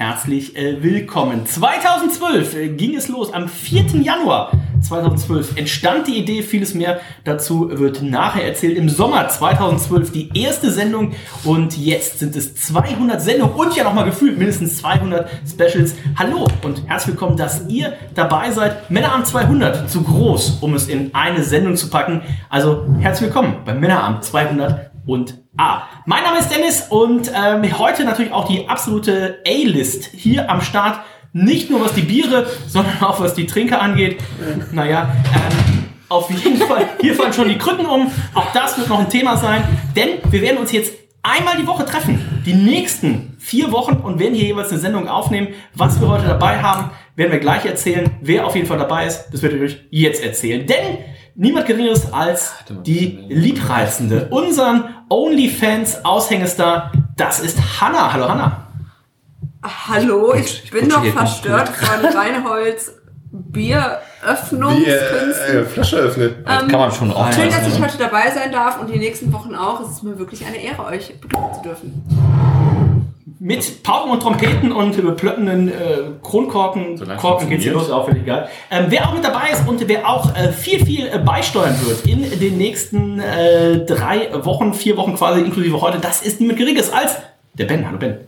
[0.00, 1.44] herzlich äh, willkommen.
[1.44, 3.34] 2012 äh, ging es los.
[3.34, 4.00] Am 4.
[4.00, 4.50] Januar
[4.80, 8.78] 2012 entstand die Idee, vieles mehr dazu wird nachher erzählt.
[8.78, 11.12] Im Sommer 2012 die erste Sendung
[11.44, 15.94] und jetzt sind es 200 Sendungen und ja nochmal gefühlt mindestens 200 Specials.
[16.16, 18.90] Hallo und herzlich willkommen, dass ihr dabei seid.
[18.90, 22.22] Männerabend 200, zu groß, um es in eine Sendung zu packen.
[22.48, 25.82] Also herzlich willkommen beim Männerabend 200 und A.
[26.06, 31.00] Mein Name ist Dennis und ähm, heute natürlich auch die absolute A-List hier am Start.
[31.32, 34.20] Nicht nur was die Biere, sondern auch was die Trinker angeht.
[34.72, 38.10] Naja, ähm, auf jeden Fall, hier fallen schon die Krücken um.
[38.34, 39.62] Auch das wird noch ein Thema sein,
[39.94, 42.42] denn wir werden uns jetzt einmal die Woche treffen.
[42.44, 45.48] Die nächsten vier Wochen und werden hier jeweils eine Sendung aufnehmen.
[45.74, 48.10] Was wir heute dabei haben, werden wir gleich erzählen.
[48.20, 50.66] Wer auf jeden Fall dabei ist, das werde ich euch jetzt erzählen.
[50.66, 50.98] Denn
[51.34, 52.52] niemand geringeres als
[52.84, 58.12] die Liebreizende, unseren OnlyFans-Aushängestar, das ist Hanna.
[58.12, 58.66] Hallo Hanna.
[59.62, 62.92] Hallo, ich, ich bin noch verstört von Reinholds
[63.32, 65.56] Bieröffnungskünsten.
[65.56, 66.34] Äh, Flasche öffnen.
[66.38, 67.32] Ähm, Kann man schon auch.
[67.32, 69.80] Schön, dass ich heute dabei sein darf und die nächsten Wochen auch.
[69.80, 72.59] Es ist mir wirklich eine Ehre, euch begrüßen zu dürfen.
[73.38, 75.72] Mit Pauken und Trompeten und plöppenden äh,
[76.22, 78.48] Kronkorken, Solange Korken geht's hier los, auch völlig egal.
[78.70, 82.06] Ähm, wer auch mit dabei ist und wer auch äh, viel, viel äh, beisteuern wird
[82.06, 86.92] in den nächsten äh, drei Wochen, vier Wochen quasi, inklusive heute, das ist niemand Geringes
[86.92, 87.16] als
[87.54, 87.86] der Ben.
[87.86, 88.18] Hallo Ben.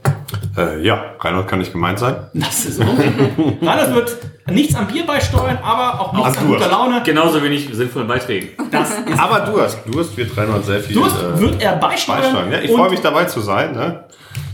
[0.57, 2.17] Äh, ja, Reinhold kann nicht gemeint sein.
[2.35, 2.83] Das ist so.
[2.83, 4.17] Reinhard wird
[4.51, 7.03] nichts am Bier beisteuern, aber auch nichts Ach, an guter Laune.
[7.05, 8.51] Genauso wenig sinnvollen Beiträgen.
[8.71, 11.77] Das ist Aber du hast, du hast wird Reinhold sehr viel Durst äh, wird er
[11.77, 12.21] beisteuern.
[12.21, 12.53] beisteuern.
[12.53, 13.73] Ja, ich freue mich dabei zu sein.
[13.73, 14.05] Ne?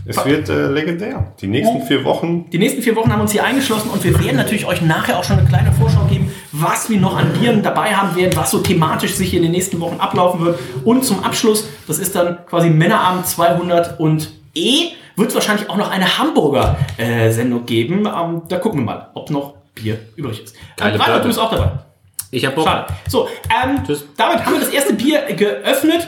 [0.09, 1.31] Es wird äh, legendär.
[1.39, 2.49] Die nächsten vier Wochen.
[2.49, 5.19] Die nächsten vier Wochen haben wir uns hier eingeschlossen und wir werden natürlich euch nachher
[5.19, 8.49] auch schon eine kleine Vorschau geben, was wir noch an Bieren dabei haben werden, was
[8.51, 10.59] so thematisch sich in den nächsten Wochen ablaufen wird.
[10.83, 15.77] Und zum Abschluss, das ist dann quasi Männerabend 200 und E, wird es wahrscheinlich auch
[15.77, 18.07] noch eine Hamburger-Sendung geben.
[18.07, 20.55] Ähm, da gucken wir mal, ob noch Bier übrig ist.
[20.75, 21.21] Geile Ähm, Platte.
[21.21, 21.71] du bist auch dabei.
[22.31, 22.65] Ich hab Bock.
[22.65, 22.93] Schade.
[23.07, 24.05] So, ähm, Tschüss.
[24.17, 26.07] damit haben wir das erste Bier geöffnet.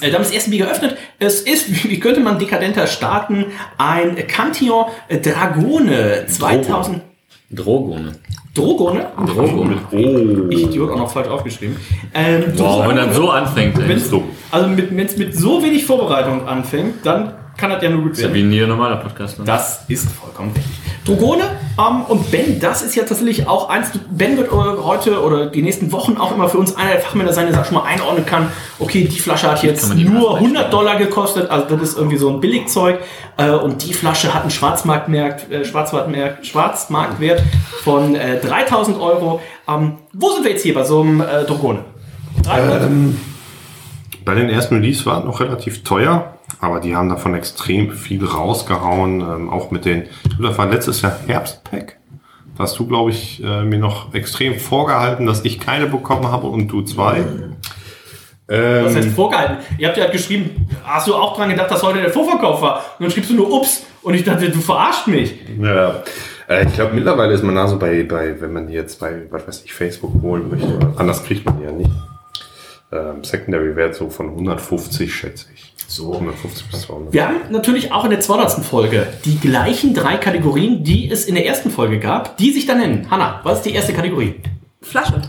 [0.00, 0.96] Äh, damit das erste Bier geöffnet.
[1.18, 3.46] Es ist, wie könnte man dekadenter starten,
[3.78, 7.00] ein Cantillon Dragone 2000.
[7.50, 8.12] Drogone.
[8.54, 9.06] Drogone?
[9.26, 9.76] Drogone.
[10.50, 11.76] Ich Idiot auch noch falsch aufgeschrieben.
[12.14, 13.88] Ähm, Wow, wenn das so anfängt, ey.
[13.88, 14.10] Wenn's,
[14.50, 18.12] also mit, wenn es mit so wenig Vorbereitung anfängt, dann kann das ja nur gut
[18.12, 18.50] Ist ja werden.
[18.50, 19.38] wie ein normaler Podcast.
[19.38, 19.44] Ne?
[19.44, 20.83] Das ist vollkommen richtig.
[21.04, 21.42] Drogone
[21.78, 23.90] ähm, und Ben, das ist ja tatsächlich auch eins.
[24.10, 27.52] Ben wird heute oder die nächsten Wochen auch immer für uns einer der Fachmänner sein,
[27.52, 28.50] der schon mal einordnen kann.
[28.78, 32.30] Okay, die Flasche hat jetzt nur Preis 100 Dollar gekostet, also das ist irgendwie so
[32.30, 33.00] ein Billigzeug.
[33.36, 37.42] Äh, und die Flasche hat einen Schwarzmarktwert, äh, Schwarzmarktwert, Schwarzmarktwert
[37.82, 39.40] von äh, 3000 Euro.
[39.68, 41.80] Ähm, wo sind wir jetzt hier bei so einem äh, Drogone?
[42.44, 42.82] 300?
[42.82, 43.20] Ähm,
[44.24, 46.33] bei den ersten Release war es noch relativ teuer,
[46.64, 49.20] aber die haben davon extrem viel rausgehauen.
[49.20, 50.04] Ähm, auch mit den,
[50.40, 51.96] das war letztes Jahr Herbstpack.
[52.56, 56.46] Da hast du, glaube ich, äh, mir noch extrem vorgehalten, dass ich keine bekommen habe
[56.46, 57.24] und du zwei.
[58.46, 59.56] Was heißt Ähm, vorgehalten?
[59.78, 62.76] Ihr habt ja geschrieben, hast du auch dran gedacht, dass heute der Vorverkauf war?
[62.98, 63.86] Und dann schriebst du nur Ups.
[64.02, 65.34] Und ich dachte, du verarscht mich.
[65.60, 66.02] ja.
[66.46, 69.48] Äh, ich glaube, mittlerweile ist man da so bei, bei, wenn man jetzt bei, was
[69.48, 70.78] weiß ich, Facebook holen möchte.
[70.96, 71.90] Anders kriegt man die ja nicht.
[72.94, 75.72] Ähm, Secondary Wert so von 150, schätze ich.
[75.88, 76.12] So.
[76.14, 77.12] 150 bis 200.
[77.12, 78.64] Wir haben natürlich auch in der 200.
[78.64, 82.78] Folge die gleichen drei Kategorien, die es in der ersten Folge gab, die sich dann
[82.78, 83.10] nennen.
[83.10, 84.36] Hanna, was ist die erste Kategorie?
[84.80, 85.20] Flasche.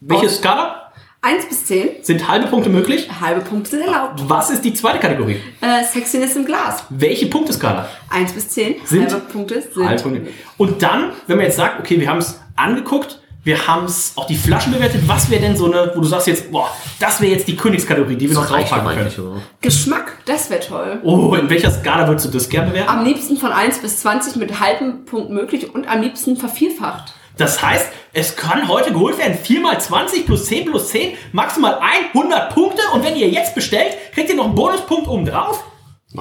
[0.00, 0.82] Welche Aus- Skala?
[1.22, 1.88] 1 bis 10.
[2.02, 3.08] Sind halbe Punkte möglich?
[3.20, 4.22] Halbe Punkte sind erlaubt.
[4.28, 5.40] Was ist die zweite Kategorie?
[5.60, 6.84] Äh, Sexiness im Glas.
[6.90, 7.88] Welche Punkteskala?
[8.10, 8.76] 1 bis 10.
[8.84, 9.88] Sind- Halbe Punkte sind.
[9.88, 10.26] Halbe Punkte.
[10.56, 14.26] Und dann, wenn man jetzt sagt, okay, wir haben es angeguckt, wir haben es auch
[14.26, 17.30] die Flaschen bewertet, was wäre denn so eine, wo du sagst jetzt, boah, das wäre
[17.32, 19.42] jetzt die Königskategorie, die wir noch draufpacken können.
[19.60, 20.98] Geschmack, das wäre toll.
[21.04, 22.90] Oh, in welcher Skala würdest du das gerne bewerten?
[22.90, 27.14] Am liebsten von 1 bis 20 mit halbem Punkt möglich und am liebsten vervierfacht.
[27.36, 31.78] Das heißt, es kann heute geholt werden 4 mal 20 plus 10 plus 10, maximal
[32.12, 32.82] 100 Punkte.
[32.94, 35.62] Und wenn ihr jetzt bestellt, kriegt ihr noch einen Bonuspunkt oben drauf.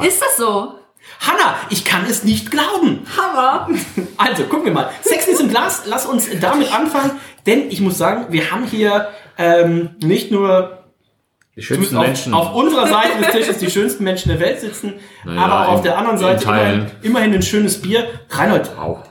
[0.04, 0.76] Ist das so?
[1.20, 3.00] Hanna, ich kann es nicht glauben.
[3.18, 3.70] Hammer.
[4.18, 4.90] Also, gucken wir mal.
[5.02, 7.12] Sex ist im Glas, lass uns damit anfangen.
[7.46, 9.08] Denn ich muss sagen, wir haben hier
[9.38, 10.84] ähm, nicht nur
[11.56, 12.34] Die schönsten auf, Menschen.
[12.34, 15.82] auf unserer Seite des Tisches die schönsten Menschen der Welt sitzen, Naja, aber auch auf
[15.82, 18.08] der anderen Seite immerhin, immerhin ein schönes Bier.
[18.30, 19.04] Reinhold, Au.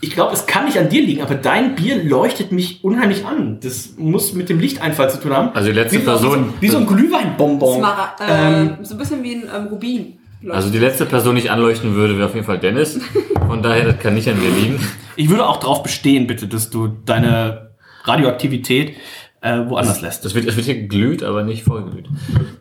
[0.00, 3.58] ich glaube, es kann nicht an dir liegen, aber dein Bier leuchtet mich unheimlich an.
[3.60, 5.50] Das muss mit dem Lichteinfall zu tun haben.
[5.54, 7.78] Also die letzte wie, so- Person- Wie so, wie so ein Glühweinbonbon.
[7.78, 10.16] Smara Ähm, äh, so ein bisschen wie ein ähm, Rubin.
[10.48, 12.98] Also die letzte Person, die ich anleuchten würde, wäre auf jeden Fall Dennis.
[13.46, 14.80] Von daher, das kann nicht an mir liegen.
[15.16, 17.72] Ich würde auch darauf bestehen, bitte, dass du deine
[18.04, 18.96] Radioaktivität
[19.42, 20.24] äh, woanders lässt.
[20.24, 22.08] Das wird, das wird hier geglüht, aber nicht vollglüht.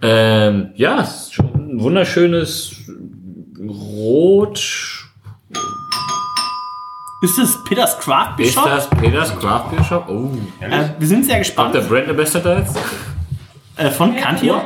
[0.02, 2.76] Ähm, ja, es ist schon ein wunderschönes
[3.60, 4.60] Rot.
[7.22, 8.66] Ist es Peters Craft Beer Ist Shop?
[8.66, 10.06] das Peters Craft Beer Shop?
[10.10, 10.30] Oh.
[10.62, 11.76] Äh, wir sind sehr Hat gespannt.
[11.76, 12.78] der Brand Ambassador jetzt?
[13.76, 14.62] Äh, von Cantio?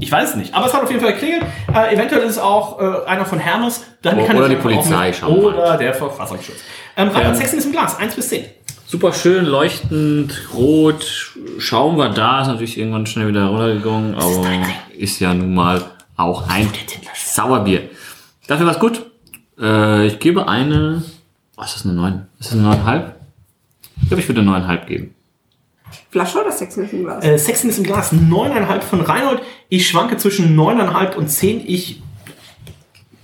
[0.00, 1.44] Ich weiß es nicht, aber es hat auf jeden Fall geklingelt.
[1.72, 3.84] Äh, eventuell ist es auch äh, einer von Hermes.
[4.02, 5.54] Dann O- kann oder die Polizei, schauen wir mal.
[5.54, 6.56] Oder der Verfassungsschutz.
[6.96, 8.44] Ähm, Reinhard Ähm, Sexton ist im Glas, 1 bis 10.
[8.86, 11.32] Super schön, leuchtend, rot.
[11.58, 14.46] Schaum war da, ist natürlich irgendwann schnell wieder runtergegangen, aber
[14.96, 15.82] ist ja nun mal
[16.16, 16.68] auch ein
[17.14, 17.88] Sauerbier.
[18.46, 19.06] Dafür war's gut.
[19.60, 21.02] Äh, ich gebe eine.
[21.56, 22.26] Was ist das, eine 9?
[22.40, 23.02] Ist das eine 9,5?
[24.02, 25.14] Ich glaube, ich würde eine 9,5 geben.
[26.10, 27.24] Flasche oder Sexen ist im Glas?
[27.24, 29.42] Äh, Sexton ist im Glas, 9,5 von Reinhold.
[29.68, 31.62] Ich schwanke zwischen 9,5 und 10.
[31.66, 32.02] Ich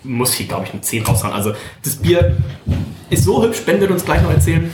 [0.03, 1.35] muss hier, glaube ich, eine 10 raushauen.
[1.35, 1.53] Also
[1.85, 2.37] das Bier
[3.11, 3.61] ist so hübsch.
[3.63, 4.71] Ben wird uns gleich noch erzählen,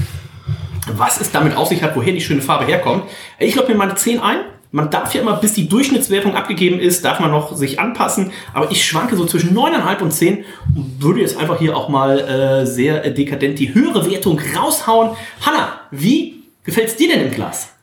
[0.92, 3.04] was es damit auf sich hat, woher die schöne Farbe herkommt.
[3.38, 4.38] Ich glaube mir meine 10 ein.
[4.72, 8.32] Man darf ja immer, bis die Durchschnittswertung abgegeben ist, darf man noch sich anpassen.
[8.52, 10.44] Aber ich schwanke so zwischen 9,5 und 10
[10.74, 15.16] und würde jetzt einfach hier auch mal äh, sehr äh, dekadent die höhere Wertung raushauen.
[15.40, 17.75] Hanna, wie gefällt's dir denn im Glas?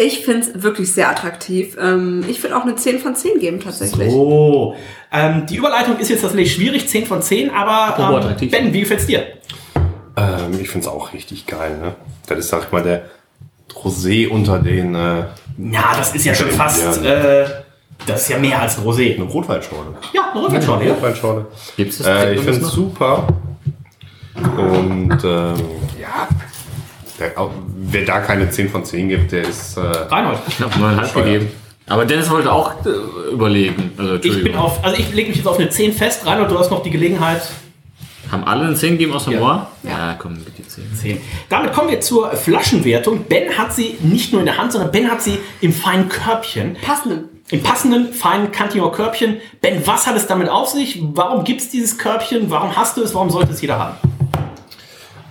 [0.00, 1.76] Ich finde es wirklich sehr attraktiv.
[1.78, 4.12] Ähm, ich würde auch eine 10 von 10 geben, tatsächlich.
[4.12, 4.76] Oh,
[5.10, 8.48] ähm, die Überleitung ist jetzt tatsächlich schwierig, 10 von 10, aber ähm, attraktiv.
[8.48, 9.26] Ben, wie gefällt's dir?
[10.16, 11.78] Ähm, ich finde es auch richtig geil.
[11.82, 11.96] Ne?
[12.28, 13.06] Das ist, sag ich mal, der
[13.74, 15.24] Rosé unter den äh,
[15.58, 17.46] Ja, das ist ja schon fast, äh,
[18.06, 19.16] das ist ja mehr als ein Rosé.
[19.16, 19.96] eine Rotweinschorle.
[20.12, 20.92] Ja, eine Rotweinschorle, ja.
[20.92, 21.46] Rotweinschorle.
[21.76, 22.06] Gibt's das?
[22.06, 23.26] Äh, ich finde es super.
[24.56, 25.56] Und ähm,
[27.18, 29.76] der, auch- wer da keine 10 von 10 gibt, der ist.
[29.76, 30.38] Äh, Reinhold.
[30.48, 31.48] Ich habe 9,5 gegeben.
[31.86, 33.92] Aber Dennis wollte auch äh, überlegen.
[33.96, 36.26] Also, Ich bin auf, also ich lege mich jetzt auf eine 10 fest.
[36.26, 37.42] Reinhold, du hast noch die Gelegenheit.
[38.30, 39.40] Haben alle eine 10 gegeben außer Ja.
[39.40, 39.70] Moa?
[39.84, 40.84] Ja, komm, bitte 10.
[40.94, 41.20] 10.
[41.48, 43.24] Damit kommen wir zur Flaschenwertung.
[43.24, 46.76] Ben hat sie nicht nur in der Hand, sondern Ben hat sie im feinen Körbchen.
[46.82, 47.30] Passenden.
[47.50, 49.38] Im passenden, feinen Cantillon Körbchen.
[49.62, 51.00] Ben, was hat es damit auf sich?
[51.14, 52.50] Warum gibt es dieses Körbchen?
[52.50, 53.14] Warum hast du es?
[53.14, 53.94] Warum sollte es jeder haben?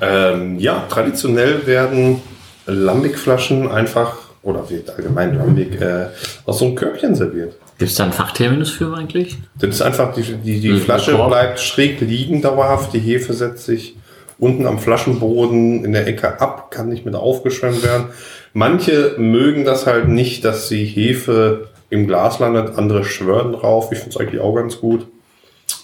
[0.01, 2.21] Ähm, ja, traditionell werden
[2.65, 6.07] Lambic-Flaschen einfach, oder wird allgemein Lambic, äh,
[6.45, 7.55] aus so einem Körbchen serviert.
[7.77, 9.37] Gibt es da einen Fachterminus für eigentlich?
[9.59, 11.29] Das ist einfach, die, die, die Flasche Korb.
[11.29, 13.95] bleibt schräg liegen dauerhaft, die Hefe setzt sich
[14.39, 18.07] unten am Flaschenboden in der Ecke ab, kann nicht mit aufgeschwemmt werden.
[18.53, 23.91] Manche mögen das halt nicht, dass die Hefe im Glas landet, andere schwören drauf.
[23.91, 25.07] Ich finde es eigentlich auch ganz gut.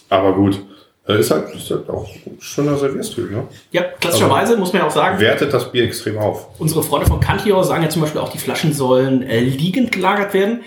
[0.10, 0.62] Aber gut,
[1.06, 3.30] ist halt, ist halt auch ein schöner Servierstil.
[3.30, 3.44] Ne?
[3.72, 6.48] Ja, klassischerweise muss man ja auch sagen, Wertet das Bier extrem auf.
[6.60, 10.34] unsere Freunde von Cantillon sagen ja zum Beispiel auch, die Flaschen sollen äh, liegend gelagert
[10.34, 10.62] werden.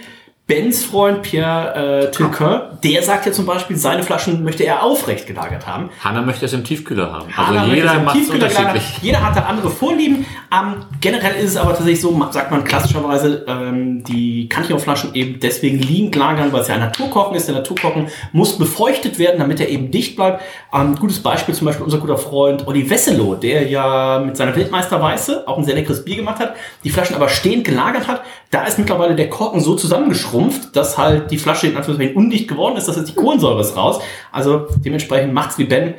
[0.46, 5.26] Bens Freund Pierre äh, Tilquin, der sagt ja zum Beispiel, seine Flaschen möchte er aufrecht
[5.26, 5.90] gelagert haben.
[6.04, 7.36] Hanna möchte es im Tiefkühler haben.
[7.36, 8.98] Hanna Also jeder es im macht es unterschiedlich.
[9.02, 10.24] Jeder hat da andere Vorlieben.
[10.52, 15.80] Ähm, generell ist es aber tatsächlich so, sagt man klassischerweise, ähm, die Cantillon-Flaschen eben deswegen
[15.80, 17.48] liegend lagern, weil es ja ein Naturkochen ist.
[17.48, 20.42] Der Naturkochen muss befeuchtet werden, damit er eben dicht bleibt.
[20.72, 25.48] Ähm, gutes Beispiel zum Beispiel unser guter Freund Olli Wesselow, der ja mit seiner Wildmeisterweiße
[25.48, 28.22] auch ein sehr leckeres Bier gemacht hat, die Flaschen aber stehend gelagert hat.
[28.52, 30.35] Da ist mittlerweile der Korken so zusammengeschrumpft,
[30.72, 34.00] dass halt die Flasche in Anführungszeichen undicht geworden ist, dass jetzt die Kohlensäure ist raus.
[34.32, 35.94] Also dementsprechend macht's wie Ben.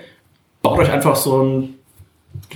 [0.62, 1.78] Baut euch einfach so ein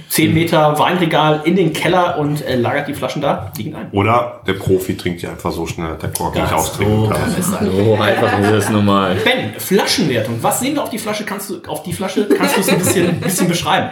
[0.09, 3.89] 10 Meter Weinregal in den Keller und äh, lagert die Flaschen da liegen ein.
[3.91, 7.71] Oder der Profi trinkt ja einfach so schnell, dass der Korken nicht austrinken so kann.
[7.71, 9.15] So einfach ist es normal.
[9.23, 10.37] Ben, Flaschenwertung.
[10.41, 11.25] Was sehen wir auf die Flasche?
[11.25, 13.89] Kannst du auf die Flasche kannst du es ein bisschen, ein bisschen beschreiben?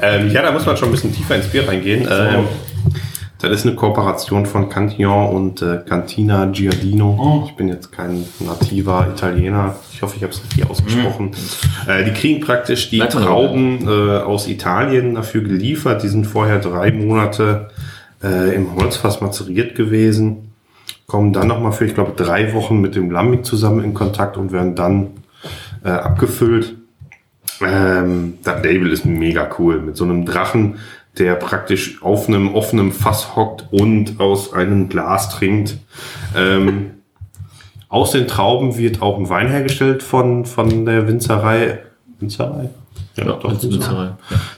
[0.00, 2.08] Ähm, ja, da muss man schon ein bisschen tiefer ins Bier reingehen.
[2.10, 2.48] Ähm,
[3.48, 7.44] das ist eine Kooperation von Cantillon und äh, Cantina Giardino.
[7.46, 9.76] Ich bin jetzt kein nativer Italiener.
[9.92, 11.32] Ich hoffe, ich habe es richtig ausgesprochen.
[11.86, 16.02] Äh, die kriegen praktisch die mal Trauben äh, aus Italien dafür geliefert.
[16.02, 17.70] Die sind vorher drei Monate
[18.22, 20.52] äh, im Holzfass mazeriert gewesen.
[21.06, 24.52] Kommen dann nochmal für, ich glaube, drei Wochen mit dem Lambic zusammen in Kontakt und
[24.52, 25.08] werden dann
[25.84, 26.76] äh, abgefüllt.
[27.60, 29.80] Ähm, das Label ist mega cool.
[29.80, 30.76] Mit so einem Drachen,
[31.18, 35.78] der praktisch auf einem offenen Fass hockt und aus einem Glas trinkt.
[36.36, 36.90] Ähm,
[37.88, 41.80] aus den Trauben wird auch ein Wein hergestellt von, von der Winzerei.
[42.18, 42.70] Winzerei?
[43.16, 44.10] Ja, doch, Winzerei.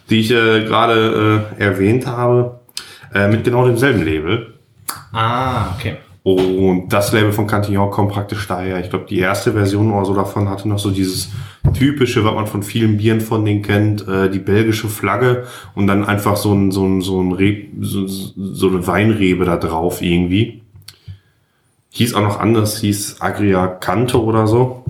[0.09, 2.61] Die ich äh, gerade äh, erwähnt habe.
[3.15, 4.55] Äh, mit genau demselben Label.
[5.13, 5.97] Ah, okay.
[6.27, 8.81] Und das Label von Cantillon kommt praktisch daher.
[8.81, 11.31] Ich glaube, die erste Version oder so davon hatte noch so dieses
[11.73, 16.05] typische, was man von vielen Bieren von denen kennt, äh, die belgische Flagge und dann
[16.05, 20.63] einfach so ein, so ein, so ein Reb, so, so eine Weinrebe da drauf irgendwie.
[21.91, 24.85] Hieß auch noch anders, hieß Agria Canto oder so.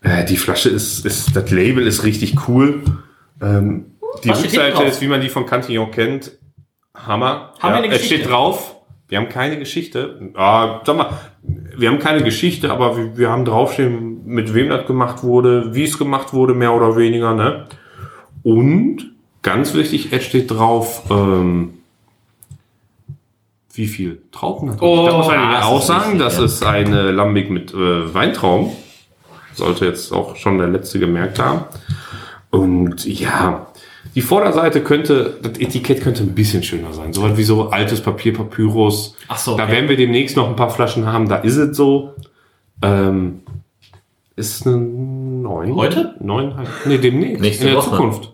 [0.00, 2.80] Äh, die Flasche ist, ist, das Label ist richtig cool.
[3.42, 3.92] Ähm,
[4.24, 6.32] die Rückseite ist, wie man die von Cantillon kennt,
[6.94, 7.52] Hammer.
[7.60, 8.30] Haben wir eine es steht Geschichte?
[8.30, 8.76] drauf,
[9.12, 10.32] wir haben keine Geschichte.
[10.36, 11.10] Ah, sag mal,
[11.76, 15.84] wir haben keine Geschichte, aber wir, wir haben draufstehen, mit wem das gemacht wurde, wie
[15.84, 17.34] es gemacht wurde, mehr oder weniger.
[17.34, 17.66] Ne?
[18.42, 21.74] Und ganz wichtig, es steht drauf, ähm,
[23.74, 27.50] wie viel Trauben hat Oh, Da muss man das auch sagen, das ist eine Lambic
[27.50, 28.72] mit äh, Weintrauben.
[29.52, 31.66] Sollte jetzt auch schon der letzte gemerkt haben.
[32.48, 33.66] Und ja,
[34.14, 37.12] die Vorderseite könnte, das Etikett könnte ein bisschen schöner sein.
[37.12, 39.16] So was wie so altes Papier, Papyrus.
[39.28, 39.72] Ach so, Da okay.
[39.72, 41.28] werden wir demnächst noch ein paar Flaschen haben.
[41.28, 42.14] Da ist es so.
[42.82, 43.40] Ähm,
[44.36, 45.74] ist eine neun.
[45.76, 46.14] Heute?
[46.20, 46.54] Neun.
[46.84, 47.40] Nee, demnächst.
[47.40, 47.90] Nächste in der Woche.
[47.90, 48.32] Zukunft.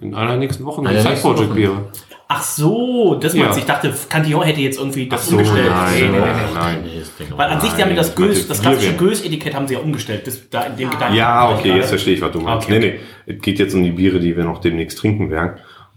[0.00, 0.82] In einer nächsten Woche.
[0.82, 1.54] Die Side Project.
[1.54, 1.84] Biere.
[2.28, 3.44] Ach so, das Ja.
[3.44, 3.58] meinst.
[3.58, 5.70] Ich dachte, Cantillon hätte jetzt irgendwie das so, umgestellt.
[5.70, 6.18] nein, Nee, nee, nee,
[6.54, 6.90] nein, nee.
[7.20, 7.32] nein.
[7.36, 8.94] Weil an sich, die haben das Nein, Gös, das klassische.
[8.94, 10.26] Gös-Etikett haben sie ja umgestellt.
[10.26, 11.14] Das, da in dem Gedanken.
[11.16, 12.66] Ja, okay, jetzt verstehe ich, was du meinst.
[12.66, 12.78] Okay.
[12.80, 15.52] Nee, nee, es geht jetzt um die Biere, die wir noch demnächst trinken werden.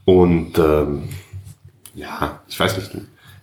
[0.06, 1.10] Und ähm,
[1.96, 2.92] ja, ich weiß nicht,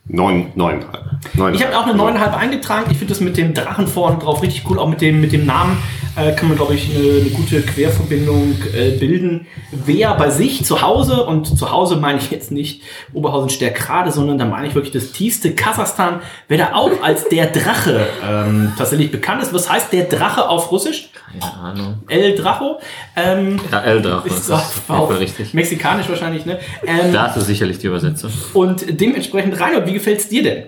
[0.09, 1.05] neun, neuneinhalb.
[1.35, 1.55] neuneinhalb.
[1.55, 2.87] Ich habe auch eine neuneinhalb eingetragen.
[2.91, 4.79] Ich finde das mit dem Drachen vorne drauf richtig cool.
[4.79, 5.79] Auch mit dem, mit dem Namen
[6.17, 9.47] äh, kann man, glaube ich, eine, eine gute Querverbindung äh, bilden.
[9.73, 12.83] Wer bei sich zu Hause, und zu Hause meine ich jetzt nicht
[13.13, 17.47] Oberhausen Stärkrade, sondern da meine ich wirklich das tiefste Kasachstan, wer da auch als der
[17.47, 19.53] Drache ähm, tatsächlich bekannt ist.
[19.53, 21.11] Was heißt der Drache auf Russisch?
[21.41, 21.95] Keine Ahnung.
[22.09, 22.79] El Dracho.
[23.17, 24.29] Ähm, Ja, Eldrache.
[24.29, 25.53] ist Das ist auf richtig.
[25.53, 26.59] Mexikanisch wahrscheinlich, ne?
[26.87, 28.31] Ähm, Das ist sicherlich die Übersetzung.
[28.55, 30.65] und dementsprechend, Reinhold, wie gefällt's dir denn?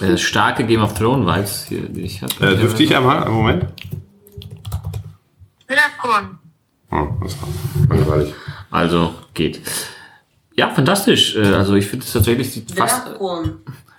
[0.00, 2.44] Äh, starke Game of Thrones Vibes hier, die ich hatte.
[2.46, 3.24] Äh, dürfte ich einmal?
[3.24, 3.66] Einen Moment.
[6.90, 7.48] Oh, das war
[7.96, 8.34] langweilig.
[8.70, 9.60] Also geht.
[10.56, 11.36] Ja, fantastisch.
[11.36, 13.06] Äh, Also ich finde es tatsächlich sieht fast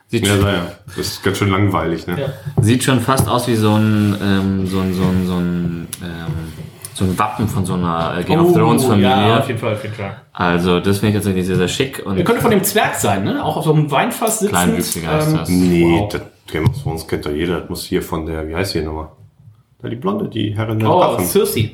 [0.08, 2.20] sieht, Ja, schon, ja, das ist ganz schön langweilig, ne?
[2.20, 2.64] Ja.
[2.64, 6.54] sieht schon fast aus wie so ein ähm, so ein so ein so ein, ähm,
[7.00, 9.08] so ein Wappen von so einer äh, Game of Thrones Familie.
[9.10, 10.16] Oh, Ja, auf jeden Fall, auf jeden Fall.
[10.34, 13.24] Also das finde ich tatsächlich sehr sehr schick und Er könnte von dem Zwerg sein,
[13.24, 13.44] ne?
[13.44, 14.52] Auch auf so einem Weinfass sitzen.
[14.54, 15.50] kleinwüchsiger ist das.
[15.50, 16.10] Nee, Wow.
[16.12, 17.62] das Game of Thrones kennt doch jeder.
[17.62, 19.08] Das muss hier von der, wie heißt die nochmal?
[19.82, 21.18] Da die Blonde, die Herrin der Oh.
[21.20, 21.72] Cersei.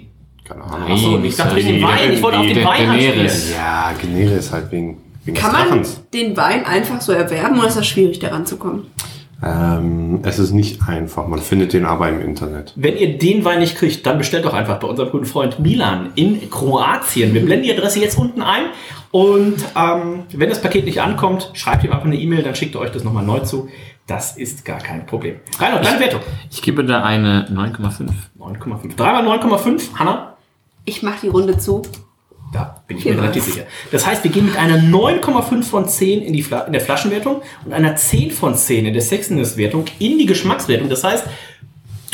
[0.47, 0.79] Keine Ahnung.
[0.81, 2.11] Nein, Achso, ich dachte dem Wein.
[2.13, 3.31] Ich wollte auf den Wein Daenerys.
[3.33, 3.57] anspielen.
[3.57, 7.67] Ja, Genere ist halt wegen, wegen Kann des man den Wein einfach so erwerben oder
[7.67, 8.85] ist das schwierig, daran zu kommen?
[9.43, 11.27] Ähm, es ist nicht einfach.
[11.27, 12.73] Man findet den aber im Internet.
[12.75, 16.11] Wenn ihr den Wein nicht kriegt, dann bestellt doch einfach bei unserem guten Freund Milan
[16.15, 17.33] in Kroatien.
[17.33, 18.65] Wir blenden die Adresse jetzt unten ein.
[19.11, 22.81] Und ähm, wenn das Paket nicht ankommt, schreibt ihm einfach eine E-Mail, dann schickt er
[22.81, 23.69] euch das nochmal neu zu.
[24.07, 25.37] Das ist gar kein Problem.
[25.57, 26.21] Reinhold, deine Wertung.
[26.51, 28.09] Ich gebe da eine 9,5.
[28.39, 28.95] 9,5.
[28.95, 29.95] Dreimal 9,5.
[29.95, 30.37] Hanna?
[30.85, 31.81] Ich mache die Runde zu.
[32.53, 33.63] Da bin ich mir relativ sicher.
[33.91, 37.41] Das heißt, wir gehen mit einer 9,5 von 10 in, die Fla in der Flaschenwertung
[37.65, 40.87] und einer 10 von 10 in der Sexiness-Wertung in die Geschmackswertung.
[40.89, 41.25] Das heißt,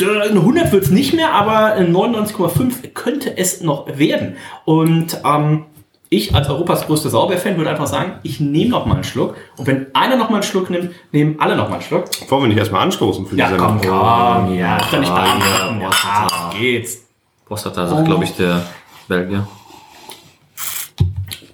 [0.00, 4.36] eine 100 wird es nicht mehr, aber eine 99,5 könnte es noch werden.
[4.64, 5.66] Und ähm,
[6.08, 9.36] ich als Europas größter Sauerbeer-Fan würde einfach sagen, ich nehme noch mal einen Schluck.
[9.56, 12.04] Und wenn einer noch mal einen Schluck nimmt, nehmen alle noch mal einen Schluck.
[12.28, 13.98] Wollen wir nicht erstmal anstoßen für die Ja, komm, Sendung?
[13.98, 15.80] komm, ja, ist doch nicht ja, beantworten.
[15.80, 15.90] ja,
[16.28, 16.98] Ja, geht's.
[17.46, 18.66] Prostata sagt, glaube ich, der
[19.08, 19.46] Belgier.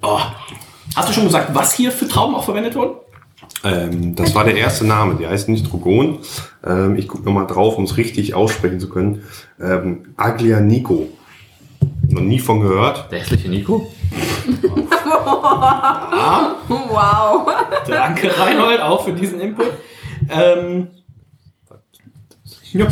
[0.02, 0.20] Oh.
[0.96, 2.96] Hast du schon gesagt, was hier für Trauben auch verwendet wurden?
[3.64, 6.18] Ähm, das war der erste Name, die heißt nicht Drogon.
[6.64, 9.22] Ähm, ich gucke nochmal drauf, um es richtig aussprechen zu können.
[9.60, 11.08] Ähm, Aglia Nico.
[12.08, 13.10] Noch nie von gehört.
[13.12, 13.92] Der hässliche Nico?
[16.68, 17.48] Wow.
[17.86, 19.72] Danke, Reinhold, auch für diesen Input.
[20.30, 20.88] Ähm,
[22.72, 22.87] ja,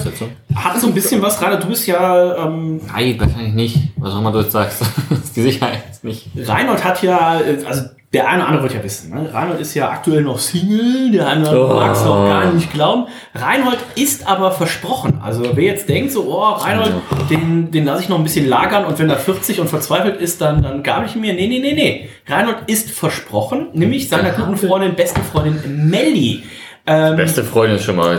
[0.55, 3.79] hat so ein bisschen was, Reinhold, du bist ja, ähm, Nein, wahrscheinlich nicht.
[3.97, 4.81] Was auch immer du jetzt sagst.
[5.11, 6.29] das ist die Sicherheit jetzt nicht.
[6.37, 9.29] Reinhold hat ja, äh, also der eine oder andere wird ja wissen, ne?
[9.33, 11.75] Reinhold ist ja aktuell noch Single, der eine Oh.
[11.75, 13.07] mag es auch gar nicht glauben.
[13.35, 15.21] Reinhold ist aber versprochen.
[15.23, 16.95] Also wer jetzt denkt so, oh, Reinhold,
[17.29, 20.41] den, den lasse ich noch ein bisschen lagern und wenn er 40 und verzweifelt ist,
[20.41, 21.35] dann, dann gab ich ihn mir.
[21.35, 22.09] Nee, nee, nee, nee.
[22.27, 26.45] Reinhold ist versprochen, nämlich seiner guten Freundin, besten Freundin Melli.
[26.87, 28.19] Ähm, Beste Freundin ist schon mal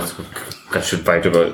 [0.72, 1.48] ganz schön weit über.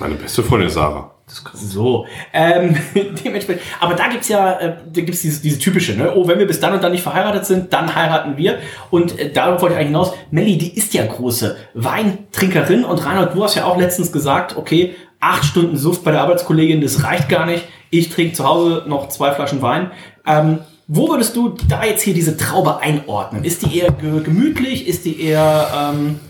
[0.00, 1.10] Meine beste Freundin Sarah.
[1.52, 3.62] So, ähm, dementsprechend.
[3.80, 6.14] Aber da gibt's ja, äh, da gibt's diese, diese typische, ne?
[6.14, 8.58] Oh, wenn wir bis dann und dann nicht verheiratet sind, dann heiraten wir.
[8.90, 10.12] Und äh, darauf wollte ich eigentlich hinaus.
[10.30, 12.84] Melli, die ist ja große Weintrinkerin.
[12.84, 16.80] Und Reinhard, du hast ja auch letztens gesagt, okay, acht Stunden Suft bei der Arbeitskollegin,
[16.80, 17.64] das reicht gar nicht.
[17.90, 19.90] Ich trinke zu Hause noch zwei Flaschen Wein.
[20.26, 23.44] Ähm, wo würdest du da jetzt hier diese Traube einordnen?
[23.44, 24.88] Ist die eher ge gemütlich?
[24.88, 26.20] Ist die eher, ähm,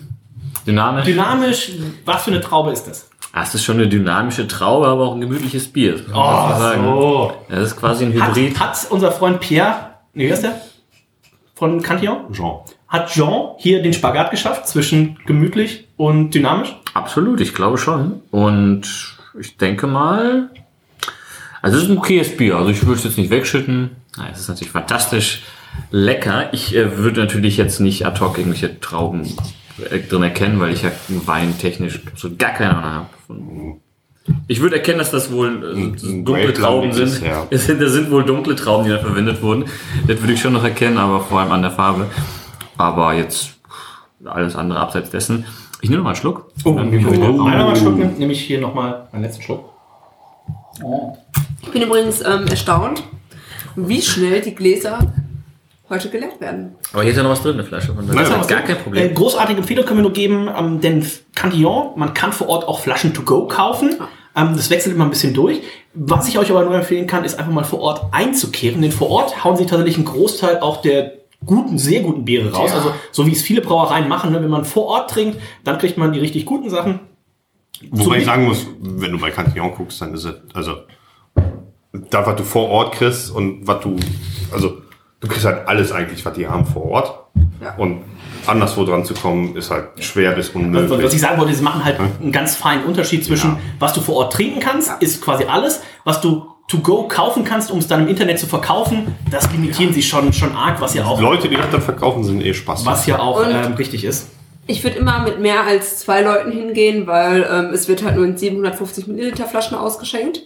[0.69, 1.05] Dynamisch.
[1.07, 1.73] Dynamisch,
[2.05, 3.09] was für eine Traube ist das?
[3.35, 5.93] Das ist schon eine dynamische Traube, aber auch ein gemütliches Bier.
[5.93, 6.85] Das muss man dazu sagen.
[6.85, 7.33] so.
[7.49, 8.61] Das ist quasi ein Hat, Hybrid.
[8.61, 9.77] hat unser Freund Pierre,
[10.15, 10.61] nee, wer ist der?
[11.55, 12.33] Von Cantillon?
[12.33, 12.59] Jean.
[12.89, 16.77] Hat Jean hier den Spagat geschafft zwischen gemütlich und dynamisch?
[16.95, 18.23] Absolut, ich glaube schon.
[18.31, 20.51] Und ich denke mal,
[21.63, 22.57] also es ist ein okayes Bier.
[22.57, 23.97] Also ich würde es jetzt nicht wegschütten.
[24.17, 25.43] Nein, es ist natürlich fantastisch
[25.91, 26.53] lecker.
[26.53, 29.23] Ich äh, würde natürlich jetzt nicht ad hoc irgendwelche Trauben
[30.09, 33.07] drin erkennen, weil ich ja weintechnisch so gar keine Ahnung habe.
[33.27, 33.81] Von-
[34.49, 37.05] Ich würde erkennen, dass das wohl äh, dunkle Trauben sind.
[37.09, 37.47] ist, ja.
[37.51, 37.81] Sind.
[37.81, 39.65] Das sind wohl dunkle Trauben, die da verwendet wurden.
[40.07, 42.07] Das würde ich schon noch erkennen, aber vor allem an der Farbe.
[42.77, 43.55] Aber jetzt
[44.25, 45.45] alles andere abseits dessen.
[45.81, 46.51] Ich nehme noch mal einen Schluck.
[46.65, 49.71] Oh, Dann- ich will einer mal einen Schluck nehme ich hier nochmal meinen letzten Schluck.
[51.63, 53.03] Ich bin übrigens ähm, erstaunt,
[53.77, 54.99] wie schnell die Gläser
[55.91, 56.77] heute geleert werden.
[56.93, 57.95] Aber hier ist ja noch was drin, eine Flasche.
[57.95, 59.15] Von Nein, das nein, ist gar kein Äh, Problem.
[59.15, 63.15] großartige Empfehlung können wir nur geben, ähm, denn Cantillon, man kann vor Ort auch Flaschen
[63.15, 63.97] to go kaufen.
[64.37, 65.63] Ähm, das wechselt immer ein bisschen durch.
[65.95, 69.11] Was ich euch aber nur empfehlen kann, ist einfach mal vor Ort einzukehren, denn vor
[69.11, 71.13] Ort hauen sie tatsächlich einen Großteil auch der
[71.47, 72.73] guten, sehr guten Biere raus.
[72.73, 74.43] Also so wie es viele Brauereien machen, ne?
[74.43, 77.01] wenn man vor Ort trinkt, dann kriegt man die richtig guten Sachen.
[77.91, 80.73] Wobei ich sagen muss, wenn du bei Cantillon guckst, dann ist es, also,
[82.11, 83.97] da, was du vor Ort kriegst und was du,
[84.53, 84.79] also,
[85.21, 87.19] du kriegst halt alles eigentlich, was die haben vor Ort.
[87.63, 87.75] Ja.
[87.77, 88.03] Und
[88.47, 91.05] anderswo dran zu kommen, ist halt schwer bis Also, unmöglich.
[91.05, 93.59] was ich sagen wollte, sie machen halt einen ganz feinen Unterschied zwischen, Ja.
[93.79, 94.97] was du vor Ort trinken kannst, Ja.
[95.01, 98.47] ist quasi alles, was du to go kaufen kannst, um es dann im Internet zu
[98.47, 102.23] verkaufen, das limitieren sie schon, schon arg, was ja auch, Leute, die das dann verkaufen,
[102.25, 102.85] sind eh Spaß.
[102.87, 104.29] was ja auch ähm, richtig ist.
[104.67, 108.27] Ich würde immer mit mehr als zwei Leuten hingehen, weil ähm, es wird halt nur
[108.27, 110.43] in 750 Milliliter Flaschen ausgeschenkt.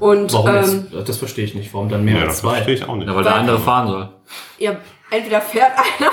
[0.00, 1.08] Und Warum ähm, jetzt?
[1.08, 1.72] Das verstehe ich nicht.
[1.74, 2.54] Warum dann mehr ja, als das zwei?
[2.54, 3.08] verstehe ich auch nicht.
[3.08, 4.08] Ja, weil der andere fahren soll.
[4.58, 4.76] ja,
[5.10, 6.10] entweder fährt einer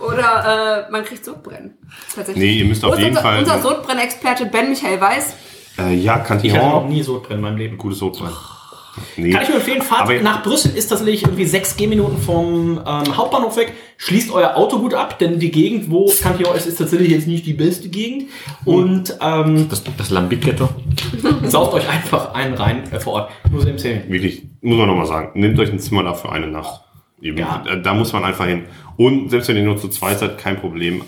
[0.12, 1.78] oder äh, man kriegt Sodbrennen.
[2.14, 2.44] Tatsächlich.
[2.44, 5.34] Nee, ihr müsst auf ist jeden unser, Fall- Unser Sodbrennexperte Ben Michael Weiß.
[5.78, 7.78] Äh, ja, Ich hatte noch nie Sodbrennen in meinem Leben.
[7.78, 8.34] gutes Sodbrennen.
[9.16, 9.30] Nee.
[9.30, 13.16] Kann ich nur empfehlen, fahrt Aber- nach Brüssel, ist tatsächlich irgendwie sechs Gehminuten vom ähm,
[13.16, 13.72] Hauptbahnhof weg.
[13.96, 17.46] Schließt euer Auto gut ab, denn die Gegend, wo Cantillon ist, ist tatsächlich jetzt nicht
[17.46, 18.30] die beste Gegend.
[18.64, 20.68] Und ähm, Das, das Lambic-Ghetto.
[21.44, 23.30] sauft euch einfach einen rein äh, vor Ort.
[23.50, 24.02] Nur so empfehlen.
[24.08, 26.82] Wirklich, muss man nochmal sagen, nehmt euch ein Zimmer da für eine Nacht.
[27.20, 27.62] Eben, Ja.
[27.64, 28.64] da, da muss man einfach hin.
[28.96, 31.02] Und selbst wenn ihr nur zu zweit seid, kein Problem.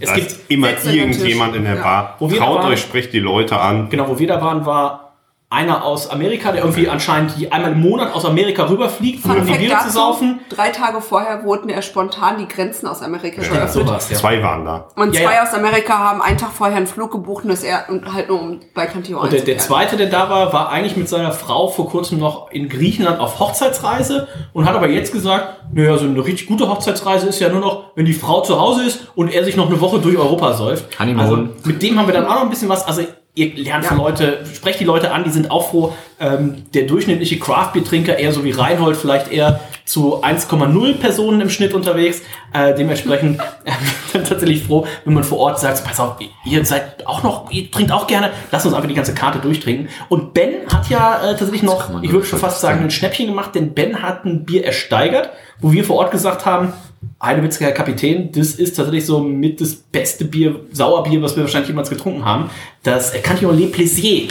[0.00, 1.82] Es da gibt ist immer irgendjemand in der Ja.
[1.82, 2.16] Bar.
[2.18, 3.90] Wo wir da Traut waren- euch, sprecht die Leute an.
[3.90, 5.11] Genau, wo wir da waren, war
[5.52, 9.78] einer aus Amerika, der irgendwie anscheinend einmal im Monat aus Amerika rüberfliegt, um die Biere
[9.78, 10.40] zu dazu, saufen.
[10.48, 13.70] drei Tage vorher wurden er spontan die Grenzen aus Amerika Ja, geöffnet.
[13.72, 14.16] sowas, ja.
[14.16, 14.88] Zwei waren da.
[14.96, 15.42] Und Ja, zwei ja.
[15.42, 18.40] aus Amerika haben einen Tag vorher einen Flug gebucht und das er und halt nur
[18.40, 21.68] um bei Cantillon Und der, der zweite, der da war, war eigentlich mit seiner Frau
[21.68, 26.24] vor kurzem noch in Griechenland auf Hochzeitsreise und hat aber jetzt gesagt, naja, so eine
[26.24, 29.44] richtig gute Hochzeitsreise ist ja nur noch, wenn die Frau zu Hause ist und er
[29.44, 30.98] sich noch eine Woche durch Europa säuft.
[30.98, 31.20] Honeymoon.
[31.22, 32.86] Also mit dem haben wir dann auch noch ein bisschen was.
[32.86, 33.02] Also
[33.34, 34.04] ihr lernt von Ja.
[34.04, 35.94] Leute, sprecht die Leute an, die sind auch froh.
[36.20, 41.72] Ähm, der durchschnittliche Craft-Bier-Trinker, eher so wie Reinhold, vielleicht eher zu 1,0 Personen im Schnitt
[41.72, 42.20] unterwegs.
[42.52, 47.22] Äh, dementsprechend äh, tatsächlich froh, wenn man vor Ort sagt, pass auf, ihr seid auch
[47.22, 49.88] noch, ihr trinkt auch gerne, lasst uns einfach die ganze Karte durchtrinken.
[50.10, 53.54] Und Ben hat ja äh, tatsächlich noch, ich würde schon fast sagen, ein Schnäppchen gemacht,
[53.54, 56.74] denn Ben hat ein Bier ersteigert, wo wir vor Ort gesagt haben,
[57.22, 61.68] Heidewitzka, Herr Kapitän, das ist tatsächlich so mit das beste Bier, Sauerbier, was wir wahrscheinlich
[61.68, 62.50] jemals getrunken haben.
[62.82, 64.28] Das Cantillon Le Plaisier.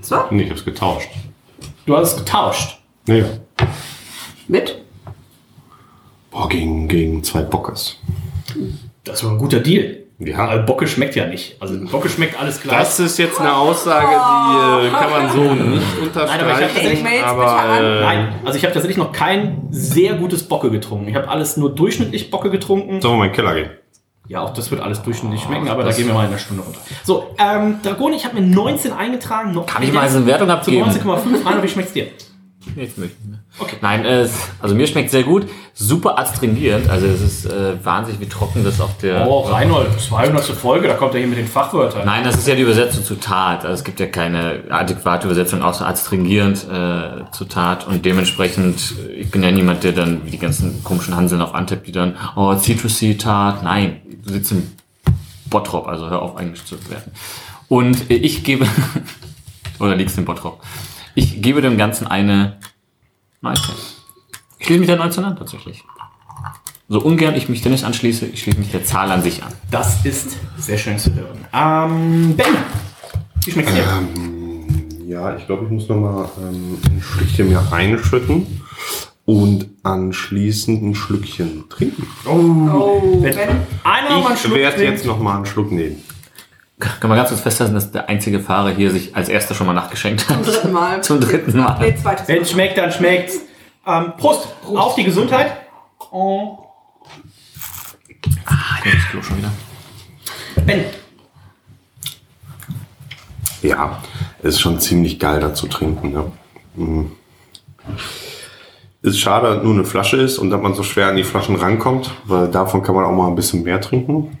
[0.00, 1.08] So, Nee, ich hab's getauscht.
[1.86, 2.78] Du hast es getauscht.
[3.06, 3.24] Nee.
[4.48, 4.82] mit.
[6.30, 7.96] Boah, gegen, gegen zwei Bockes.
[9.04, 10.03] Das war ein guter Deal.
[10.24, 10.48] Ja.
[10.48, 11.56] Weil Bocke schmeckt ja nicht.
[11.60, 12.78] Also Bocke schmeckt alles gleich.
[12.78, 15.82] Das ist jetzt eine Aussage, die äh, kann man so nicht
[16.14, 17.02] Nein, aber ich hab tatsächlich- unterstreichen.
[17.02, 21.08] Mails Aber, äh, Nein, also ich habe tatsächlich noch kein sehr gutes Bocke getrunken.
[21.08, 23.00] Ich habe alles nur durchschnittlich Bocke getrunken.
[23.00, 23.70] Sollen wir mal in den Keller gehen?
[24.26, 26.62] Ja, auch das wird alles durchschnittlich schmecken, aber da gehen wir mal in einer Stunde
[26.62, 26.78] runter.
[27.02, 29.52] So, ähm, Dragon, ich habe mir 19 eingetragen.
[29.52, 30.88] Noch Kann ich mal eine Wertung zu abgeben?
[30.90, 31.44] 19,5.
[31.46, 32.06] Rainer, wie schmeckt's dir?
[32.74, 33.38] Nee, ich möchte nicht mehr.
[33.58, 33.76] Okay.
[33.80, 35.46] Nein, es, also mir schmeckt sehr gut.
[35.74, 36.88] Super astringierend.
[36.88, 39.28] Also es ist äh, wahnsinnig, wie trocken das auf der...
[39.28, 40.44] Oh, Reinhold, 200.
[40.44, 42.04] Folge, da kommt er hier mit den Fachwörtern.
[42.04, 43.64] Nein, das ist ja die Übersetzung zu Tat.
[43.64, 47.86] Also es gibt ja keine adäquate Übersetzung außer astringierend äh, zu Tat.
[47.86, 51.84] Und dementsprechend, ich bin ja niemand, der dann wie die ganzen komischen Hanseln auf Antep,
[51.84, 53.62] die dann, oh, Citrusy Tat.
[53.62, 54.70] Nein, du sitzt im
[55.50, 57.12] Bottrop, also hör auf, Englisch zu bewerten.
[57.68, 58.66] Und äh, ich gebe,
[59.78, 60.60] oder liegst im Bottrop.
[61.14, 62.56] Ich gebe dem Ganzen eine
[63.40, 63.74] 19.
[64.58, 65.84] Ich schließe mich der 19 an, tatsächlich.
[66.88, 69.52] So ungern ich mich Dennis anschließe, ich schließe mich der Zahl an sich an.
[69.70, 71.38] Das ist sehr schön zu hören.
[71.52, 72.46] Ähm, Ben,
[73.44, 73.84] wie schmeckt's dir?
[75.06, 78.60] Ja, ich glaube, ich muss noch mal ähm, ein Stückchen mehr einschütten.
[79.26, 82.06] und anschließend ein Schlückchen trinken.
[82.26, 83.48] Oh, Wenn wenn,
[83.84, 86.02] einer Ich Schluck werde jetzt noch mal einen Schluck nehmen.
[87.00, 89.72] Kann man ganz kurz festhalten, dass der einzige Fahrer hier sich als erster schon mal
[89.72, 90.44] nachgeschenkt hat.
[90.44, 91.02] zum dritten Mal.
[91.02, 91.78] Zum dritten Mal.
[91.80, 93.40] Nee, zweites wenn es schmeckt, dann schmeckt's.
[93.86, 95.52] Ähm, Prost, auf die Gesundheit.
[96.10, 96.58] Oh.
[98.46, 99.52] Ah, das Klo schon wieder.
[100.64, 100.84] Ben,
[103.62, 104.02] Ja,
[104.42, 106.12] ist schon ziemlich geil da zu trinken.
[106.12, 106.32] Ne?
[106.76, 107.12] Mhm.
[109.02, 111.56] Ist schade, dass nur eine Flasche ist und dass man so schwer an die Flaschen
[111.56, 114.38] rankommt, weil davon kann man auch mal ein bisschen mehr trinken.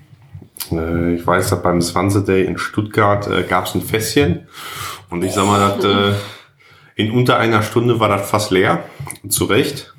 [0.70, 4.48] Äh, ich weiß, dass beim Swanse Day in Stuttgart äh, gab es ein Fässchen
[5.10, 6.14] und ich sag mal, dass, äh,
[6.96, 8.84] in unter einer Stunde war das fast leer.
[9.28, 9.94] Zu Recht.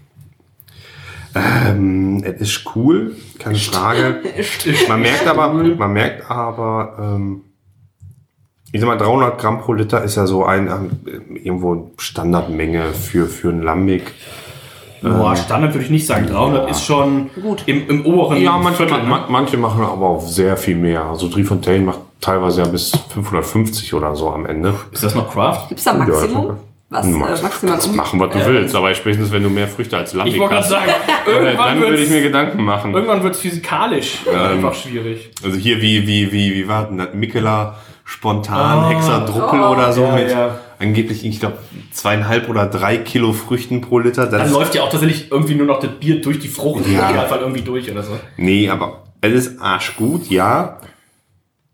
[1.36, 4.22] Ähm, es ist cool, keine Frage.
[4.88, 7.42] Man merkt aber, man merkt aber, ähm,
[8.72, 13.28] ich sag mal, 300 Gramm pro Liter ist ja so ein ähm, irgendwo Standardmenge für,
[13.28, 14.14] für einen Lambic.
[15.14, 16.28] Boah, Standard würde ich nicht sagen.
[16.28, 17.64] 300 ist schon Gut.
[17.66, 19.04] Im, im oberen Ja, manche, Viertel.
[19.04, 19.10] ne?
[19.10, 21.04] ma- manche machen aber auch sehr viel mehr.
[21.06, 24.74] Also Driefontaine macht teilweise ja bis 550 oder so am Ende.
[24.92, 25.68] Ist das noch Craft?
[25.70, 26.44] Gibt's da Ja, Maximum?
[26.46, 26.58] schon.
[26.90, 27.96] Was äh, Max- maximal kannst um?
[27.96, 30.64] machen, was du willst, aber spätestens wenn du mehr Früchte als Lambic Ich wollte gerade
[30.66, 30.92] hast, sagen,
[31.28, 32.94] äh, irgendwann dann würde ich mir wird Gedanken machen.
[32.94, 35.32] irgendwann wird's physikalisch äh, einfach schwierig.
[35.44, 37.08] Also hier wie, wie, wie, wie war denn das?
[37.14, 38.90] Mikela spontan Oh.
[38.90, 39.72] Hexadruppel Oh.
[39.72, 40.56] oder so Ja, mit ja.
[40.80, 41.58] Angeblich, ich glaube,
[41.92, 44.28] zweieinhalb oder drei Kilo Früchten pro Liter.
[44.28, 46.88] Das Dann läuft ja auch tatsächlich irgendwie nur noch das Bier durch die Frucht.
[46.88, 47.12] Ja.
[47.12, 48.20] Geht einfach irgendwie durch oder so.
[48.38, 50.80] Nee, aber es ist arschgut, ja.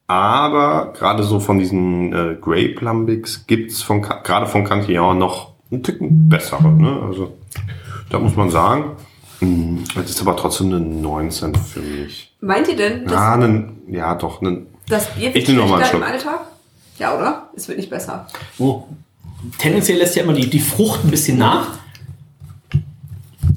[0.08, 5.84] Aber gerade so von diesen äh, Grape Lambics gibt's von gerade von Cantillon noch einen
[5.84, 6.68] Ticken bessere.
[6.68, 7.02] Ne?
[7.08, 7.38] Also
[8.10, 8.98] da muss man sagen.
[9.40, 12.36] Mm, Es ist aber trotzdem eine 19 für mich.
[12.42, 14.42] Meint ihr denn, dass Ja, einen, ja doch.
[14.42, 16.42] Einen, das Bier Ich wird nehm noch mal einen im Schluck.
[17.02, 17.50] Ja, oder?
[17.56, 18.28] Es wird nicht besser.
[18.60, 18.84] Oh.
[19.58, 21.70] Tendenziell lässt ja immer die, die Frucht ein bisschen nach.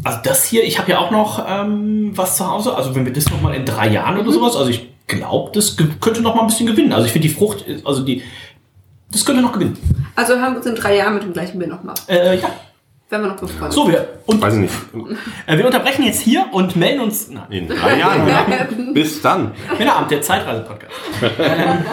[0.03, 2.75] Also das hier, ich habe ja auch noch ähm, was zu Hause.
[2.75, 5.77] Also wenn wir das noch mal in drei Jahren oder sowas, also ich glaube, das
[5.77, 6.95] könnte noch mal ein bisschen gewinnen.
[6.95, 8.23] Also ich finde die Frucht, also die,
[9.13, 9.77] das könnte noch gewinnen.
[10.17, 11.97] Also haben wir uns in drei Jahren mit dem gleichen Bier nochmal.
[12.09, 12.49] Äh, ja.
[13.11, 14.75] Wenn wir noch befreundet So, wir, und, weiß ich nicht.
[15.47, 17.29] äh, wir unterbrechen jetzt hier und melden uns.
[17.31, 18.27] Na, In drei Jahren.
[18.27, 18.47] ja.
[18.95, 19.53] Bis dann.
[19.79, 20.93] Männerabend, der Zeitreise-Podcast.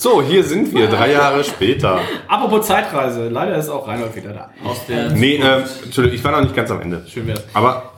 [0.00, 1.98] So, hier sind wir, drei Jahre später.
[2.28, 4.50] Apropos Zeitreise, leider ist auch Reinhold wieder da.
[4.64, 7.04] Aus der Nee, äh, Entschuldigung, ich war noch nicht ganz am Ende.
[7.08, 7.42] Schön wär's.
[7.52, 7.94] Aber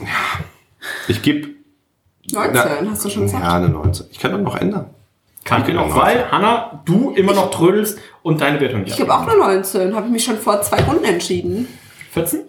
[0.00, 0.06] ja,
[1.06, 1.50] ich gebe
[2.32, 3.44] 19, hast du schon gesagt.
[3.44, 4.06] ja eine 19.
[4.10, 4.86] Ich kann doch noch ändern.
[5.44, 9.04] Kann ich noch, weil, Hanna, du immer noch trödelst und deine Wertung Ich hier.
[9.04, 9.94] gebe auch nur 19.
[9.94, 11.68] Habe ich mich schon vor zwei Runden entschieden.
[12.18, 12.40] 14?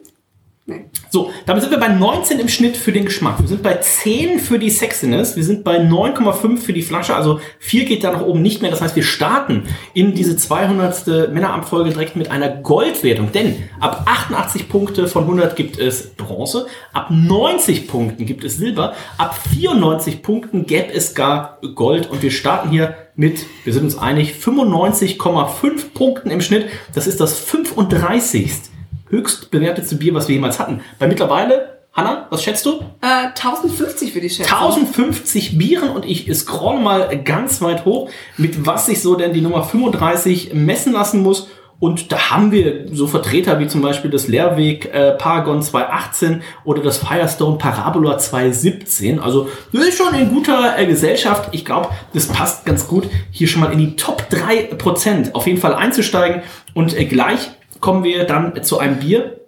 [0.70, 0.86] Nee.
[1.10, 3.40] So, damit sind wir bei 19 im Schnitt für den Geschmack.
[3.40, 5.36] Wir sind bei 10 für die Sexiness.
[5.36, 7.16] Wir sind bei 9,5 für die Flasche.
[7.16, 8.70] Also 4 geht da nach oben nicht mehr.
[8.70, 9.64] Das heißt, wir starten
[9.96, 11.34] in diese 200.
[11.34, 13.32] Männerabfolge direkt mit einer Goldwertung.
[13.32, 16.68] Denn ab 88 Punkte von 100 gibt es Bronze.
[16.94, 18.94] Ab 90 Punkten gibt es Silber.
[19.18, 22.12] Ab 94 Punkten gäbe es gar Gold.
[22.12, 26.68] Und wir starten hier mit, wir sind uns einig, 95,5 Punkten im Schnitt.
[26.94, 28.69] Das ist das 35
[29.10, 30.82] höchst bewertetste Bier, was wir jemals hatten.
[30.98, 32.80] Bei mittlerweile, Hanna, was schätzt du?
[33.02, 34.54] Äh, 1050 würde ich schätzen.
[34.54, 39.42] 1050 Bieren und ich scroll mal ganz weit hoch, mit was sich so denn die
[39.42, 41.48] Nummer 35 messen lassen muss.
[41.80, 46.82] Und da haben wir so Vertreter wie zum Beispiel das Lehrweg äh, Paragon 218 oder
[46.84, 49.20] das Firestone Parabola 217.
[49.20, 51.50] Also das ist schon in guter äh, Gesellschaft.
[51.54, 55.60] Ich glaube, das passt ganz gut, hier schon mal in die Top 3% auf jeden
[55.60, 56.42] Fall einzusteigen.
[56.74, 59.40] Und äh, gleich kommen wir dann zu einem Bier,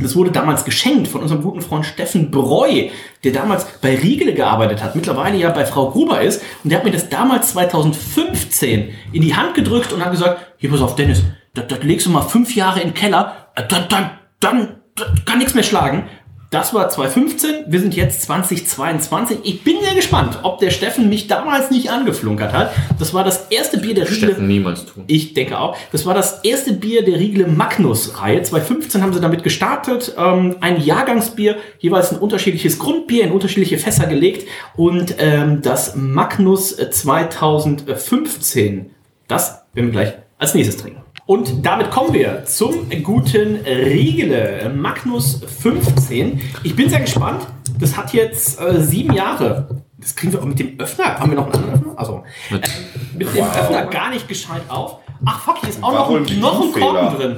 [0.00, 2.88] das wurde damals geschenkt von unserem guten Freund Steffen Breu,
[3.24, 6.42] der damals bei Riegele gearbeitet hat, mittlerweile ja bei Frau Gruber ist.
[6.62, 10.70] Und der hat mir das damals 2015 in die Hand gedrückt und hat gesagt, hier
[10.70, 11.22] pass auf Dennis,
[11.54, 15.24] das, das legst du mal fünf Jahre in den Keller, äh, dann, dann, dann, dann
[15.24, 16.04] kann nichts mehr schlagen.
[16.50, 19.40] Das war 2015, wir sind jetzt 2022.
[19.42, 22.72] Ich bin sehr gespannt, ob der Steffen mich damals nicht angeflunkert hat.
[22.98, 24.32] Das war das erste Bier der Riegele.
[24.32, 25.04] Steffen niemals tun.
[25.08, 25.76] Ich denke auch.
[25.92, 28.42] Das war das erste Bier der Riegele Magnus-Reihe.
[28.42, 30.14] 2015 haben sie damit gestartet.
[30.16, 34.48] Ähm, ein Jahrgangsbier, jeweils ein unterschiedliches Grundbier in unterschiedliche Fässer gelegt.
[34.74, 38.88] Und ähm, das Magnus 2015,
[39.26, 41.02] das werden wir gleich als nächstes trinken.
[41.28, 46.40] Und damit kommen wir zum guten Riegele Magnus 15.
[46.62, 47.46] Ich bin sehr gespannt.
[47.78, 49.68] Das hat jetzt äh, sieben Jahre.
[49.98, 51.18] Das kriegen wir auch mit dem Öffner.
[51.20, 51.92] Haben wir noch einen anderen Öffner?
[51.98, 52.70] Also, Mit- äh,
[53.18, 55.00] mit dem Öffner gar nicht gescheit auf.
[55.26, 56.72] Ach fuck, hier ist auch noch ein, noch ein.
[56.80, 57.36] Korken drin.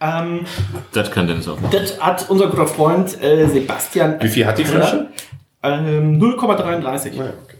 [0.00, 0.40] Ähm,
[0.92, 1.56] Das kann Dennis auch.
[1.70, 4.16] das hat unser guter Freund äh, Sebastian.
[4.20, 5.06] Wie viel hat die Flasche?
[5.62, 7.12] Ähm, 0,33.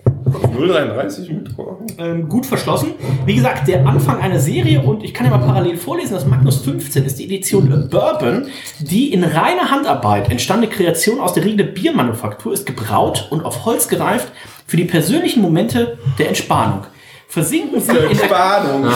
[0.07, 1.87] 0,33 mit Korken.
[1.99, 2.95] ähm, gut verschlossen.
[3.27, 6.63] Wie gesagt, der Anfang einer Serie und ich kann ja mal parallel vorlesen, das Magnus
[6.65, 12.53] 15 ist die Edition Bourbon, die in reiner Handarbeit entstandene Kreation aus der Riegel Biermanufaktur
[12.53, 14.33] ist gebraut und auf Holz gereift
[14.67, 16.85] für die persönlichen Momente der Entspannung.
[17.29, 18.87] Versinken Sie in der Spannung.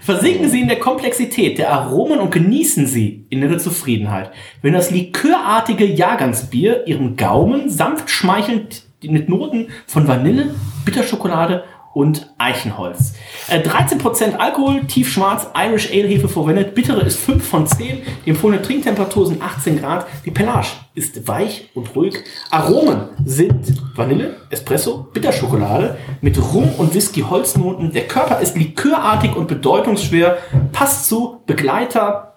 [0.00, 4.30] Versinken Sie in der Komplexität der Aromen und genießen Sie innere Zufriedenheit.
[4.60, 11.64] Wenn das likörartige Jahrgangsbier Ihren Gaumen sanft schmeichelt mit Noten von Vanille, Bitterschokolade
[11.94, 13.14] und Eichenholz.
[13.48, 16.74] Äh, 13% Alkohol, tiefschwarz, Irish Ale Hefe verwendet.
[16.74, 18.02] Bittere ist 5 von 10.
[18.26, 20.06] Die empfohlene Trinktemperatur sind 18 Grad.
[20.24, 22.16] Die Pellage ist weich und ruhig.
[22.50, 27.92] Aromen sind Vanille, Espresso, Bitterschokolade mit Rum und Whisky Holznoten.
[27.92, 30.38] Der Körper ist likörartig und bedeutungsschwer.
[30.72, 32.34] Passt zu Begleiter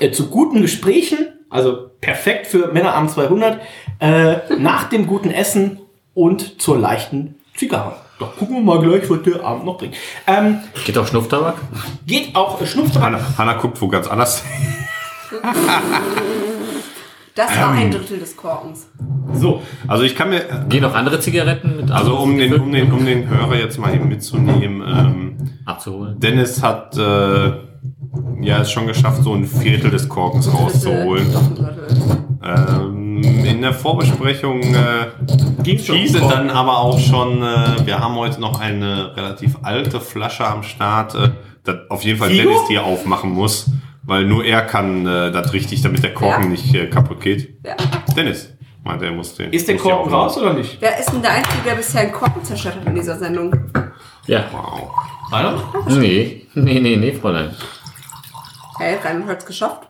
[0.00, 1.18] äh, zu guten Gesprächen,
[1.50, 3.60] also perfekt für Männerabend 200,
[4.00, 5.78] äh, nach dem guten Essen
[6.18, 7.94] und zur leichten Zigarre.
[8.18, 9.94] Doch gucken wir mal gleich, was der Abend noch bringt.
[10.26, 11.54] Ähm, Geht auch Schnupftabak?
[12.06, 13.06] geht auch Schnupftabak.
[13.12, 14.42] Hanna, Hanna guckt wo ganz anders.
[17.36, 18.88] Das war ein Drittel des Korkens.
[19.32, 22.90] So, Also ich kann mir, Gehen auch andere Zigaretten mit also um den, um den,
[22.90, 26.18] um den Hörer jetzt mal eben mitzunehmen, ähm, abzuholen?
[26.18, 27.52] Dennis hat äh,
[28.40, 31.32] ja es schon geschafft, so ein Viertel des Korkens rauszuholen.
[31.32, 31.88] Doch ein Drittel.
[32.42, 35.08] Ähm, in der Vorbesprechung äh,
[35.62, 35.96] ging's schon.
[35.96, 40.46] hieß es dann aber auch schon, äh, wir haben heute noch eine relativ alte Flasche
[40.46, 41.30] am Start, äh,
[41.64, 42.48] das auf jeden Fall Figo?
[42.50, 43.70] Dennis die aufmachen muss,
[44.02, 46.48] weil nur er kann äh, das richtig, damit der Korken Ja.
[46.50, 47.56] nicht äh, kaputt geht.
[47.64, 47.74] Ja.
[48.16, 48.52] Dennis,
[48.84, 49.52] meinte er muss den.
[49.52, 50.78] Ist der Korken raus oder nicht?
[50.80, 53.54] Wer ist denn der Einzige, der bisher einen Korken zerstört hat in dieser Sendung?
[54.26, 54.44] Ja.
[54.52, 54.90] Wow.
[55.30, 55.62] Rainer?
[55.88, 57.50] Nee, nee, nee, nee, Fräulein.
[58.78, 59.87] Hey, Reinhard hat's geschafft.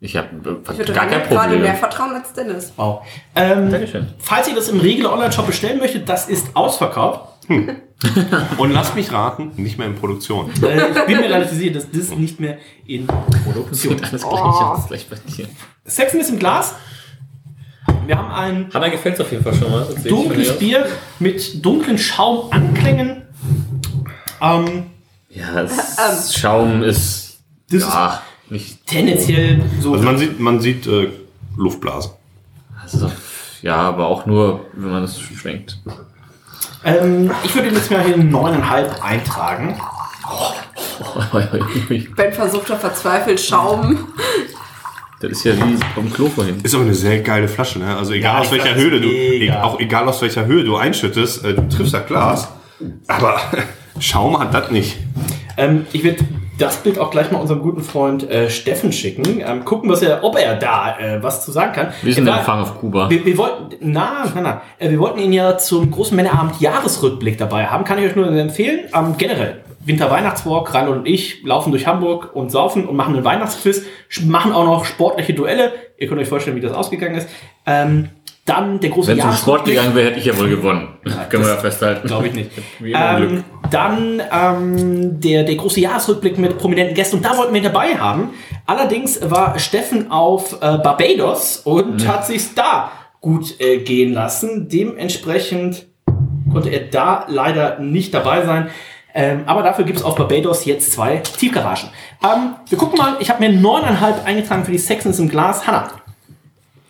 [0.00, 0.28] Ich habe
[0.70, 1.76] Ich würde gar kein Reinhard gerade mehr Problem.
[1.76, 2.72] vertrauen als Dennis.
[2.76, 3.04] Wow.
[3.34, 4.06] Ähm, Dankeschön.
[4.18, 7.34] falls ihr das im Regel Online-Shop bestellen möchtet, das ist ausverkauft.
[8.58, 10.50] Und lasst mich raten, nicht mehr in Produktion.
[10.62, 14.04] Äh, ich bin mir relativ sicher, dass das nicht mehr in Produktion ist.
[14.12, 15.48] Alles gleich, alles gleich bei dir.
[15.84, 16.74] Sexen ist im Glas.
[18.06, 19.86] Wir haben ein Hanna gefällt es auf jeden Fall schon mal.
[20.06, 20.58] Dunkles.
[20.58, 20.86] Bier
[21.18, 23.22] mit dunklen Schaumanklängen.
[24.40, 24.86] Ähm,
[25.30, 27.40] Ja, das Schaum ist.
[27.70, 28.86] Das ja, nicht.
[28.86, 29.92] tendenziell so.
[29.92, 31.08] Also man sieht, man sieht äh,
[31.56, 32.12] Luftblasen.
[33.02, 33.10] Auch,
[33.62, 35.78] ja, aber auch nur, wenn man es schwenkt.
[36.84, 39.80] ähm, ich würde jetzt mal hier 9,5 eintragen.
[42.16, 44.08] Ben versucht er verzweifelt Schaum.
[45.20, 46.60] Das ist ja wie vom Klo vorhin.
[46.62, 47.96] Ist aber eine sehr geile Flasche, ne?
[47.96, 49.62] Also egal Ja, aus welcher Höhe du, mega.
[49.62, 52.48] auch egal aus welcher Höhe du einschüttest, äh, du triffst das Glas.
[53.08, 53.40] Aber
[54.00, 54.96] Schaum hat das nicht.
[55.56, 56.24] Ähm, ich würde
[56.58, 59.40] das Bild auch gleich mal unserem guten Freund äh, Steffen schicken.
[59.46, 61.88] Ähm, gucken, was er, ob er da äh, was zu sagen kann.
[62.04, 63.08] Er der war- Empfang auf Kuba?
[63.08, 67.38] Wir, wir wollten, na, na, na, Äh, wir wollten ihn ja zum großen Männerabend Jahresrückblick
[67.38, 67.84] dabei haben.
[67.84, 68.80] Kann ich euch nur empfehlen.
[68.94, 73.84] Ähm, generell, Winter-Weihnachtswalk, Reinhold und ich laufen durch Hamburg und saufen und machen einen Weihnachtsquiz,
[74.26, 75.72] machen auch noch sportliche Duelle.
[75.96, 77.28] Ihr könnt euch vorstellen, wie das ausgegangen ist.
[77.66, 78.10] Ähm,
[78.48, 80.88] dann der große Wenn es um Sport gegangen wäre, hätte ich ja wohl gewonnen.
[81.30, 82.06] Können wir ja festhalten.
[82.08, 82.50] Glaube ich nicht.
[82.82, 87.64] Ähm, dann ähm, der, der große Jahresrückblick mit prominenten Gästen und da wollten wir ihn
[87.64, 88.30] dabei haben.
[88.66, 92.08] Allerdings war Steffen auf äh, Barbados und Mhm.
[92.08, 94.68] hat sich da gut äh, gehen lassen.
[94.68, 95.86] Dementsprechend
[96.52, 98.68] konnte er da leider nicht dabei sein.
[99.14, 101.88] Ähm, aber dafür gibt es auf Barbados jetzt zwei Tiefgaragen.
[102.22, 105.66] Ähm, wir gucken mal, ich habe mir neuneinhalb eingetragen für die Sexens im Glas.
[105.66, 105.88] Hanna,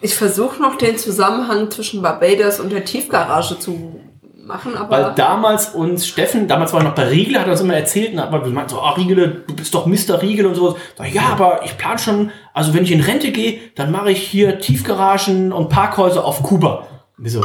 [0.01, 4.01] Ich versuche noch den Zusammenhang zwischen Barbados und der Tiefgarage zu
[4.49, 7.61] machen, aber Weil damals uns Steffen, damals war er noch bei Riegel, hat er uns
[7.61, 10.23] immer erzählt, und hat man gemeint, so, ah, Riegele, du bist doch Mr.
[10.23, 10.75] Riegel und sowas.
[10.97, 14.23] Sag ja, aber ich plan schon, also wenn ich in Rente gehe, dann mache ich
[14.23, 16.87] hier Tiefgaragen und Parkhäuser auf Kuba.
[17.17, 17.45] Und wir so,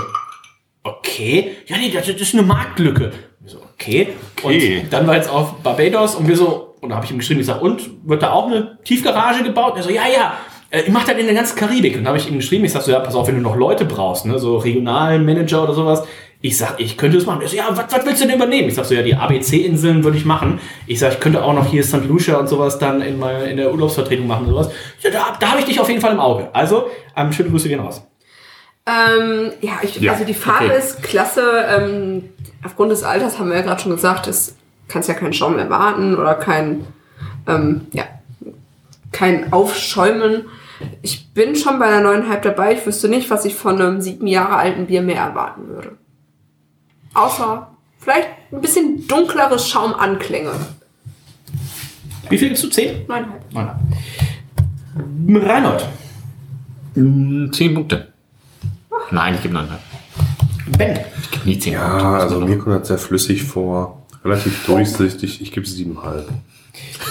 [0.83, 3.11] okay, ja, nee, das, das ist eine Marktlücke.
[3.39, 4.13] Wir so, okay.
[4.41, 4.81] Okay.
[4.83, 7.41] Und dann war jetzt auf Barbados und wir so, und da habe ich ihm geschrieben,
[7.41, 9.73] ich sag, und wird da auch eine Tiefgarage gebaut?
[9.73, 10.33] Und er so, ja, ja,
[10.79, 11.97] ich mache das in der ganzen Karibik.
[11.97, 13.55] Und da habe ich ihm geschrieben, ich sag so, ja, pass auf, wenn du noch
[13.55, 16.03] Leute brauchst, ne, so Regionalmanager oder sowas,
[16.41, 17.41] ich sag, ich könnte das machen.
[17.41, 18.67] Er so, ja, was, was willst du denn übernehmen?
[18.67, 20.59] Ich sag so, ja, die ABC-Inseln würde ich machen.
[20.87, 22.05] Ich sag, ich könnte auch noch hier St.
[22.05, 24.69] Lucia und sowas dann in, meine, in der Urlaubsvertretung machen und sowas.
[25.01, 26.49] Ja, da, da habe ich dich auf jeden Fall im Auge.
[26.51, 28.05] Also, ähm, schöne Grüße gehen raus.
[28.85, 30.77] Ähm, ja, ich, Ja, also die Farbe okay.
[30.77, 31.43] ist klasse.
[31.69, 32.29] Ähm,
[32.65, 34.57] aufgrund des Alters haben wir ja gerade schon gesagt, es
[34.89, 36.85] kannst ja keinen Schaum erwarten oder kein,
[37.47, 38.03] ähm, ja,
[39.13, 40.45] kein Aufschäumen.
[41.01, 42.73] Ich bin schon bei einer neuneinhalb dabei.
[42.73, 45.97] Ich wüsste nicht, was ich von einem sieben Jahre alten Bier mehr erwarten würde.
[47.13, 47.67] Außer
[47.99, 50.51] vielleicht ein bisschen dunklere Schaumanklänge.
[52.29, 52.69] Wie viel gibst du?
[52.69, 53.05] Zehn?
[53.07, 53.41] Neuneinhalb.
[53.53, 55.41] Nein.
[55.43, 55.87] Reinhold.
[56.95, 58.13] Mm, Zehn Punkte.
[59.11, 59.67] Nein, ich gebe 9,5.
[60.77, 60.99] Ben.
[61.21, 64.05] Ich gebe nie 10 Ja, also mir kommt das sehr flüssig vor.
[64.23, 65.41] Relativ durchsichtig.
[65.41, 66.29] Ich gebe siebeneinhalb.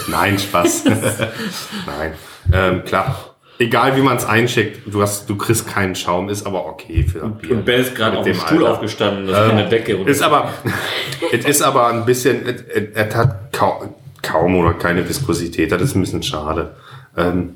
[0.08, 0.84] Nein, Spaß.
[1.86, 2.12] Nein.
[2.52, 3.31] Ähm, klar.
[3.62, 7.22] Egal wie man es einschickt, du hast, du kriegst keinen Schaum, ist aber okay für
[7.22, 7.52] ein Bier.
[7.52, 8.72] Und Ben ist gerade Mit auf dem Stuhl Alter.
[8.72, 9.94] aufgestanden, das ist eine Decke.
[9.94, 10.10] runter.
[10.10, 10.52] Ist aber,
[11.32, 15.70] es ist aber ein bisschen, es, es, es hat kaum, kaum oder keine Viskosität.
[15.70, 16.74] Das ist ein bisschen schade.
[17.16, 17.54] Ähm,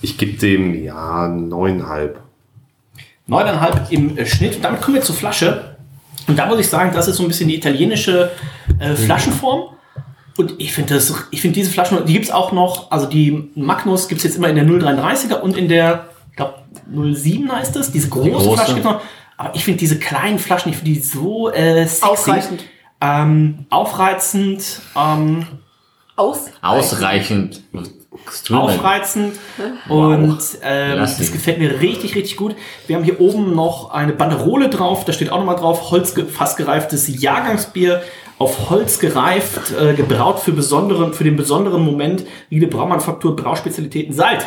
[0.00, 2.20] ich gebe dem, ja, neuneinhalb.
[3.26, 4.54] Neuneinhalb im äh, Schnitt.
[4.54, 5.76] Und damit kommen wir zur Flasche.
[6.28, 8.30] Und da muss ich sagen, das ist so ein bisschen die italienische
[8.78, 9.70] äh, Flaschenform.
[10.38, 14.06] Und ich finde das, ich finde diese Flaschen, die gibt's auch noch, also die Magnus
[14.06, 16.54] gibt's jetzt immer in der 033er und in der, ich glaube,
[17.12, 18.52] 07 heißt das, diese große, große.
[18.52, 19.00] Flasche gibt's noch.
[19.36, 22.04] Aber ich finde diese kleinen Flaschen, ich finde die so äh, sexy.
[22.04, 22.64] Ausreichend.
[23.00, 25.44] Ähm, aufreizend, ähm,
[26.14, 26.46] Aus.
[26.62, 27.62] Ausreichend.
[28.48, 29.34] aufreizend
[29.88, 31.32] und ähm, Lass das ihn.
[31.32, 32.54] gefällt mir richtig, richtig gut.
[32.86, 38.02] Wir haben hier oben noch eine Banderole drauf, da steht auch nochmal drauf, holzfassgereiftes Jahrgangsbier,
[38.38, 44.46] auf Holz gereift, äh, gebraut für, besonderen, für den besonderen Moment, Riede Braumanufaktur, Brauspezialitäten seit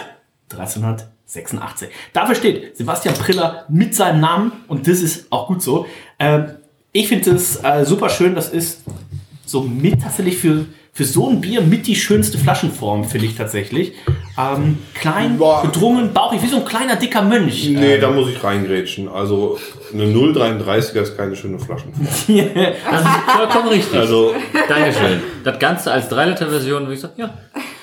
[0.52, 1.90] 1386.
[2.14, 5.86] Dafür steht Sebastian Priller mit seinem Namen und das ist auch gut so.
[6.20, 6.56] Ähm,
[6.94, 8.84] ich finde es äh, super schön, das ist
[9.46, 13.94] so mit tatsächlich für, für so ein Bier mit die schönste Flaschenform, finde ich tatsächlich.
[14.38, 15.62] Ähm, klein, Boah.
[15.64, 17.70] gedrungen, bauchig, wie so ein kleiner dicker Mönch.
[17.70, 19.08] Nee, da muss ich reingrätschen.
[19.10, 19.58] Also
[19.94, 22.08] eine 0,33er ist keine schöne Flaschenform.
[22.28, 24.00] Das ist vollkommen richtig.
[24.00, 24.34] Also
[24.70, 25.22] Dankeschön.
[25.44, 27.34] Das Ganze als 3-Liter-Version, würde ich sagen, ja,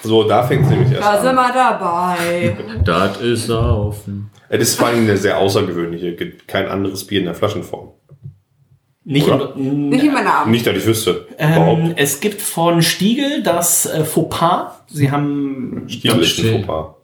[0.03, 1.37] so, da fängt es nämlich erst Da sind an.
[1.37, 2.57] wir dabei.
[2.85, 4.31] das ist saufen.
[4.49, 6.15] Es ist vor allem eine sehr außergewöhnliche.
[6.15, 7.91] Gibt kein anderes Bier in der Flaschenform.
[9.11, 10.51] Nicht, in, Nicht in meinem Namen.
[10.51, 11.27] Nicht, dass ich wüsste.
[11.39, 14.83] ähm, es gibt von Stiegel das äh, Fauxpas.
[14.87, 16.95] Sie haben Stiel ist ein Fauxpas.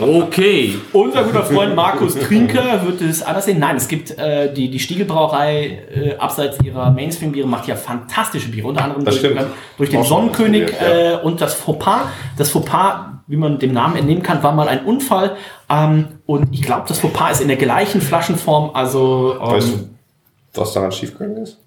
[0.00, 0.74] Okay.
[0.92, 3.58] Unser guter Freund Markus Trinker wird es anders sehen.
[3.58, 8.68] Nein, es gibt äh, die, die Stiegelbrauerei äh, abseits ihrer Mainstream-Biere macht ja fantastische Biere,
[8.68, 9.46] unter anderem Das durch, stimmt.
[9.78, 12.08] durch den Sonnenkönig äh, und das Fauxpas.
[12.36, 15.36] Das Fauxpas, wie man dem Namen entnehmen kann, war mal ein Unfall.
[15.70, 18.72] Ähm, und ich glaube, das Fauxpas ist in der gleichen Flaschenform.
[18.74, 19.93] Also ähm, Weißt du,
[20.54, 21.58] was daran schiefgegangen ist?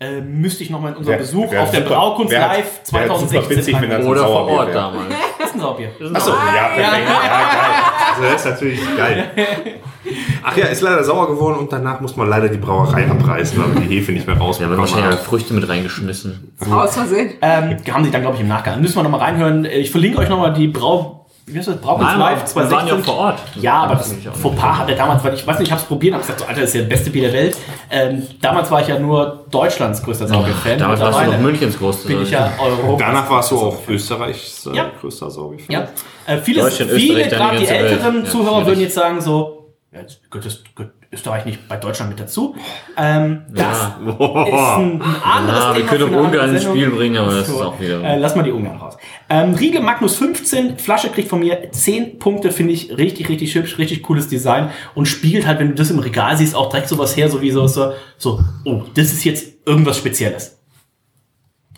[0.00, 2.56] äh, müsste ich nochmal in unserem Besuch wär auf der super- Braukunst wär- Live
[2.92, 5.06] wär super 2016 witzig, wenn das- Oder vor Ort damals.
[5.38, 5.88] Das ist ein Sauerbier.
[6.14, 7.08] Achso, ja, perfekt.
[7.08, 8.14] Ja, geil.
[8.14, 9.30] Also das ist natürlich geil.
[10.44, 13.74] Ach ja, ist leider sauer geworden und danach muss man leider die Brauerei abreißen, weil
[13.74, 15.18] wir die Hefe nicht mehr Wir haben wahrscheinlich.
[15.20, 16.52] Früchte mit reingeschmissen.
[16.70, 17.32] Aus Versehen.
[17.42, 18.80] Ähm, haben sie dann, glaube ich, im Nachgang.
[18.80, 19.64] Müssen wir nochmal reinhören.
[19.64, 21.17] Ich verlinke euch nochmal die Brau...
[21.52, 21.76] Wie heißt das?
[21.78, 23.04] Braukunst Nein, Live wir waren ja 2016.
[23.04, 23.38] vor Ort.
[23.56, 24.14] Ja, aber das.
[24.40, 26.46] Fauxpas hat er damals, weil ich weiß nicht, ich habe es probiert, habe gesagt, so,
[26.46, 27.56] Alter, das ist ja das beste Bier der Welt.
[27.90, 30.78] Ähm, damals war ich ja nur Deutschlands größter Sauerbier-Fan.
[30.78, 32.08] Damals warst du noch Münchens größte.
[32.08, 34.90] bin ich ja Europas Danach warst du größter auch Österreichs äh, Ja.
[35.00, 35.64] größter Sauerbier.
[35.68, 35.88] Ja,
[36.26, 40.46] äh, vieles, viele, gerade die älteren Ja, Zuhörer würden jetzt sagen so, ja, jetzt gehört,
[40.46, 42.54] das, gehört Österreich nicht bei Deutschland mit dazu.
[42.96, 43.64] Ähm, das
[44.06, 44.44] Ja.
[44.44, 46.64] ist ein, anderes Ja, wir Thema können für auch Ungarn ins.
[46.64, 48.98] Spiel bringen, aber das ist So, auch wieder- Äh, lass mal die Ungarn raus.
[49.30, 53.78] Ähm, Riegel Magnus 15, Flasche kriegt von mir 10 Punkte, finde ich richtig, richtig hübsch,
[53.78, 57.16] richtig cooles Design und spiegelt halt, wenn du das im Regal siehst, auch direkt sowas
[57.16, 60.58] her, so wie so, so, so oh, das ist jetzt irgendwas Spezielles.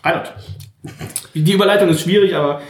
[0.03, 0.33] Reinhard.
[1.33, 2.61] Die Überleitung ist schwierig, aber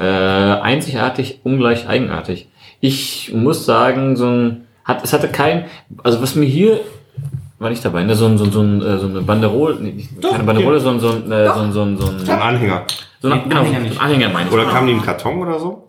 [0.00, 2.48] Äh, einzigartig, ungleich eigenartig.
[2.80, 5.66] Ich muss sagen, so ein, hat, es hatte kein,
[6.02, 6.80] also was mir hier,
[7.58, 9.92] war nicht dabei, ne, so ein, so ein, so ein, äh, so eine Banderole, nee,
[9.92, 10.80] nicht, Doch, keine Banderole, hier.
[10.80, 12.84] so ein, so ein, äh, so ein, so ein, so ein, So ein Anhänger.
[13.22, 14.54] so ein, genau, Anhänger so ein Anhänger meine ich.
[14.54, 15.86] Oder kamen die im Karton oder so?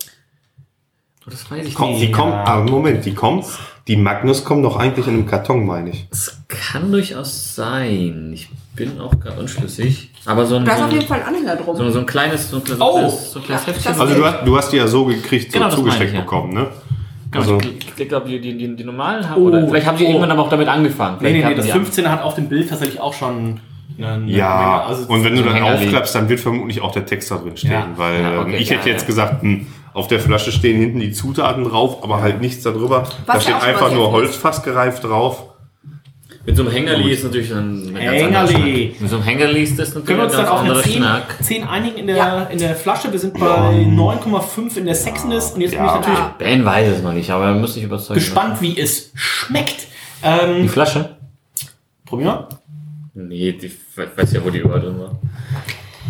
[1.28, 2.02] das weiß ich Komm, nicht.
[2.04, 3.44] die kommen, aber Moment, die kommen,
[3.88, 6.08] die Magnus kommen doch eigentlich in einem Karton, meine ich.
[6.12, 8.32] Das kann durchaus sein.
[8.34, 10.12] Ich bin auch gar unschlüssig.
[10.26, 11.76] Aber so ein, Da ist so auf jeden ein, Fall ein Anhänger drum.
[11.76, 12.94] so, so ein kleines, so ein, ein Oh.
[12.94, 14.00] kleines, so ein kleines Ja, Heftchen.
[14.02, 16.22] Also du hast, du hast die ja so gekriegt, so Genau, zugesteckt ich, ja.
[16.22, 16.68] bekommen, ne?
[17.38, 20.06] Also, ich, ich glaube, die, die, die, die normalen haben, Oh, oder vielleicht haben sie
[20.06, 20.10] oh.
[20.10, 21.18] irgendwann aber auch damit angefangen.
[21.22, 23.60] Nee, Vielleicht nee, nee, das die 15er hat auf dem Bild tatsächlich auch schon
[23.98, 24.84] eine, eine ja, Menge.
[24.84, 25.86] Also und wenn du dann Hängerli.
[25.86, 27.88] aufklappst, dann wird vermutlich auch der Text da drin stehen, Ja.
[27.96, 31.00] weil Ja, ähm, okay, ich ja, hätte jetzt gesagt, hm, auf der Flasche stehen hinten
[31.00, 33.04] die Zutaten drauf, aber halt nichts darüber.
[33.26, 35.44] da ja steht einfach nur sehr Holzfass gereift drauf.
[36.46, 38.96] Mit so einem Hängerli ist natürlich dann ein Hängerli.
[39.00, 40.70] Mit so einem Hängerli ist das natürlich Können wir ein uns ganz dann auf eine
[40.70, 41.36] anderer 10, Schnack.
[41.44, 42.44] 10 einigen in der, Ja.
[42.44, 43.12] in der Flasche?
[43.12, 43.40] Wir sind bei
[43.88, 45.96] 9,5 in der Sexiness und jetzt bin ich Ja.
[45.96, 46.36] natürlich Ja.
[46.38, 48.20] Ben weiß es noch nicht, aber er muss sich überzeugen.
[48.20, 49.88] gespannt, wie es schmeckt.
[50.24, 51.16] Die Ähm, Flasche?
[52.06, 52.46] probieren
[53.14, 53.24] wir.
[53.24, 55.20] Nee, die ich weiß ja, wo die überall drin war.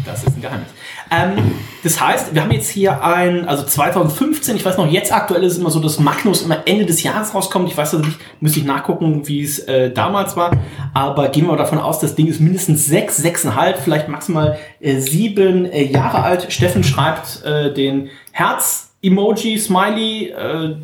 [0.05, 0.67] Das ist ein Geheimnis.
[1.11, 1.53] Ähm,
[1.83, 5.53] das heißt, wir haben jetzt hier ein, also 2015, ich weiß noch, jetzt aktuell ist
[5.53, 7.69] es immer so, dass Magnus immer Ende des Jahres rauskommt.
[7.69, 10.51] Ich weiß also nicht, müsste ich nachgucken, wie es äh, damals war.
[10.93, 14.99] Aber gehen wir mal davon aus, das Ding ist mindestens sechs, sechseinhalb, vielleicht maximal äh,
[14.99, 16.51] sieben äh, Jahre alt.
[16.51, 20.75] Steffen schreibt äh, den Herz-Emoji, Smiley, äh,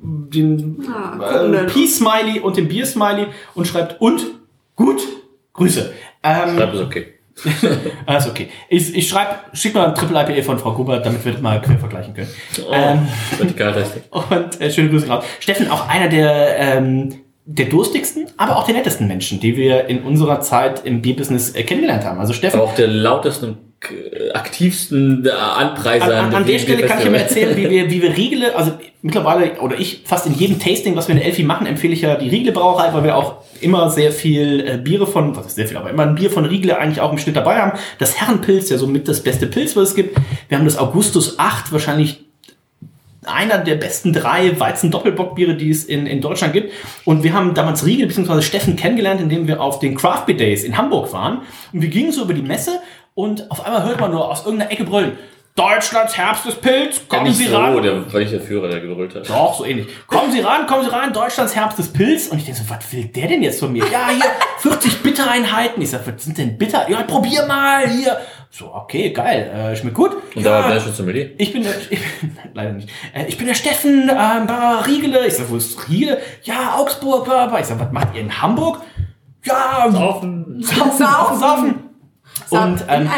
[0.00, 4.26] den Ah, äh, Peace-Smiley und den Bier-Smiley und schreibt und
[4.76, 5.00] gut,
[5.54, 5.92] Grüße.
[6.22, 7.17] Ähm, Schreib es okay.
[8.06, 8.48] alles okay.
[8.68, 11.60] Ich, ich schreibe, schick mal ein Triple IPA von Frau Gruber, damit wir das mal
[11.60, 12.28] quer vergleichen können.
[12.66, 13.08] Oh, Ähm,
[13.40, 15.24] und äh, schöne Grüße raus.
[15.40, 17.14] Steffen, auch einer der, ähm,
[17.44, 21.62] der durstigsten, aber auch der nettesten Menschen, die wir in unserer Zeit im Bierbusiness äh,
[21.62, 22.18] kennengelernt haben.
[22.18, 23.67] Also Steffen, Aber auch der lautesten
[24.34, 26.18] aktivsten äh, Anpreiser.
[26.18, 28.72] an, an, an der Stelle kann ich mir erzählen, wie wir, wie wir Riegele, also
[29.02, 32.16] mittlerweile, oder ich fast in jedem Tasting, was wir in Elfi machen, empfehle ich ja
[32.16, 35.68] die Riegele Brauerei, weil wir auch immer sehr viel äh, Biere von, was ist sehr
[35.68, 37.78] viel, aber immer ein Bier von Riegele eigentlich auch im Schnitt dabei haben.
[37.98, 40.18] Das Herrenpilz, ja somit das beste Pilz, was es gibt.
[40.48, 42.24] Wir haben das Augustus 8, wahrscheinlich
[43.28, 46.72] einer der besten drei Weizen-Doppelbockbiere, die es in, in Deutschland gibt.
[47.04, 48.42] Und wir haben damals Riegel bzw.
[48.42, 51.42] Steffen kennengelernt, indem wir auf den Craft Beer Days in Hamburg waren.
[51.72, 52.80] Und wir gingen so über die Messe
[53.18, 55.18] und auf einmal hört man nur aus irgendeiner Ecke brüllen.
[55.56, 57.82] Deutschlands Herbst ist Pilz, Ja, kommen nicht Sie so, ran.
[57.82, 59.28] der war nicht der Führer, der gebrüllt hat.
[59.28, 59.88] Doch, so ähnlich.
[60.06, 62.28] Kommen Sie ran, kommen Sie ran, Deutschlands Herbst ist Pilz.
[62.28, 63.82] Und ich denke so, was will der denn jetzt von mir?
[63.90, 64.22] Ja, hier,
[64.70, 65.82] 40 Bittereinheiten.
[65.82, 66.88] Ich sag, was sind denn Bitter?
[66.88, 68.18] Ja, probier mal, hier.
[68.52, 70.12] So, okay, geil, äh, schmeckt gut.
[70.36, 71.30] Und ja, da war der schon Sommelier.
[71.38, 72.88] ich bin der, ich bin, nein, leider nicht.
[73.12, 75.26] Äh, ich bin der Steffen, bei Riegele.
[75.26, 76.20] Ich sag, wo ist Riegele?
[76.44, 77.58] Ja, Augsburg, bla, bla.
[77.58, 78.80] Ich sag, was macht ihr in Hamburg?
[79.44, 80.62] Ja, Saufen.
[80.62, 81.74] saufen, saufen, saufen.
[82.50, 83.08] Und ähm,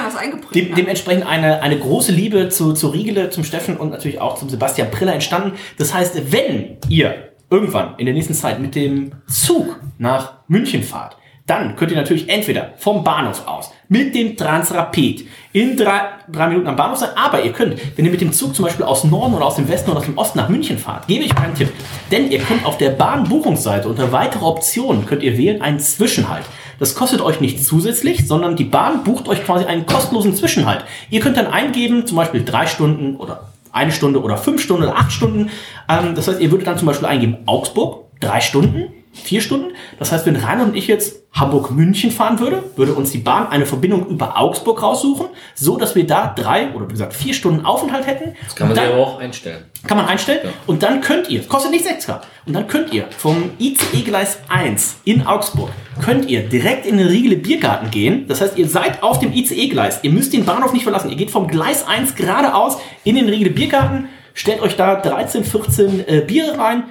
[0.55, 4.49] dem, dementsprechend eine, eine große Liebe zu, zu Riegele, zum Steffen und natürlich auch zum
[4.49, 5.53] Sebastian Priller entstanden.
[5.79, 11.17] Das heißt, wenn ihr irgendwann in der nächsten Zeit mit dem Zug nach München fahrt,
[11.51, 16.69] dann könnt ihr natürlich entweder vom Bahnhof aus mit dem Transrapid in drei, drei Minuten
[16.69, 19.35] am Bahnhof sein, aber ihr könnt, wenn ihr mit dem Zug zum Beispiel aus Norden
[19.35, 21.73] oder aus dem Westen oder aus dem Osten nach München fahrt, gebe ich einen Tipp.
[22.13, 26.45] Denn ihr könnt auf der Bahnbuchungsseite unter weitere Optionen könnt ihr wählen einen Zwischenhalt.
[26.79, 30.85] Das kostet euch nicht zusätzlich, sondern die Bahn bucht euch quasi einen kostenlosen Zwischenhalt.
[31.11, 34.97] Ihr könnt dann eingeben, zum Beispiel drei Stunden oder eine Stunde oder fünf Stunden oder
[34.97, 35.51] acht Stunden.
[35.89, 39.73] Ähm, das heißt, ihr würdet dann zum Beispiel eingeben Augsburg, drei Stunden, vier Stunden.
[39.99, 43.67] Das heißt, wenn Rainer und ich jetzt Hamburg-München fahren würde, würde uns die Bahn eine
[43.67, 48.07] Verbindung über Augsburg raussuchen, so dass wir da drei oder wie gesagt vier Stunden Aufenthalt
[48.07, 48.35] hätten.
[48.45, 49.65] Das kann man Und dann- aber auch einstellen.
[49.87, 50.49] kann man einstellen.
[50.67, 54.97] Und dann könnt ihr, kostet nicht 6 Grad, und dann könnt ihr vom ICE-Gleis 1
[55.05, 55.71] in Augsburg,
[56.03, 58.27] könnt ihr direkt in den Riegele Biergarten gehen.
[58.29, 60.01] Das heißt, ihr seid auf dem ICE-Gleis.
[60.03, 61.11] Ihr müsst den Bahnhof nicht verlassen.
[61.11, 66.09] Ihr geht vom Gleis 1 geradeaus in den Riegele Biergarten, stellt euch da 13, 14
[66.09, 66.85] äh, Biere rein.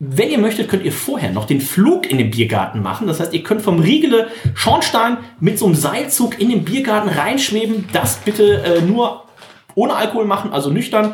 [0.00, 3.06] Wenn ihr möchtet, könnt ihr vorher noch den Flug in den Biergarten machen.
[3.06, 7.88] Das heißt, ihr könnt vom Riegele Schornstein mit so einem Seilzug in den Biergarten reinschweben.
[7.92, 9.24] Das bitte äh, nur
[9.76, 11.12] ohne Alkohol machen, also nüchtern.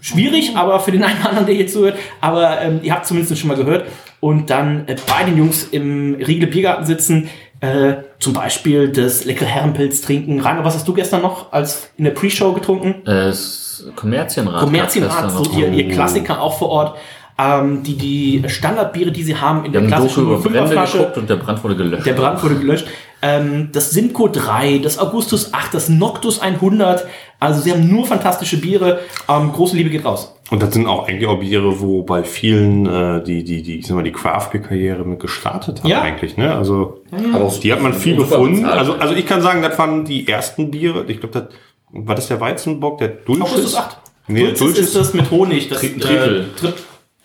[0.00, 1.98] Schwierig, aber für den einen oder anderen, der hier zuhört.
[2.20, 3.88] Aber ähm, ihr habt zumindest schon mal gehört.
[4.20, 7.28] Und dann äh, bei den Jungs im Riegele Biergarten sitzen,
[7.60, 10.40] äh, zum Beispiel das leckere Herrenpilz trinken.
[10.40, 13.02] Rainer, was hast du gestern noch als in der Pre-Show getrunken?
[13.02, 14.60] Äh, das Kommerzienrat.
[14.60, 16.98] Kommerzienrat, so ihr, ihr Klassiker auch vor Ort.
[17.38, 20.98] Ähm, die, die Standardbiere, die sie haben in Wir der haben klassischen über Brände Fünferflasche.
[20.98, 22.06] geguckt und der Brand wurde gelöscht.
[22.06, 22.86] Der Brand wurde gelöscht.
[23.20, 27.06] Ähm, das Simcoe 3, das Augustus 8, das Noctus 100.
[27.38, 29.00] Also sie haben nur fantastische Biere.
[29.28, 30.32] Ähm, große Liebe geht raus.
[30.50, 33.86] Und das sind auch eigentlich auch Biere, wo bei vielen äh, die, die, die, ich
[33.86, 36.00] sag mal, die Craft Beer Karriere mit gestartet hat Ja.
[36.02, 36.54] eigentlich, ne?
[36.54, 37.02] Also,
[37.34, 38.62] auch die hat man viel gefunden.
[38.62, 38.78] bezahlt.
[38.78, 41.04] Also, also ich kann sagen, das waren die ersten Biere.
[41.08, 41.48] Ich glaube, das,
[41.90, 43.44] war das der Weizenbock, der Dulcis?
[43.52, 43.96] Augustus 8.
[44.28, 44.86] Nee, Dulcis Dulcis.
[44.86, 45.68] ist das mit Honig.
[45.68, 46.40] Das, Tri- Triple.
[46.40, 46.72] Äh, Tri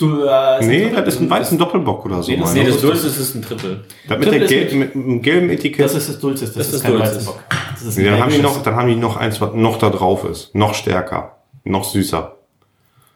[0.01, 2.31] du, äh, Nee, das ist ein weißen Doppelbock oder so.
[2.31, 3.81] Nee, das- Nee, das Dulcis ist ein Triple.
[4.07, 5.85] das mit, der Triple ist Gel mit, mit dem gelben Etikett.
[5.85, 7.13] Das ist das Dulcis, das, Das ist ist kein Dulcis.
[7.15, 7.39] Weizenbock.
[7.73, 9.77] Das ist ein Nee, dann haben die noch, dann haben die noch eins, was noch
[9.79, 10.53] da drauf ist.
[10.55, 11.37] Noch stärker.
[11.63, 12.35] Noch süßer.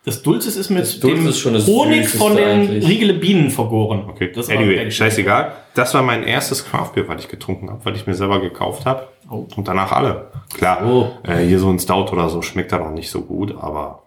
[0.06, 2.88] Das Dulcis ist mit Das dem ist schon das Honig von den eigentlich.
[2.88, 4.04] Riegele Bienen vergoren.
[4.08, 5.52] Okay, das war anyway, scheißegal.
[5.74, 9.08] Das war mein erstes Craftbeer, was ich getrunken habe, weil ich mir selber gekauft habe.
[9.28, 10.28] Und danach alle.
[10.54, 11.08] Klar, Oh.
[11.28, 14.04] äh, hier so ein Stout oder so schmeckt da noch nicht so gut, aber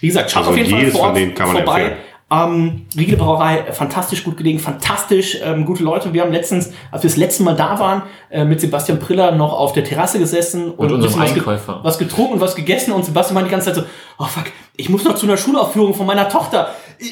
[0.00, 1.80] Wie gesagt, schaut Also auf jeden Fall jedes vor von Ort denen kann man vorbei.
[1.80, 1.98] empfehlen.
[2.32, 6.12] Ähm, Riegele Brauerei, fantastisch gut gelegen, fantastisch ähm, gute Leute.
[6.12, 9.52] Wir haben letztens, als wir das letzte Mal da waren, äh, mit Sebastian Priller noch
[9.52, 11.80] auf der Terrasse gesessen und bisschen was, Einkäufer.
[11.82, 13.82] was getrunken und was gegessen und Sebastian meinte die ganze Zeit so,
[14.18, 14.44] oh fuck,
[14.76, 16.70] ich muss noch zu einer Schulaufführung von meiner Tochter.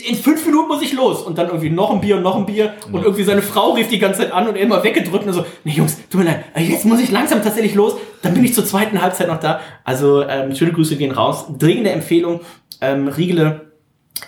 [0.08, 1.22] In fünf Minuten muss ich los.
[1.22, 2.74] Und dann irgendwie noch ein Bier und noch ein Bier.
[2.92, 5.44] Und irgendwie seine Frau rief die ganze Zeit an und er immer weggedrückt und so,
[5.64, 7.94] nee Jungs, tut mir leid, äh, jetzt muss ich langsam tatsächlich los.
[8.22, 9.60] Dann bin ich zur zweiten Halbzeit noch da.
[9.82, 11.46] Also ähm, schöne Grüße gehen raus.
[11.58, 12.40] Dringende Empfehlung.
[12.80, 13.67] Ähm, Riegele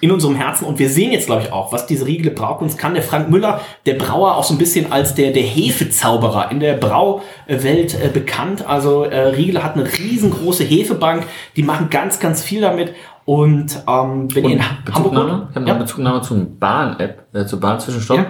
[0.01, 0.65] in unserem Herzen.
[0.65, 2.95] Und wir sehen jetzt, glaube ich, auch, was diese Riegele Braukunst kann.
[2.95, 6.75] Der Frank Müller, der Brauer, auch so ein bisschen als der, der Hefezauberer in der
[6.75, 8.67] Brauwelt äh, bekannt.
[8.67, 11.27] Also äh, Riegele hat eine riesengroße Hefebank.
[11.57, 12.95] Die machen ganz, ganz viel damit.
[13.25, 15.33] Und ähm, wenn ihr in Hamburg Bezugnahme?
[15.33, 18.19] wohnt, Ich habe ja, eine Bezugnahme zum Bahn-App, äh, zur Bahn-Zwischenstopp.
[18.19, 18.27] Ja.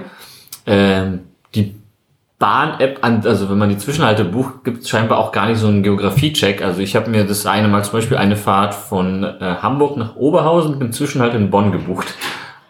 [0.66, 1.20] Ähm,
[1.54, 1.79] die
[2.40, 5.68] Bahn-App, an- also wenn man die Zwischenhalte bucht, gibt es scheinbar auch gar nicht so
[5.68, 6.62] einen Geografie-Check.
[6.62, 10.16] Also ich habe mir das eine Mal zum Beispiel eine Fahrt von äh, Hamburg nach
[10.16, 12.14] Oberhausen mit einem Zwischenhalt in Bonn gebucht.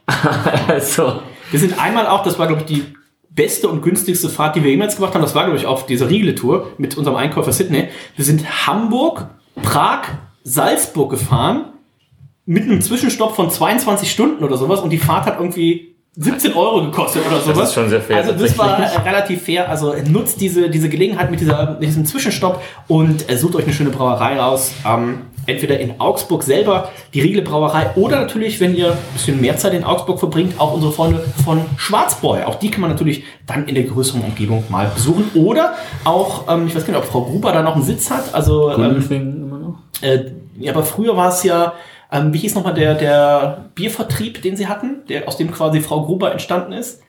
[0.69, 2.85] also, Wir sind einmal auch, das war glaube ich die
[3.31, 5.23] beste und günstigste Fahrt, die wir jemals gemacht haben.
[5.23, 7.89] Das war glaube ich auf dieser Riegele-Tour mit unserem Einkäufer Sydney.
[8.17, 9.27] Wir sind Hamburg,
[9.63, 10.03] Prag,
[10.43, 11.67] Salzburg gefahren
[12.45, 16.83] mit einem Zwischenstopp von 22 Stunden oder sowas und die Fahrt hat irgendwie 17 Euro
[16.87, 17.69] gekostet oder sowas.
[17.69, 19.69] ist schon sehr fair, Also das war relativ fair.
[19.69, 23.73] Also nutzt diese, diese Gelegenheit mit, dieser, mit diesem Zwischenstopp und äh, sucht euch eine
[23.73, 24.73] schöne Brauerei raus.
[24.85, 29.57] Ähm, entweder in Augsburg selber, die Riegele Brauerei, oder natürlich, wenn ihr ein bisschen mehr
[29.57, 32.45] Zeit in Augsburg verbringt, auch unsere Freunde von Schwarzbräu.
[32.45, 35.31] Auch die kann man natürlich dann in der größeren Umgebung mal besuchen.
[35.35, 38.35] Oder auch, ähm, ich weiß gar nicht, ob Frau Gruber da noch einen Sitz hat.
[38.35, 39.79] Also ähm, immer noch?
[40.03, 40.25] äh,
[40.59, 41.73] ja, aber früher war es ja,
[42.13, 46.05] ähm, wie hieß nochmal der, der Biervertrieb, den sie hatten, der aus dem quasi Frau
[46.05, 47.03] Gruber entstanden ist?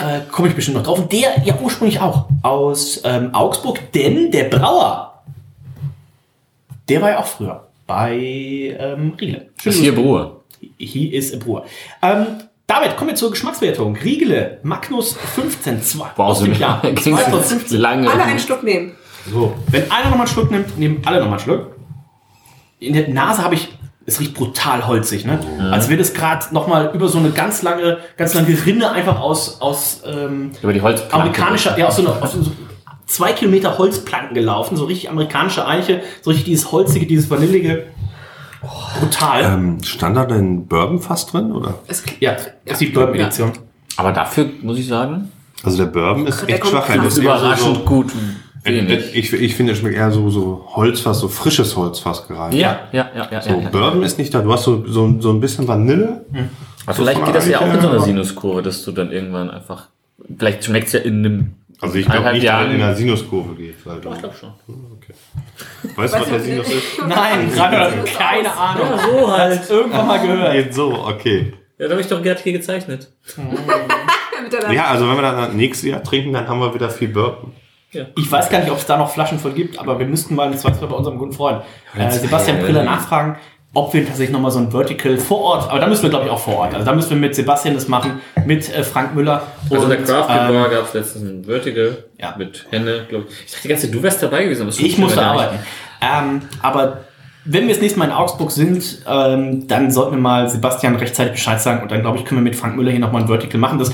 [0.00, 0.98] Äh, Komme ich bestimmt noch drauf.
[0.98, 5.22] Und der ja ursprünglich auch aus ähm, Augsburg, denn der Brauer,
[6.88, 8.16] der war ja auch früher bei
[8.78, 9.50] ähm, Riegele.
[9.62, 10.40] Ist hier Bruhe.
[10.78, 11.64] He is a Brewer.
[12.00, 12.26] Ähm,
[12.66, 13.96] damit kommen wir zur Geschmackswertung.
[13.96, 17.78] Riegele, Magnus 15, 2 Wow, aus so dem Jahr ging's 2015.
[17.78, 18.10] lange.
[18.10, 18.92] Alle einen Schluck nehmen.
[19.30, 21.76] So, wenn einer nochmal einen Schluck nimmt, nehmen alle nochmal einen Schluck.
[22.82, 23.68] In der Nase habe ich,
[24.06, 25.38] es riecht brutal holzig, ne?
[25.70, 29.60] Als wäre das gerade nochmal über so eine ganz lange, ganz lange Rinne einfach aus,
[29.60, 31.14] aus ähm, Über die Holzplanke.
[31.14, 32.50] amerikanischer, ja, aus so, einer, aus so
[33.06, 37.84] zwei Kilometer Holzplanken gelaufen, so richtig amerikanische Eiche, so richtig dieses holzige, dieses vanillige.
[39.00, 39.44] Brutal.
[39.44, 41.74] Ähm, stand da denn Bourbon fast drin, oder?
[41.88, 43.52] Es, ja, das ist die Bourbon-Edition.
[43.96, 45.30] Aber dafür muss ich sagen,
[45.62, 46.86] Also der Bourbon ist Der echt schwach.
[46.86, 48.12] Der ist überraschend so, gut.
[48.64, 49.14] So, Wenig.
[49.14, 52.54] ich, ich finde, es schmeckt eher so, so Holzfass, so frisches Holzfass gereicht.
[52.56, 53.40] Ja, ja, ja, ja.
[53.42, 53.68] So, ja, ja.
[53.70, 54.40] Bourbon ist nicht da.
[54.40, 56.24] Du hast so, so, so ein bisschen Vanille.
[56.86, 59.88] Aber vielleicht geht das ja auch in so einer Sinuskurve, dass du dann irgendwann einfach.
[60.38, 61.54] Vielleicht schmeckt es ja in einem.
[61.80, 63.84] Also ich glaube nicht, dass es in einer Sinuskurve geht.
[63.84, 64.52] Weil Ich glaube schon.
[65.96, 66.84] weißt du, was der Sinus ist?
[67.08, 68.86] Nein, gerade keine Ahnung.
[69.10, 69.58] so halt.
[69.58, 70.52] Hat's irgendwann mal gehört.
[70.52, 71.52] Geht so, okay.
[71.78, 73.10] Ja, da habe ich doch gerade hier gezeichnet.
[74.72, 77.52] Ja, also wenn wir dann nächstes Jahr trinken, dann haben wir wieder viel Bourbon.
[78.16, 80.50] Ich weiß gar nicht, ob es da noch Flaschen von gibt, aber wir müssten mal,
[80.50, 81.62] das war bei unserem guten Freund,
[81.96, 83.36] äh, Sebastian Briller nachfragen,
[83.74, 86.30] ob wir tatsächlich nochmal so ein Vertical vor Ort, aber da müssen wir glaube ich
[86.30, 86.74] auch vor Ort.
[86.74, 89.42] Also da müssen wir mit Sebastian das machen, mit äh, Frank Müller.
[89.70, 92.34] Also in der Craft ähm, gab es letztens ein Vertical Ja.
[92.36, 93.44] mit Henne, glaube ich.
[93.46, 94.62] Ich dachte die ganze Zeit, du wärst dabei gewesen.
[94.62, 95.58] Aber Ich musste ja arbeiten.
[96.02, 96.98] Ähm, aber
[97.44, 101.32] wenn wir das nächste Mal in Augsburg sind, ähm, dann sollten wir mal Sebastian rechtzeitig
[101.32, 103.58] Bescheid sagen und dann glaube ich, können wir mit Frank Müller hier nochmal ein Vertical
[103.58, 103.78] machen.
[103.78, 103.92] Das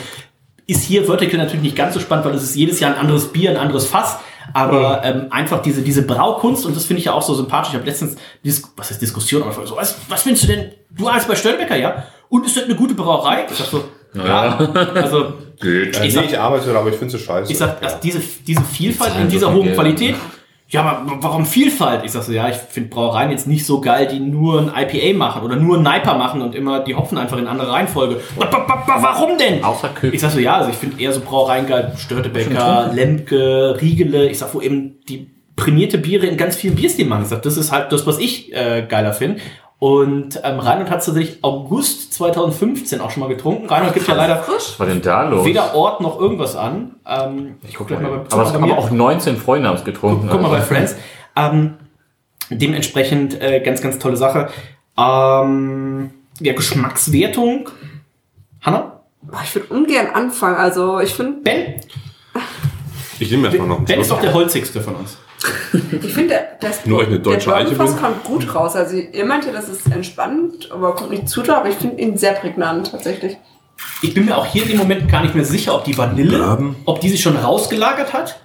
[0.68, 3.32] ist hier Vertical natürlich nicht ganz so spannend, weil es ist jedes Jahr ein anderes
[3.32, 4.18] Bier, ein anderes Fass.
[4.54, 7.70] Aber ähm, einfach diese, diese Braukunst, und das finde ich ja auch so sympathisch.
[7.70, 11.08] Ich habe letztens, Dis was ist Diskussion, aber so, was, was findest du denn, du
[11.08, 12.04] als bei Störtebecker, ja?
[12.28, 13.46] Und ist das eine gute Brauerei?
[13.50, 14.58] Ich sag so, ja.
[14.94, 16.02] Also, Geht.
[16.02, 17.50] ich sag, ich arbeite, aber ich finde es scheiße.
[17.50, 20.16] ich sag, dass diese, diese Vielfalt in dieser so viel hohen Geld, Qualität.
[20.70, 22.04] Ja, aber warum Vielfalt?
[22.04, 25.16] Ich sag so, ja, ich finde Brauereien jetzt nicht so geil, die nur ein IPA
[25.16, 28.20] machen oder nur ein Niper machen und immer die Hopfen einfach in andere Reihenfolge.
[28.36, 29.64] Wa- wa- wa- Warum denn?
[29.64, 30.16] Außer Köpi.
[30.16, 31.92] Ich sag so, ja, also ich finde eher so Brauereien geil.
[31.96, 34.28] Störtebecker, Lemke, Riegele.
[34.28, 37.22] Ich sag, wo eben die prämierte Biere in ganz vielen Bierstilen machen.
[37.22, 39.40] Ich sag, das ist halt das, was ich äh, geiler finde.
[39.80, 43.68] Und ähm, Reinhold hat tatsächlich August 2015 auch schon mal getrunken.
[43.68, 44.72] Reinhold gibt ja leider frisch.
[44.72, 45.44] Was war denn da los?
[45.44, 46.96] weder Ort noch irgendwas an.
[47.06, 50.28] Ähm, ich gucke gleich mal bei, aber, es, aber auch 19 Freunde haben es getrunken.
[50.30, 50.66] Guck mal bei also.
[50.66, 50.96] Friends.
[51.36, 51.74] Ähm,
[52.50, 54.48] dementsprechend äh, ganz, ganz tolle Sache.
[54.98, 56.10] Ähm,
[56.40, 57.70] ja, Geschmackswertung.
[58.60, 59.00] Hanna?
[59.22, 60.56] Boah, Ich würde ungern anfangen.
[60.56, 61.74] Also ich finde, Ben?
[63.20, 65.18] Ich nehme erstmal noch einen Ben ist doch der holzigste von uns.
[66.02, 67.76] Ich finde, das Nur eine deutsche der bin.
[67.76, 68.74] kommt gut raus.
[68.74, 72.02] Also ihr meint ja, das ist entspannt, aber kommt nicht zu doll, aber ich finde
[72.02, 73.36] ihn sehr prägnant tatsächlich.
[74.02, 77.00] Ich bin mir auch hier im Moment gar nicht mehr sicher, ob die Vanille, ob
[77.00, 78.40] die sich schon rausgelagert hat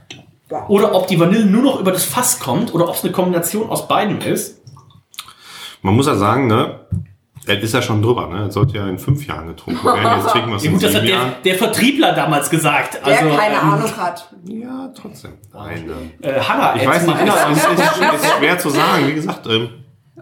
[0.68, 3.70] oder ob die Vanille nur noch über das Fass kommt oder ob es eine Kombination
[3.70, 4.62] aus beidem ist.
[5.82, 6.80] Man muss ja sagen, ne?
[7.46, 8.44] Er ist ja schon drüber, ne?
[8.44, 10.20] Er sollte ja in fünf Jahren getrunken werden.
[10.22, 11.34] Jetzt trinken wir es Ja, in gut, das hat sieben der, Jahren.
[11.44, 13.00] der Vertriebler damals gesagt.
[13.06, 14.34] Der Also, keine ähm, Ahnung hat.
[14.46, 15.32] Ja, trotzdem.
[15.54, 15.90] Nein,
[16.22, 19.08] Äh, Hanna, ich weiß nicht genau, es ist, es ist schwer zu sagen.
[19.08, 19.70] Wie gesagt, ähm,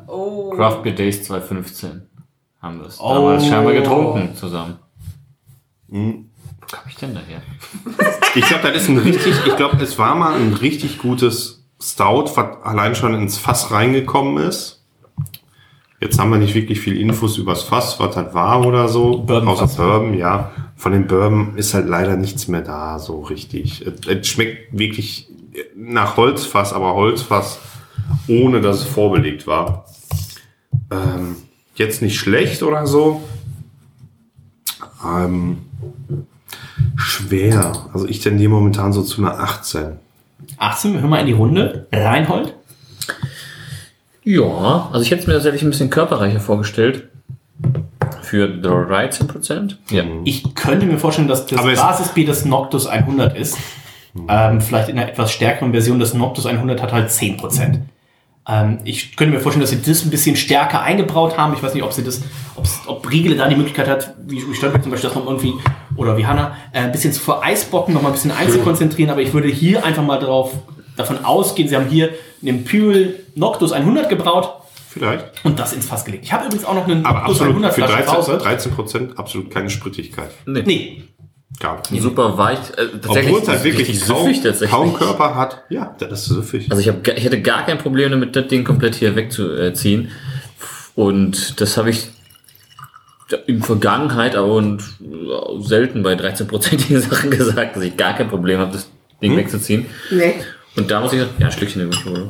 [0.07, 0.49] Oh.
[0.55, 2.07] Craft Beer Days 2015
[2.61, 3.13] haben wir es Oh.
[3.13, 4.79] damals scheinbar getrunken zusammen.
[5.89, 6.29] Hm.
[6.59, 7.41] Wo kam ich denn daher?
[8.35, 12.31] ich glaube, das ist ein richtig, ich glaube, es war mal ein richtig gutes Stout,
[12.35, 14.80] was allein schon ins Fass reingekommen ist.
[16.01, 19.19] Jetzt haben wir nicht wirklich viel Infos übers Fass, was das war oder so.
[19.19, 19.73] Bourbonfass.
[19.73, 20.51] Außer Bourbon, ja.
[20.75, 23.85] Von den Bourbon ist halt leider nichts mehr da, so richtig.
[23.85, 25.27] Es, es schmeckt wirklich
[25.75, 27.59] nach Holzfass, aber Holzfass,
[28.27, 29.85] ohne dass es vorbelegt war.
[30.89, 31.35] Ähm,
[31.75, 33.21] jetzt nicht schlecht oder so.
[35.05, 35.57] Ähm,
[36.95, 37.89] schwer.
[37.93, 39.99] Also ich tendiere momentan so zu einer 18.
[40.57, 41.87] 18, hör mal in die Runde.
[41.91, 42.55] Reinhold?
[44.23, 47.07] Ja, also ich hätte es mir tatsächlich ein bisschen körperreicher vorgestellt.
[48.23, 49.75] für 13%.
[49.89, 50.03] Ja.
[50.23, 53.57] Ich könnte mir vorstellen, dass das Aber es- Basisbier des Noctus 100 ist.
[54.27, 55.99] Ähm, vielleicht in einer etwas stärkeren Version.
[55.99, 57.81] Das Noctus 100 hat halt 10%.
[58.47, 61.53] Ähm, ich könnte mir vorstellen, dass sie das ein bisschen stärker eingebraut haben.
[61.53, 62.21] Ich weiß nicht, ob sie das,
[62.87, 65.53] ob Riegele da die Möglichkeit hat, wie, wie Stolberg zum Beispiel, das noch irgendwie,
[65.97, 69.11] oder wie Hanna, äh, ein bisschen zu vereisbocken, noch mal ein bisschen einzukonzentrieren.
[69.11, 70.53] Aber ich würde hier einfach mal drauf,
[70.97, 72.09] davon ausgehen, sie haben hier
[72.41, 74.49] einen Imperial Noctus 100 gebraut
[74.89, 75.25] Vielleicht.
[75.43, 76.25] und das ins Fass gelegt.
[76.25, 78.37] Ich habe übrigens auch noch einen Aber Noctus absolut 100 für Flasche 13, Pause.
[78.37, 80.31] 13 Prozent absolut keine Sprittigkeit.
[80.45, 81.03] Nee,
[81.59, 82.01] Gar nicht.
[82.01, 82.57] Super weich.
[82.77, 84.71] Äh, tatsächlich Obwohl es halt wirklich kaum, süffig tatsächlich.
[84.71, 85.63] kaum Körper hat.
[85.69, 86.71] Ja, das ist süffig.
[86.71, 90.09] Also ich, hab, ich hätte gar kein Problem damit, das Ding komplett hier wegzuziehen.
[90.95, 92.07] Und das habe ich
[93.47, 98.59] in Vergangenheit aber und äh, selten bei 13-prozentigen Sachen gesagt, dass ich gar kein Problem
[98.59, 98.89] habe, das
[99.21, 99.85] Ding wegzuziehen.
[100.09, 100.35] Nee.
[100.75, 102.29] Und da muss ich sagen, ja, ein Stückchen ich wohl.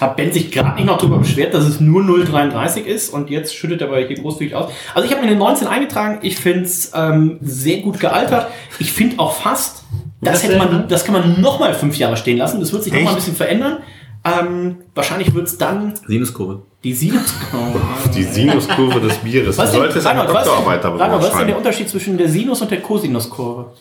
[0.00, 3.54] hat Ben sich gerade nicht noch darüber beschwert, dass es nur 0,33 ist und jetzt
[3.54, 4.70] schüttet er aber hier großzügig aus.
[4.94, 6.18] Also ich habe mir eine 19 eingetragen.
[6.22, 8.48] Ich finde es ähm, sehr gut gealtert.
[8.78, 9.84] Ich finde auch fast,
[10.20, 12.60] das, hätte man, das kann man noch mal fünf Jahre stehen lassen.
[12.60, 13.78] Das wird sich noch mal ein bisschen verändern.
[14.24, 16.62] Ähm, wahrscheinlich wird es dann Sinuskurve.
[16.82, 17.80] die Sinuskurve.
[18.14, 19.56] Die Sinuskurve des Bieres.
[19.56, 21.58] Was, Du solltest eine was, Doktorarbeit darüber Reinhold, was ist denn der schreiben.
[21.58, 23.72] Unterschied zwischen der Sinus- und der Cosinuskurve?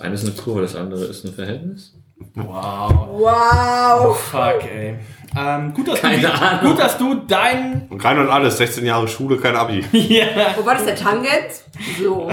[0.00, 1.92] Das eine ist eine Kurve, das andere ist ein Verhältnis.
[2.34, 3.08] Wow.
[3.18, 4.18] Wow.
[4.18, 4.96] Fuck, ey.
[5.36, 6.70] Ähm, gut, dass Keine du, Ahnung.
[6.70, 7.86] gut, dass du dein...
[7.90, 9.84] Und rein und alles, 16 Jahre Schule, kein Abi.
[9.92, 10.54] ja.
[10.56, 11.52] Wo war das der Tangent?
[11.98, 12.30] So.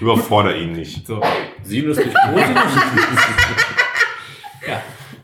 [0.00, 1.06] Überfordere ihn nicht.
[1.06, 1.22] So.
[1.62, 2.46] Sinus durch Cosinus?
[4.66, 4.82] Ja.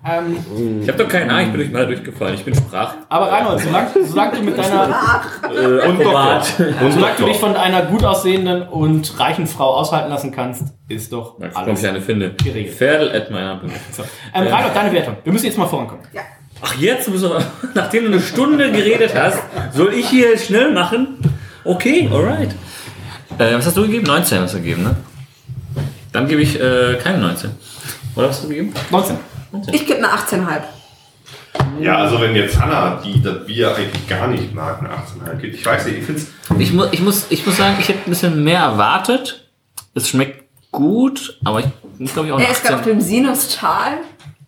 [0.08, 0.36] Ähm,
[0.82, 2.34] ich habe doch keine Ahnung, ich bin durch mal durchgefallen.
[2.34, 2.94] Ich bin Sprach.
[3.08, 5.22] aber Reinhold, solange, solange du mit deiner...
[5.52, 10.64] Äh, Und Solange du dich von einer gut aussehenden und reichen Frau aushalten lassen kannst,
[10.88, 11.82] ist doch ob alles.
[11.82, 12.34] ich eine finde.
[12.34, 12.74] Geregelt.
[12.74, 14.02] Ferdel at meiner So.
[14.34, 15.16] Ähm, Reinhold, deine Wertung.
[15.24, 16.04] Wir müssen jetzt mal vorankommen.
[16.62, 17.10] Ach, jetzt,
[17.74, 19.38] nachdem du eine Stunde geredet hast,
[19.72, 21.18] soll ich hier schnell machen?
[21.64, 22.54] Okay, alright.
[23.38, 24.06] Äh, was hast du gegeben?
[24.06, 24.96] 19 hast du gegeben, ne?
[26.12, 27.50] Dann gebe ich äh, keine 19.
[28.14, 28.72] Oder hast du gegeben?
[28.90, 29.16] 19.
[29.72, 30.62] Ich gebe eine 18,5.
[31.80, 35.54] Ja, also wenn jetzt Hanna, die das Bier eigentlich gar nicht mag, eine 18 gibt.
[35.56, 36.28] Ich weiß nicht, ich finde es
[36.58, 39.48] Ich, mu ich, muss, ich muss sagen, ich hätte ein bisschen mehr erwartet.
[39.94, 41.66] Es schmeckt gut, aber ich
[41.98, 43.98] muss, glaube ich, auch eine Er ist gerade auf 18 dem Sinustal.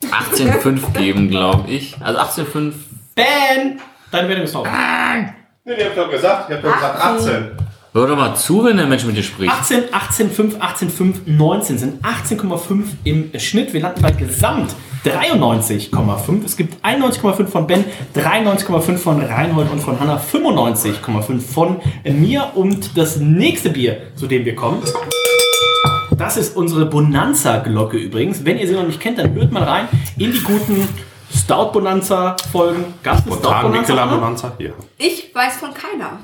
[0.05, 1.97] 18,5 geben, glaube ich.
[2.01, 2.73] Also 18,5.
[3.15, 3.81] Ben!
[4.11, 4.65] Deine Wertung ist noch.
[4.65, 7.51] Nee, ihr habt doch gesagt, ihr habt doch gesagt 18.
[7.93, 9.53] Hör doch mal zu, wenn der Mensch mit dir spricht.
[9.53, 13.73] 18, 18,5, 18,5, 19 sind 18,5 im Schnitt.
[13.73, 14.75] Wir landen bei Gesamt
[15.05, 16.45] 93,5.
[16.45, 17.85] Es gibt 91,5 von Ben,
[18.15, 22.53] 93,5 von Reinhold und von Hanna, 95,5 von mir.
[22.55, 24.83] Und das nächste Bier, zu dem wir kommen,
[26.17, 28.45] das ist unsere Bonanza-Glocke übrigens.
[28.45, 30.89] Wenn ihr sie noch nicht kennt, dann hört mal rein in die guten
[31.35, 32.85] Stout-Bonanza-Folgen.
[33.03, 33.69] Gab es eine?
[33.69, 34.17] Mikela Hanna?
[34.17, 34.53] Bonanza?
[34.59, 34.71] Ja.
[34.97, 36.19] Ich weiß von keiner.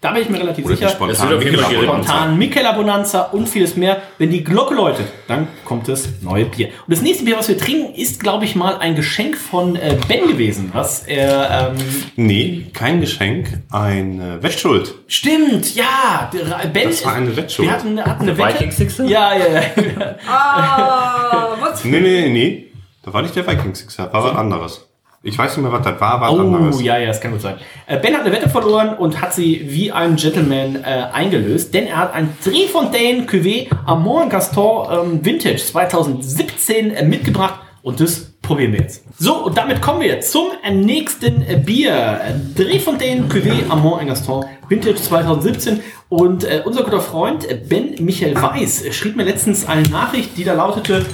[0.00, 0.96] Da bin ich mir relativ Oder sicher.
[0.98, 0.98] Das
[1.28, 1.84] wird spontan.
[1.84, 4.00] Spontan Mikela Bonanza und vieles mehr.
[4.16, 6.68] Wenn die Glocke läutet, dann kommt das neue Bier.
[6.68, 9.98] Und das nächste Bier, was wir trinken, ist, glaube ich, mal ein Geschenk von äh,
[10.08, 11.74] Ben gewesen, was er.
[11.76, 11.84] Ähm,
[12.16, 14.94] Nee, kein Geschenk, eine Wettschuld.
[15.06, 16.30] stimmt, ja.
[16.32, 17.68] Der, ben Das war eine Wettschuld.
[17.68, 19.04] Wir hatten, hatten eine Sixer?
[19.04, 20.16] Ja, ja, ja.
[20.26, 21.84] Ah, was?
[21.84, 22.66] Nee, nee, nee, nee.
[23.02, 24.89] Da war nicht der Viking Sixer, war was anderes.
[25.22, 26.80] Ich weiß nicht mehr, was das war, war was Oh, anderes.
[26.82, 27.56] ja, ja, das kann gut sein.
[27.86, 31.86] Äh, Ben hat eine Wette verloren und hat sie wie ein Gentleman äh, eingelöst, denn
[31.88, 38.72] er hat ein Trefontaine Cuvée Amont Gaston ähm, Vintage 2017 äh, mitgebracht und das probieren
[38.72, 39.04] wir jetzt.
[39.18, 42.18] So, und damit kommen wir zum äh, nächsten äh, Bier.
[42.56, 49.16] Trefontaine Cuvée Amont Gaston Vintage 2017 und äh, unser guter Freund Ben Michael Weiß schrieb
[49.16, 51.04] mir letztens eine Nachricht, die da lautete,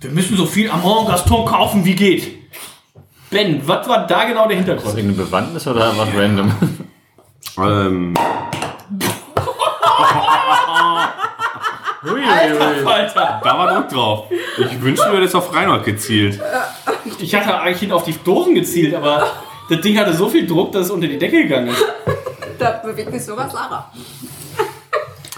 [0.00, 2.43] wir müssen so viel Amont Gaston kaufen wie geht.
[3.34, 4.96] Ben, was war da genau der Ist das Hintergrund?
[4.96, 6.52] irgendeine Bewandtnis oder was random?
[7.58, 8.14] Ähm,
[12.04, 13.40] Alter, Alter.
[13.42, 14.26] da war Druck drauf.
[14.56, 16.40] Ich wünschte, du hättest auf Reinhold gezielt.
[17.18, 19.26] Ich hatte eigentlich hin auf die Dosen gezielt, aber
[19.68, 21.84] das Ding hatte so viel Druck, dass es unter die Decke gegangen ist.
[22.58, 23.90] Da bewegt sich sogar Sarah.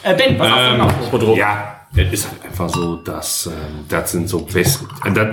[0.06, 1.36] Äh, Ben, was hast du Ähm, noch?
[1.36, 5.26] Ja, es ist halt einfach so, dass ähm, das sind so best, äh, das,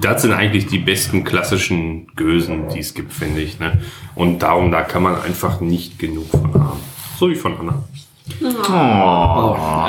[0.00, 3.58] das sind eigentlich die besten klassischen Gösen, die es gibt, finde ich.
[3.58, 3.80] Ne?
[4.14, 6.80] Und darum, da kann man einfach nicht genug von haben.
[7.18, 7.82] So wie von Anna.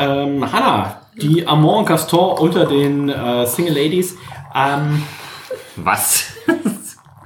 [0.02, 4.16] Ähm, Hanna, die Amont Gaston unter den äh, Single Ladies.
[4.56, 5.04] Ähm,
[5.76, 6.33] Was?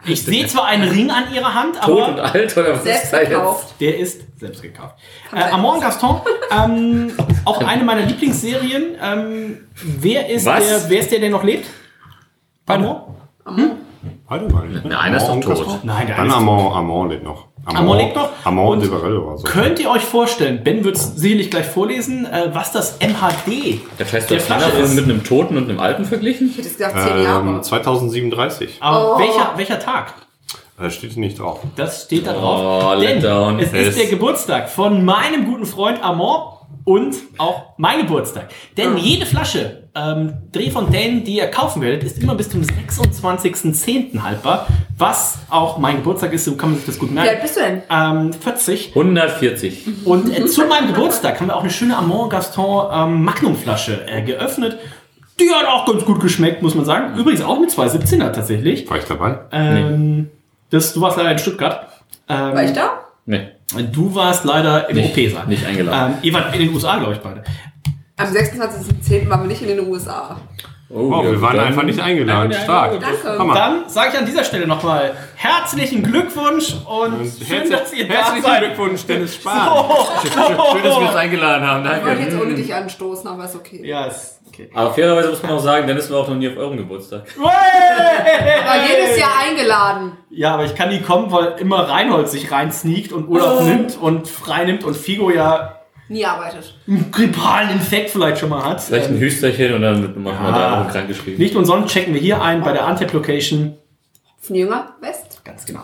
[0.08, 3.04] Ich sehe zwar einen Ring an ihrer Hand, Tot und aber alt oder was Selbst
[3.06, 3.30] ist da jetzt?
[3.30, 3.76] gekauft.
[3.80, 4.96] der ist selbst gekauft.
[5.34, 5.42] Äh.
[5.52, 7.12] Amont Gaston, ähm,
[7.46, 8.96] auch eine meiner Lieblingsserien.
[9.02, 10.68] Ähm, wer, ist Was?
[10.68, 11.68] der, wer ist der, der noch lebt?
[12.66, 13.02] Amont?
[14.28, 14.68] Warte mal.
[14.68, 15.50] Der eine ist doch tot.
[15.58, 15.80] Gaston?
[15.84, 17.47] Nein, der Dann ist Amont, Amont lebt noch.
[17.76, 18.30] Amor lebt noch.
[18.44, 19.44] Amor und Und Devarello war so.
[19.44, 24.06] Könnt ihr euch vorstellen, Ben wird es sicherlich gleich vorlesen, äh, was das MHD Der
[24.06, 24.96] heißt der der Flasche ist?
[24.96, 26.48] mit einem Toten und einem Alten verglichen?
[26.50, 27.48] Ich hätte jetzt gesagt, zehn Jahre.
[27.48, 28.78] Ähm, 2037.
[28.80, 29.20] Aber Oh.
[29.20, 30.14] welcher, welcher Tag?
[30.80, 31.60] Äh, steht hier nicht drauf.
[31.76, 32.92] Das steht da Oh, drauf.
[33.00, 33.60] Denn Letdown.
[33.60, 38.50] es ist Es- der Geburtstag von meinem guten Freund Amor und auch mein Geburtstag.
[38.78, 44.22] Denn jede Flasche ähm, Drehfontaine, die ihr kaufen werdet, ist immer bis zum 26.10.
[44.22, 44.68] haltbar.
[44.98, 47.42] Was auch mein Geburtstag ist, so kann man sich das gut Wie alt merken.
[47.42, 47.82] bist du denn?
[47.90, 48.90] Ähm, 40.
[48.96, 49.86] 140.
[50.06, 54.22] Und äh, zu meinem Geburtstag haben wir auch eine schöne Amor Gaston ähm, Magnum-Flasche äh,
[54.24, 54.78] geöffnet.
[55.40, 57.16] Die hat auch ganz gut geschmeckt, muss man sagen.
[57.18, 58.90] Übrigens auch mit 217er tatsächlich.
[58.90, 59.38] War ich dabei?
[59.52, 60.30] Ähm,
[60.72, 61.88] das, du warst leider in Stuttgart.
[62.28, 63.02] Ähm, War ich da?
[63.26, 63.50] Nee,
[63.92, 65.46] Du warst leider im Nicht- OP-Saal.
[65.48, 66.14] nicht eingeladen.
[66.14, 67.44] Ähm, ihr wart in den USA, glaube ich, beide.
[68.20, 69.30] Am 26.10.
[69.30, 70.38] waren wir nicht in den USA.
[70.90, 72.52] Oh, wir waren einfach nicht eingeladen.
[72.52, 73.00] Stark.
[73.00, 73.38] Danke.
[73.38, 73.54] Hammer.
[73.54, 78.64] Dann sage ich an dieser Stelle nochmal herzlichen Glückwunsch und, schön, dass ihr da seid.
[78.64, 79.70] Glückwunsch, Dennis Spahn.
[80.24, 82.46] Schön, dass wir uns eingeladen haben, Ich wollte jetzt danke.
[82.46, 83.82] ohne dich anstoßen, aber ist okay.
[83.86, 84.70] Ja, ist okay.
[84.74, 87.24] Aber fairerweise muss man auch sagen, Dennis war auch noch nie auf eurem Geburtstag.
[87.38, 90.14] Aber jedes Jahr eingeladen.
[90.30, 93.98] Ja, aber ich kann nie kommen, weil immer Reinhold sich rein sneakt und Urlaub nimmt
[94.00, 95.77] und frei nimmt und Figo ja
[96.10, 96.74] Nie arbeitet.
[96.88, 98.82] einen grippalen Infekt vielleicht schon mal hat.
[98.82, 101.38] Vielleicht ein Hüsterchen und dann machen wir da auch krank geschrieben.
[101.38, 103.78] Nicht umsonst checken wir hier ein bei der Antep Location.
[104.40, 105.42] Von Jünger West.
[105.44, 105.82] Ganz genau.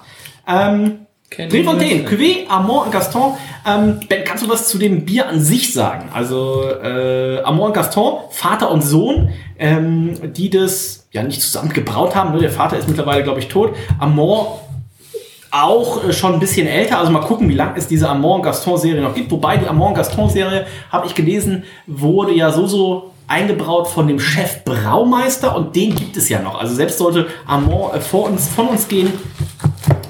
[0.47, 3.34] Ähm, Drehfontaine, Cuvée, Amont und Gaston.
[3.65, 6.09] Ähm, ben, kannst du was zu dem Bier an sich sagen?
[6.13, 12.15] Also äh, Amont und Gaston, Vater und Sohn, ähm, die das ja nicht zusammen gebraut
[12.15, 12.34] haben.
[12.34, 12.39] Ne?
[12.39, 13.76] Der Vater ist mittlerweile, glaube ich, tot.
[13.99, 14.47] Amont
[15.54, 16.99] auch äh, schon ein bisschen älter.
[16.99, 19.32] Also mal gucken, wie lange es diese Amont und Gaston Serie noch gibt.
[19.32, 24.08] Wobei die Amont und Gaston Serie, habe ich gelesen, wurde ja so so eingebraut von
[24.08, 26.60] dem Chef Braumeister und den gibt es ja noch.
[26.60, 29.14] Also selbst sollte Amont äh, vor uns, von uns gehen,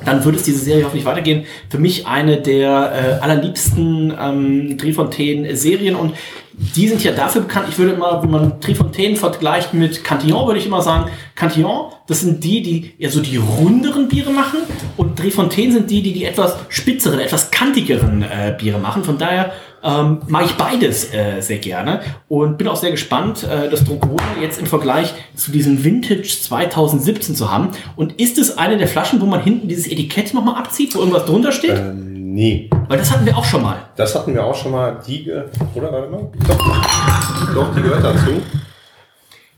[0.06, 1.46] dann würde es diese Serie hoffentlich weitergehen.
[1.70, 6.14] Für mich eine der äh, allerliebsten ähm, Trifontaine-Serien und
[6.54, 10.60] die sind ja dafür bekannt, ich würde immer, wenn man Trifontaine vergleicht mit Cantillon, würde
[10.60, 14.60] ich immer sagen, Cantillon, das sind die, die eher so die runderen Biere machen
[14.98, 19.04] und Trifontaine sind die, die die etwas spitzeren, etwas kantigeren äh, Biere machen.
[19.04, 19.52] Von daher
[19.84, 24.22] ähm, mag ich beides äh, sehr gerne und bin auch sehr gespannt, äh, das Druckgrone
[24.42, 27.70] jetzt im Vergleich zu diesem Vintage 2017 zu haben.
[27.96, 31.26] Und ist es eine der Flaschen, wo man hinten dieses Etikett nochmal abzieht, wo irgendwas
[31.26, 31.78] drunter steht?
[31.78, 32.70] Ähm, nee.
[32.88, 33.78] Weil das hatten wir auch schon mal.
[33.98, 35.00] Das hatten wir auch schon mal.
[35.06, 35.44] Die, ge-
[35.76, 36.30] oder warte mal.
[36.48, 38.42] Doch, Doch die gehört dazu.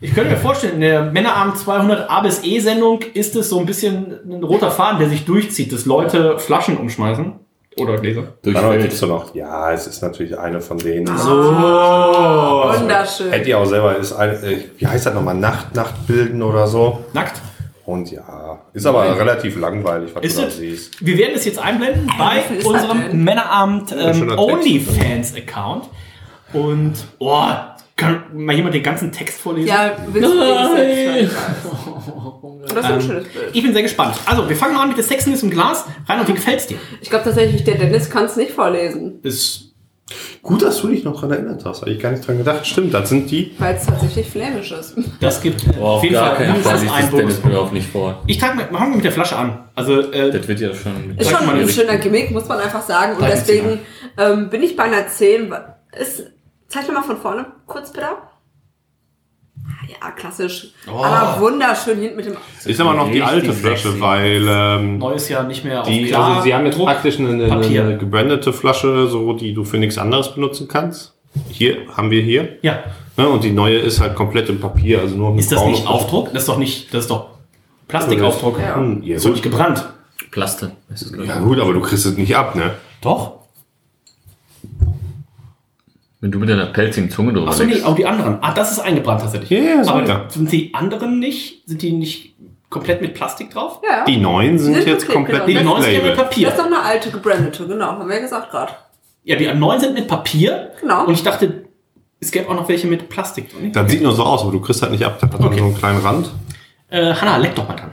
[0.00, 3.58] Ich könnte mir vorstellen, in der Männerabend 200 A bis E Sendung ist es so
[3.58, 7.32] ein bisschen ein roter Faden, der sich durchzieht, dass Leute Flaschen umschmeißen.
[7.78, 8.24] Oder Gläser.
[8.42, 9.34] Doch noch.
[9.34, 11.08] Ja, es ist natürlich eine von denen.
[11.08, 12.72] Oh.
[12.78, 13.30] Wunderschön.
[13.30, 15.34] Hätte ihr auch selber, ist eine, äh, wie heißt das nochmal?
[15.34, 17.04] Nacht, Nacht bilden oder so.
[17.12, 17.40] Nackt.
[17.84, 20.56] Und ja, ist aber relativ langweilig, was Ist du da es?
[20.56, 21.06] siehst.
[21.06, 23.24] Wir werden es jetzt einblenden bei unserem?
[23.24, 24.32] Männerabend ähm.
[24.36, 25.84] OnlyFans-Account.
[26.52, 27.44] Und, oh,
[27.96, 29.68] kann mal jemand den ganzen Text vorlesen?
[29.68, 31.40] Ja, willst du wenigstens
[32.68, 33.50] Das ist ein Ähm, schönes Bild.
[33.52, 34.16] Ich bin sehr gespannt.
[34.26, 35.84] Also, wir fangen mal an mit der Sexiness im Glas.
[36.06, 36.76] Rein und wie gefällt's dir?
[37.00, 39.66] Ich glaube tatsächlich, der Dennis kann es nicht vorlesen, Ist
[40.42, 41.80] Gut, dass du dich noch dran erinnert hast.
[41.80, 42.64] Habe ich gar nicht dran gedacht.
[42.64, 43.52] Stimmt, das sind die.
[43.58, 44.94] weil es tatsächlich flämisch ist.
[45.20, 48.22] Das gibt Boah, auf jeden gar Fall keinen Fall ein das Dennis auch nicht vor.
[48.28, 49.64] Ich trage mit, fangen wir mit der Flasche an.
[49.74, 51.16] Also, äh, Das wird ja schon...
[51.18, 53.16] Ist schon mal, ein schöner Gimmick, muss man einfach sagen.
[53.16, 53.80] Und deswegen
[54.16, 55.52] ähm, bin ich bei einer 10.
[56.00, 56.30] Ist,
[56.68, 58.06] zeig mir mal von vorne kurz bitte.
[58.06, 60.68] Ah, Ja, klassisch.
[60.86, 61.02] Oh.
[61.02, 62.36] Aber wunderschön hinten mit dem.
[62.64, 64.00] Ist aber noch die alte Flasche, sexy.
[64.00, 66.86] weil ähm, neues Jahr nicht mehr auf die, klar also sie haben jetzt Druck.
[66.86, 71.14] praktisch eine, eine, eine gebrandete Flasche, so die du für nichts anderes benutzen kannst.
[71.50, 72.58] Hier haben wir hier.
[72.62, 72.78] Ja.
[73.16, 75.86] Ne, und die neue ist halt komplett im Papier, also nur mit Ist das nicht
[75.86, 76.32] Aufdruck?
[76.32, 77.30] Das ist doch nicht, das ist doch
[77.88, 78.58] Plastikaufdruck.
[78.60, 78.76] Ja.
[78.76, 79.32] Hm, ja, gut.
[79.32, 79.86] nicht gebrannt.
[80.30, 80.72] Plaste.
[81.24, 82.74] Ja gut, aber du kriegst es nicht ab, ne?
[83.00, 83.45] Doch.
[86.20, 88.38] Wenn du mit deiner pelzigen Zunge drüber Achso, nee, auch die anderen.
[88.40, 89.50] Ah, das ist eingebrannt tatsächlich.
[89.50, 90.24] Ja, ja, so, aber ja.
[90.28, 92.34] sind die anderen nicht, sind die nicht
[92.70, 93.80] komplett mit Plastik drauf?
[93.86, 94.04] Ja.
[94.04, 95.46] Die neuen sind Sind jetzt okay, komplett genau.
[95.46, 96.16] Die mit neuen sind ja mit.
[96.16, 96.48] Papier.
[96.48, 98.72] Das ist doch eine alte gebrandete, genau, haben wir ja gesagt gerade.
[99.24, 100.70] Ja, die neuen sind mit Papier.
[100.80, 101.04] Genau.
[101.04, 101.64] Und ich dachte,
[102.18, 103.72] es gäbe auch noch welche mit Plastik drin.
[103.72, 105.18] Das sieht nur so aus, aber du kriegst halt nicht ab.
[105.20, 105.58] Das hat Okay.
[105.58, 106.30] so einen kleinen Rand.
[106.88, 107.92] Äh, Hanna, leck doch mal dran.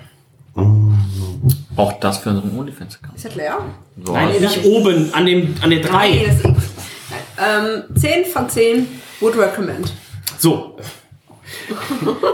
[1.76, 3.16] Auch das für unseren OnlyFans-Account.
[3.16, 3.58] Ist das leer?
[4.04, 6.54] So, Nein, nicht oben, an, dem, an der Nein, 3.
[7.36, 7.44] ist.
[7.44, 9.92] Ähm, 10 von 10 would recommend.
[10.38, 10.78] So.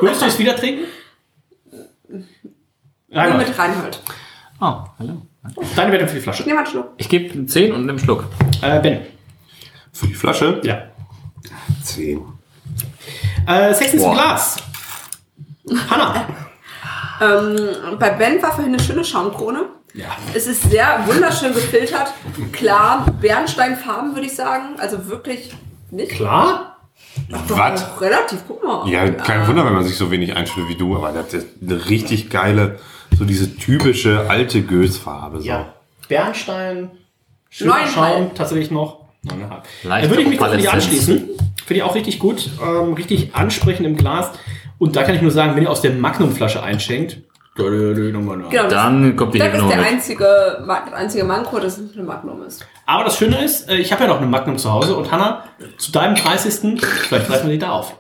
[0.02, 0.86] Würdest du es wieder trinken?
[2.10, 2.24] Nur
[3.12, 4.02] Reinhold, mit Reinhold.
[4.62, 5.22] Oh, hallo.
[5.76, 6.42] deine Wertung für die Flasche.
[6.42, 6.94] Ich nehme einen Schluck.
[6.98, 8.26] Ich gebe einen 10 und einen Schluck.
[8.62, 9.02] Äh, Ben.
[9.92, 10.62] Für die Flasche?
[10.64, 10.84] Ja.
[11.84, 12.22] 10.
[13.48, 14.14] Äh, Sex ins Boah.
[14.14, 14.58] Glas.
[15.90, 16.28] Hanna.
[17.22, 19.66] Ähm, bei Ben war vorhin eine schöne Schaumkrone.
[20.34, 22.14] Es ist sehr wunderschön gefiltert.
[22.52, 24.76] Klar, Bernsteinfarben würde ich sagen.
[24.78, 25.52] Also wirklich
[25.92, 26.12] nicht.
[26.12, 26.78] Klar?
[27.30, 28.02] Doch, Was?
[28.02, 28.88] relativ, guck mal.
[28.90, 31.90] Ja, kein Wunder, wenn man sich so wenig einstellt wie du, aber das ist eine
[31.90, 32.80] richtig geile,
[33.18, 35.42] so diese typische alte Gößfarbe.
[35.42, 35.48] So.
[35.48, 35.74] Ja.
[36.08, 36.92] Bernstein,
[37.50, 37.88] schöner.
[37.88, 39.06] Schaum, tatsächlich noch.
[39.24, 41.30] Da würde ich mich tatsächlich anschließen.
[41.66, 42.50] Finde ich auch richtig gut.
[42.64, 44.32] Ähm, richtig ansprechend im Glas.
[44.78, 47.18] Und da kann ich nur sagen, wenn ihr aus der Magnumflasche einschenkt,
[48.50, 52.44] Genau, das, Dann kommt die das ist der einzige, einzige Manko, dass es eine Magnum
[52.44, 52.66] ist.
[52.86, 55.44] Aber das Schöne ist, äh, ich habe ja noch eine Magnum zu Hause und Hanna,
[55.78, 56.82] zu deinem 30.
[56.82, 57.96] Vielleicht greifen wir die da auf.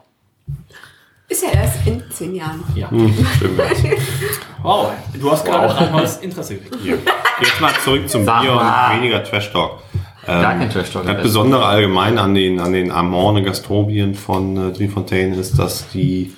[1.27, 2.63] Ist ja erst in zehn Jahren.
[2.73, 2.89] Ja.
[2.89, 3.83] Schön wär's.
[4.63, 6.75] Wow, du hast gerade Reinholds Interesse geweckt.
[6.83, 6.95] Ja.
[7.39, 8.91] Jetzt mal zurück zum Sag Bier mal.
[8.91, 9.79] und weniger Trash Talk.
[10.25, 11.05] Gar kein Trash Talk.
[11.05, 16.33] Das Besondere allgemein an den, an den Amorne Gastrobieren von äh, Driefontaine ist, dass die,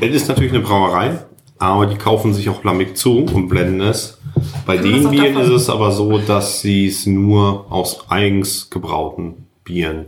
[0.00, 1.18] es ist natürlich eine Brauerei,
[1.62, 4.18] aber die kaufen sich auch Lambic zu und blenden es.
[4.66, 10.06] Bei den Bieren ist es aber so, dass sie es nur aus eigens gebrauten Bieren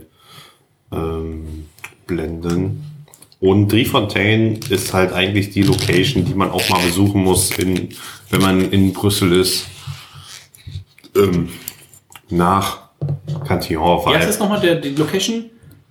[0.91, 1.65] ähm,
[2.07, 2.83] blenden.
[3.39, 7.89] Und Driefontaine ist halt eigentlich die Location, die man auch mal besuchen muss, in,
[8.29, 9.67] wenn man in Brüssel ist.
[11.15, 11.49] Ähm,
[12.29, 12.79] nach
[13.47, 15.45] Cantillon, Ja, das ist nochmal der, die Location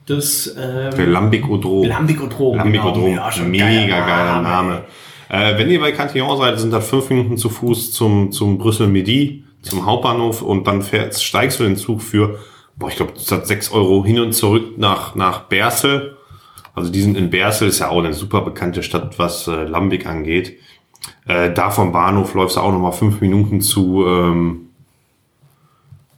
[0.09, 1.85] des der ähm, Lambic Odro.
[1.85, 2.57] Lambicodrom.
[2.57, 3.31] Lambic-Odrom, Genau.
[3.31, 4.85] Ja, mega geiler geiler Name.
[5.29, 9.45] Äh, wenn ihr bei Cantillon seid, sind das fünf Minuten zu Fuß zum, zum Brüssel-Midi,
[9.63, 12.39] zum Hauptbahnhof und dann fährst, steigst du den Zug für,
[12.77, 16.17] boah, ich glaube, das hat sechs Euro hin und zurück nach, nach Bersel.
[16.75, 20.07] Also die sind in Bersel, ist ja auch eine super bekannte Stadt, was äh, Lambic
[20.07, 20.59] angeht.
[21.27, 24.71] Äh, da vom Bahnhof läufst du auch nochmal fünf Minuten zu, ähm,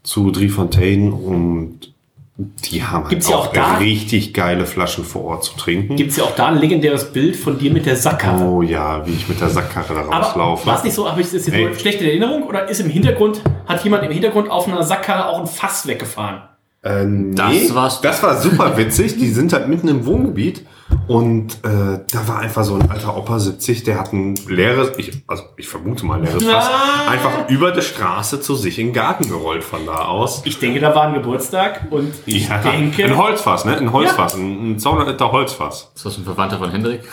[0.02, 1.94] zu Driefontaine und
[2.38, 5.96] die haben halt Gibt's ja auch da- richtig geile Flaschen vor Ort zu trinken.
[5.96, 8.44] Gibt es ja auch da ein legendäres Bild von dir mit der Sackkarre.
[8.44, 10.66] Oh ja, wie ich mit der Sackkarre da rauslaufe.
[10.66, 11.64] war es nicht so, habe ich das jetzt Hey.
[11.64, 15.28] nur schlecht in Erinnerung oder ist im Hintergrund, hat jemand im Hintergrund auf einer Sackkarre
[15.28, 16.42] auch ein Fass weggefahren?
[16.82, 17.34] Äh, nee,
[17.66, 18.00] Das war's.
[18.02, 19.16] das war super witzig.
[19.18, 20.64] Die sind halt mitten im Wohngebiet
[21.08, 25.22] und äh, da war einfach so ein alter Opa 70, der hat ein leeres, ich,
[25.26, 27.10] also ich vermute mal leeres Fass, Ah.
[27.10, 30.42] einfach über die Straße zu sich in den Garten gerollt von da aus.
[30.44, 33.76] Ich denke, da war ein Geburtstag und ich Ja, denke, ein Holzfass, ne?
[33.76, 35.90] Ein Holzfass, ein, ein 200 Liter Holzfass.
[35.94, 37.00] Ist das ein Verwandter von Hendrik?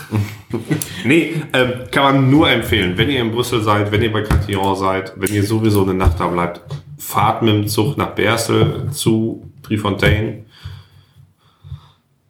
[1.06, 2.98] Nee, ähm, kann man nur empfehlen.
[2.98, 6.20] Wenn ihr in Brüssel seid, wenn ihr bei Cantillon seid, wenn ihr sowieso eine Nacht
[6.20, 6.62] da bleibt,
[6.98, 10.46] fahrt mit dem Zug nach Bersel zu Driefontaine.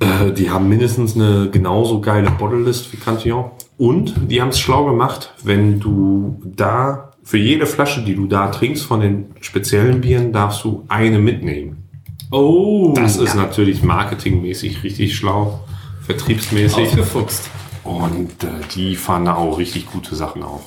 [0.03, 3.45] Äh, die haben mindestens eine genauso geile Bottlelist wie Cantillon.
[3.77, 8.47] Und die haben es schlau gemacht, wenn du da, für jede Flasche, die du da
[8.47, 11.87] trinkst von den speziellen Bieren, darfst du eine mitnehmen.
[12.31, 15.61] oh, Das ist natürlich marketingmäßig richtig schlau,
[16.05, 16.89] vertriebsmäßig.
[16.89, 17.49] ausgefuchst.
[17.83, 20.61] Und äh, die fahren da auch richtig gute Sachen auf.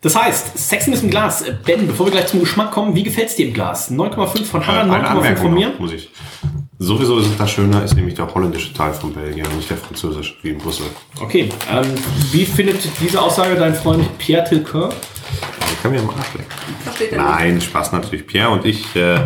[0.00, 1.42] Das heißt, Sexiness im Glas.
[1.42, 3.90] Äh, Ben, bevor wir gleich zum Geschmack kommen, wie gefällt's dir im Glas?
[3.90, 5.68] 9,5 von Äh, Hanna, eine 9,5 Anmerkung von mir.
[5.70, 6.10] noch, muss ich.
[6.78, 10.50] Sowieso ist das schöner, ist nämlich der holländische Teil von Belgien, nicht der französische, wie
[10.50, 10.86] in Brüssel.
[11.20, 11.94] Okay, ähm,
[12.32, 14.88] wie findet diese Aussage dein Freund Pierre Tilquin?
[15.72, 16.34] Ich kann mir am Arsch
[16.98, 17.16] lecken.
[17.16, 18.26] Nein, Spaß natürlich.
[18.26, 19.20] Pierre und ich äh,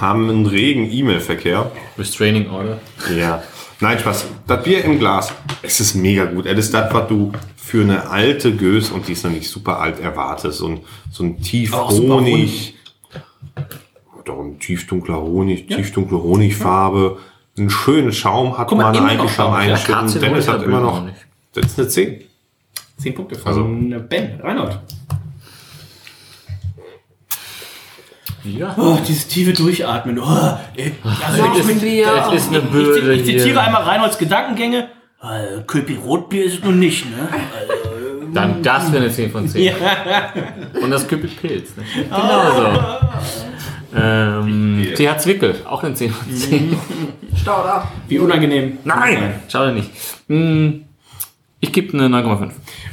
[0.00, 1.70] haben einen regen E-Mail-Verkehr.
[1.96, 2.80] Restraining Order.
[3.16, 3.42] Ja.
[3.80, 4.26] Nein, Spaß.
[4.46, 5.32] Das Bier im Glas,
[5.62, 6.46] es ist mega gut.
[6.46, 9.78] Es ist das, was du für eine alte Gös, und die ist noch nicht super
[9.78, 10.60] alt, erwartest.
[10.62, 10.80] Und
[11.12, 12.74] so ein tief Honig.
[14.28, 17.18] Oder ein tief dunkler Honig, tief dunkle Honigfarbe.
[17.56, 19.52] Einen schönen Schaum hat Guck mal, man noch eigentlich Ja,
[20.00, 20.20] Einschütten.
[20.20, 20.94] Dennis hat immer noch.
[20.96, 21.26] man nicht.
[21.54, 22.20] Das ist eine 10.
[22.98, 23.64] 10 Punkte von Also-
[24.08, 24.40] Ben.
[24.40, 24.78] Reinhold.
[28.44, 28.74] Ja.
[28.78, 30.18] Oh, dieses tiefe Durchatmen.
[30.18, 32.06] Oh, also ich, ein Bier.
[32.06, 33.60] Das ist eine ich, Bürde ich zitiere hier.
[33.62, 34.88] einmal Reinholds Gedankengänge.
[35.20, 37.28] Äh, Köpi Rotbier ist es nun nicht, ne?
[38.32, 39.74] Dann das wäre eine 10 von 10.
[40.82, 41.76] Und das Küppel Pilz.
[41.76, 41.82] Ne?
[42.08, 43.47] Genau so.
[44.00, 46.76] Ähm, TH Zwickel, auch eine 10 von 10.
[47.36, 47.88] Stauder.
[48.08, 48.78] Wie unangenehm.
[48.84, 49.34] Nein!
[49.48, 49.90] Schade nicht.
[50.28, 50.84] Hm,
[51.60, 52.50] Ich gebe eine 9,5.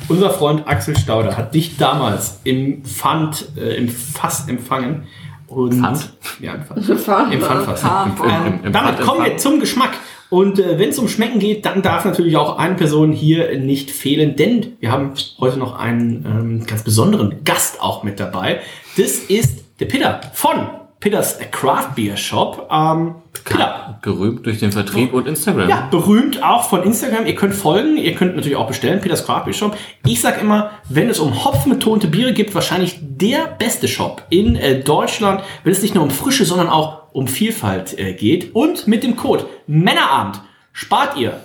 [0.08, 5.04] Unser Freund Axel Stauder hat dich damals im Pfand, äh, im Fass empfangen.
[5.48, 6.10] Und Pfand?
[6.40, 7.00] Ja, im Pfand.
[7.00, 7.34] Pfand.
[7.34, 7.82] Im Pfandfass.
[7.82, 9.40] Damit Pfand, im kommen wir Pfand.
[9.42, 9.92] zum Geschmack.
[10.32, 13.92] Und äh, wenn es um Schmecken geht, dann darf natürlich auch eine Person hier nicht
[13.92, 18.60] fehlen, denn wir haben heute noch einen ähm, ganz besonderen Gast auch mit dabei.
[18.98, 20.68] Das ist der Peter von
[21.06, 22.68] Peters Craft Beer Shop.
[22.72, 25.70] Ähm, Peter, Gerühmt durch den Vertrieb und Instagram.
[25.70, 27.28] ja, berühmt auch von Instagram.
[27.28, 29.78] Ihr könnt folgen, ihr könnt natürlich auch bestellen, Peters Craft Beer Shop.
[30.04, 34.80] Ich sag immer, wenn es um hopfenbetonte Biere gibt, wahrscheinlich der beste Shop in äh,
[34.80, 38.56] Deutschland, wenn es nicht nur um Frische, sondern auch um Vielfalt äh, geht.
[38.56, 40.42] Und mit dem Code Männerabend
[40.74, 41.40] spart ihr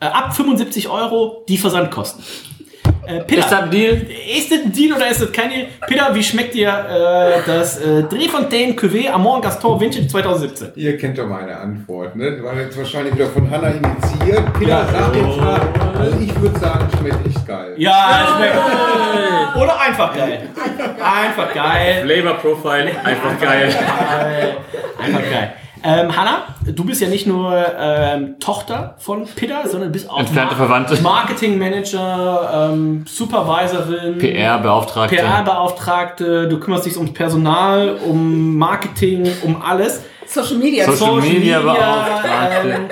[0.00, 2.24] äh, ab 75 Euro die Versandkosten.
[3.06, 4.06] Äh, Peter, Ist das ein Deal?
[4.36, 5.66] Ist das ein Deal oder ist das kein Deal?
[5.86, 10.72] Peter, wie schmeckt dir äh, das äh, Drehfontaine Cuvée Amont Gaston Vintage 2017?
[10.74, 12.32] Ihr kennt doch meine Antwort, ne?
[12.32, 14.52] Das war jetzt wahrscheinlich wieder von Hanna initiiert.
[14.58, 15.60] Peter, sag jetzt mal.
[15.98, 17.74] Also ich würde sagen, schmeckt echt geil.
[17.76, 19.56] Ja, schmeckt.
[19.62, 20.48] Oder einfach geil.
[21.00, 22.02] Einfach geil.
[22.04, 23.74] Flavor Profile, einfach geil.
[24.98, 25.52] Einfach geil.
[25.82, 30.56] Ähm, Hanna, du bist ja nicht nur ähm, Tochter von Peter, sondern bist auch Entfernte
[30.56, 31.00] Verwandte.
[31.02, 35.16] Marketingmanager, ähm, Supervisorin, PR-Beauftragte.
[35.16, 36.48] PR-Beauftragte.
[36.48, 40.02] Du kümmerst dich ums Personal, um Marketing, um alles.
[40.26, 40.90] Social Media.
[40.90, 42.88] Social Media ähm, Beauftragte.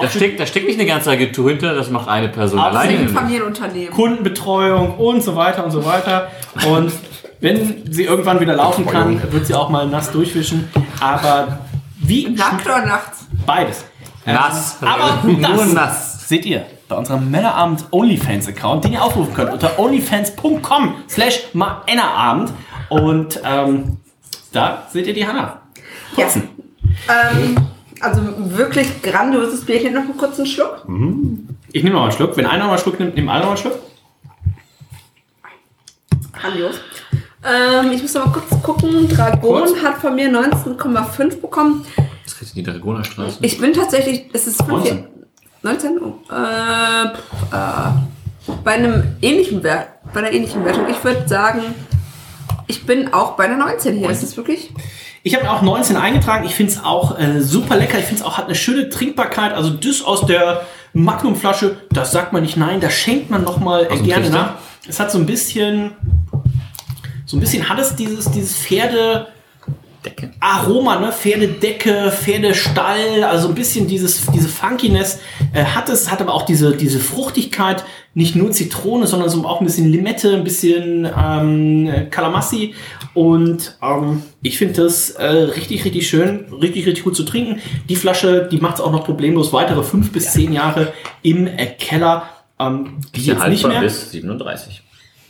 [0.00, 3.08] Da steckt, da steckt nicht eine ganze Agentur hinter, das macht eine Person alleine.
[3.08, 3.92] Familienunternehmen.
[3.92, 6.28] Kundenbetreuung und so weiter und so weiter.
[6.68, 6.92] Und
[7.40, 10.70] wenn sie irgendwann wieder laufen kann, wird sie auch mal nass durchwischen.
[11.00, 11.58] Aber
[12.10, 13.24] wie Nackt oder nachts?
[13.46, 13.84] beides.
[14.26, 14.76] Nass.
[14.82, 16.28] Aber Nur nass.
[16.28, 22.52] seht ihr bei unserem Männerabend OnlyFans Account, den ihr aufrufen könnt unter onlyfans.com slash Männerabend.
[22.90, 23.96] Und ähm,
[24.52, 25.62] da seht ihr die Hanna.
[26.14, 26.48] Putzen.
[27.08, 27.56] Ähm,
[28.00, 28.20] also
[28.56, 29.76] wirklich grandioses Bier.
[29.76, 30.84] Ich nehme noch einen kurzen Schluck.
[31.72, 32.36] Ich nehme noch mal einen Schluck.
[32.36, 33.78] Wenn einer noch mal einen Schluck nimmt, nehmen alle noch mal einen Schluck.
[36.32, 36.76] Grandios.
[37.42, 39.08] Ähm, ich muss noch mal kurz gucken.
[39.08, 39.72] Dragon Kurz.
[39.82, 41.86] hat von mir 19,5 bekommen.
[42.24, 43.38] Das kriegt die Dragonerstraße.
[43.40, 45.06] Ich bin tatsächlich, es ist 19.
[45.62, 45.98] 19?
[46.00, 50.86] Oh, äh, pff, äh, bei einem ähnlichen Wert, bei einer ähnlichen Wertung.
[50.88, 51.62] Ich würde sagen,
[52.66, 54.10] ich bin auch bei einer 19 hier.
[54.10, 54.72] Ist es wirklich?
[55.22, 56.46] Ich habe auch 19 eingetragen.
[56.46, 57.98] Ich finde es auch äh, super lecker.
[57.98, 59.52] Ich finde es auch hat eine schöne Trinkbarkeit.
[59.52, 60.62] Also das aus der
[60.94, 62.80] Magnumflasche, das sagt man nicht nein.
[62.80, 64.54] Da schenkt man noch mal äh, gerne nach.
[64.88, 65.92] Es hat so ein bisschen,
[67.30, 69.28] so ein bisschen hat es dieses dieses Pferde
[70.04, 70.30] Decke.
[70.40, 71.12] Aroma, ne?
[71.12, 75.20] Pferdedecke, Pferdestall, also ein bisschen dieses, diese Funkiness
[75.52, 79.60] äh, hat es, hat aber auch diese, diese Fruchtigkeit, nicht nur Zitrone, sondern so auch
[79.60, 82.74] ein bisschen Limette, ein bisschen ähm, Kalamassi
[83.12, 87.60] und ähm, ich finde das äh, richtig, richtig schön, richtig, richtig gut zu trinken.
[87.90, 91.66] Die Flasche, die macht es auch noch problemlos weitere fünf bis zehn Jahre im äh,
[91.66, 92.22] Keller.
[92.58, 94.82] Ähm, die ja jetzt nicht mehr bis 37.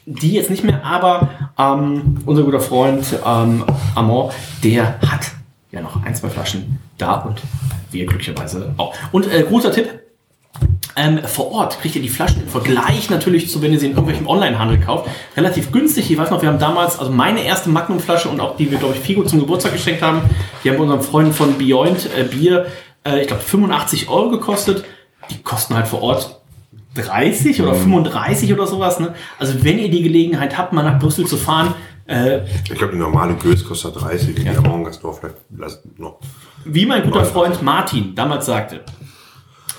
[0.06, 1.28] die jetzt nicht mehr, aber
[1.58, 4.32] ähm, unser guter Freund ähm, Amor,
[4.64, 5.32] der hat
[5.70, 7.40] ja noch ein, zwei Flaschen da und
[7.90, 8.94] wir glücklicherweise auch.
[9.12, 10.00] Und äh, großer Tipp,
[10.96, 13.92] ähm, vor Ort kriegt ihr die Flaschen im Vergleich natürlich zu, wenn ihr sie in
[13.92, 16.10] irgendwelchem Onlinehandel kauft, relativ günstig.
[16.10, 18.94] Ich weiß noch, wir haben damals, also meine erste Magnum-Flasche und auch die wir, glaube
[18.94, 20.22] ich, Figo zum Geburtstag geschenkt haben,
[20.64, 22.66] die haben unseren Freunden von Beyond äh, Bier,
[23.06, 24.84] äh, ich glaube, 85 Euro gekostet.
[25.30, 26.39] Die kosten halt vor Ort
[26.94, 28.98] 30 oder 35 oder sowas.
[29.00, 29.14] Ne?
[29.38, 31.74] Also wenn ihr die Gelegenheit habt, mal nach Brüssel zu fahren,
[32.06, 34.60] äh, Ich glaube, die normale Gös kostet 30, die ja.
[34.60, 36.18] Morgengastor vielleicht noch.
[36.64, 38.80] wie mein guter Freund Martin damals sagte,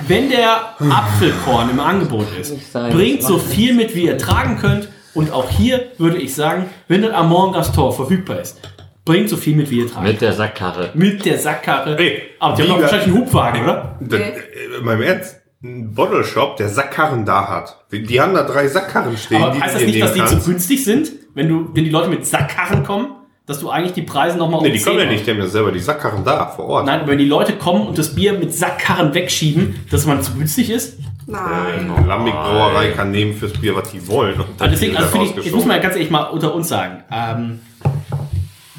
[0.07, 4.87] wenn der Apfelkorn im Angebot ist, bringt so viel mit, wie ihr tragen könnt.
[5.13, 8.61] Und auch hier würde ich sagen, wenn das Amon Gastor verfügbar ist,
[9.03, 10.91] bringt so viel mit, wie ihr tragen Mit der Sackkarre.
[10.93, 11.97] Mit der Sackkarre.
[11.99, 13.97] Ey, Aber die haben doch wahrscheinlich einen Hubwagen, oder?
[13.99, 14.33] Das, äh,
[14.81, 17.77] Mein Ernst, ein Bottle Shop, der Sackkarren da hat.
[17.91, 19.43] Die, haben da drei Sackkarren stehen.
[19.43, 22.09] Aber die heißt das nicht, dass die zu günstig sind, wenn du, wenn die Leute
[22.09, 23.09] mit Sackkarren kommen,
[23.45, 25.39] dass du eigentlich die Preise nochmal um Nee, die 10 kommen ja nicht, die haben
[25.39, 26.85] ja selber die Sackkarren da vor Ort.
[26.85, 30.33] Nein, aber wenn die Leute kommen und das Bier mit Sackkarren wegschieben, dass man zu
[30.33, 30.97] günstig ist.
[31.27, 31.91] Nein.
[31.95, 34.39] Äh, Lambic Brauerei kann nehmen fürs Bier, was die wollen.
[34.39, 35.59] Und Also deswegen, also finde ich, jetzt rausgeschoben.
[35.59, 37.59] muss man ja ganz ehrlich mal unter uns sagen, ähm,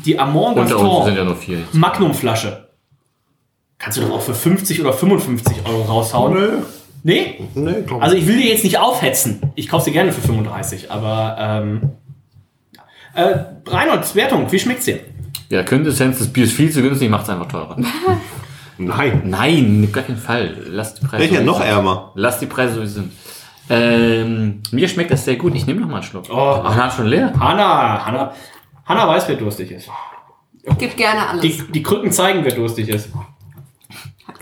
[0.05, 1.59] die Amont Gaston ja nur vier.
[3.83, 6.33] Kannst du doch auch für 50 oder 55 Euro raushauen.
[6.35, 6.49] Nö,
[7.05, 7.41] Nee?
[7.55, 9.41] nee, glaub Also ich will dir jetzt nicht aufhetzen.
[9.57, 11.91] Ich kaufe sie gerne für 35, aber ähm,
[13.14, 13.35] äh,
[13.68, 15.01] Reinholds Wertung, wie schmeckt's dir?
[15.51, 17.76] Ja, Quintessenz, das Bier ist viel zu günstig, macht es einfach teurer.
[18.78, 19.22] Nein.
[19.26, 20.57] Nein, auf gar keinen Fall.
[20.68, 21.70] Lass die Preise Welcher so, wie noch sie sind.
[21.72, 22.12] ärmer?
[22.14, 23.12] Lass die Preise so wie sie sind.
[23.68, 25.55] Ähm, mir schmeckt das sehr gut.
[25.55, 26.24] Ich nehme noch mal einen Schluck.
[26.30, 26.61] Oh.
[26.64, 27.33] Ach, hat schon leer.
[27.39, 28.33] Hanna, Hanna,
[28.87, 29.89] Hanna weiß, wer durstig ist.
[30.78, 31.43] Gib gerne alles.
[31.43, 33.11] Die, die Krücken zeigen, wer durstig ist.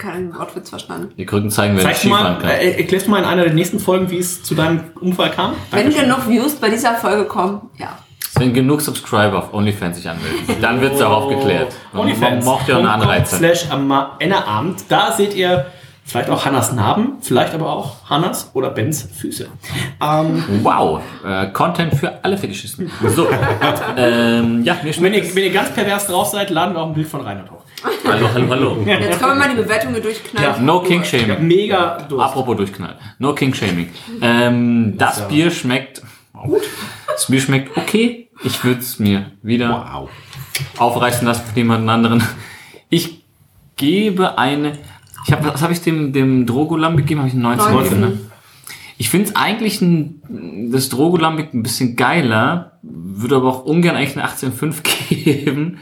[0.00, 1.12] Keinen Wortwitz verstanden.
[1.18, 2.50] Die Krücken zeigen, du Skifahren mal, kann.
[2.50, 5.52] äh, erklärst du mal in einer der nächsten Folgen, wie es zu deinem Unfall kam?
[5.70, 6.08] Wenn Dankeschön.
[6.08, 7.98] genug Views bei dieser Folge kommen, ja.
[8.36, 11.74] Wenn genug Subscriber auf OnlyFans sich anmelden, dann wird es auch aufgeklärt.
[11.92, 12.44] Man OnlyFans.
[12.46, 13.36] braucht ja auch eine Anreize.
[13.36, 13.66] slash
[14.20, 14.84] Ennerabend.
[14.88, 15.66] Da seht ihr
[16.04, 19.48] vielleicht auch Hannas Narben, vielleicht aber auch Hannas oder Bens Füße.
[20.00, 22.90] Ähm, Wow, äh, Content für alle Fetischisten.
[23.14, 23.28] So,
[23.96, 26.94] ähm, ja, mir wenn, ihr, wenn ihr ganz pervers drauf seid, laden wir auch ein
[26.94, 27.64] Bild von Reinhard hoch.
[27.82, 28.82] Hallo, hallo, hallo.
[28.84, 30.64] Jetzt können wir mal die Bewertungen durchknallen.
[30.64, 31.46] No King Shaming.
[31.46, 32.26] Mega Durst.
[32.26, 32.96] Apropos durchknallen.
[33.18, 33.88] No King Shaming.
[34.20, 36.02] Ähm, das Bier schmeckt.
[37.06, 38.30] Das Bier schmeckt okay.
[38.44, 40.08] Ich würde es mir wieder
[40.78, 42.22] aufreißen lassen für jemanden anderen.
[42.88, 43.24] Ich
[43.76, 44.72] gebe eine.
[45.26, 47.20] Ich hab, was habe ich dem, dem Drogolam gegeben?
[47.20, 47.82] Habe ich eine 19 19.
[47.82, 48.30] gegeben, ne?
[48.98, 54.18] Ich finde es eigentlich ein, das Drogolambic ein bisschen geiler, würde aber auch ungern eigentlich
[54.18, 55.78] eine 18,5 geben.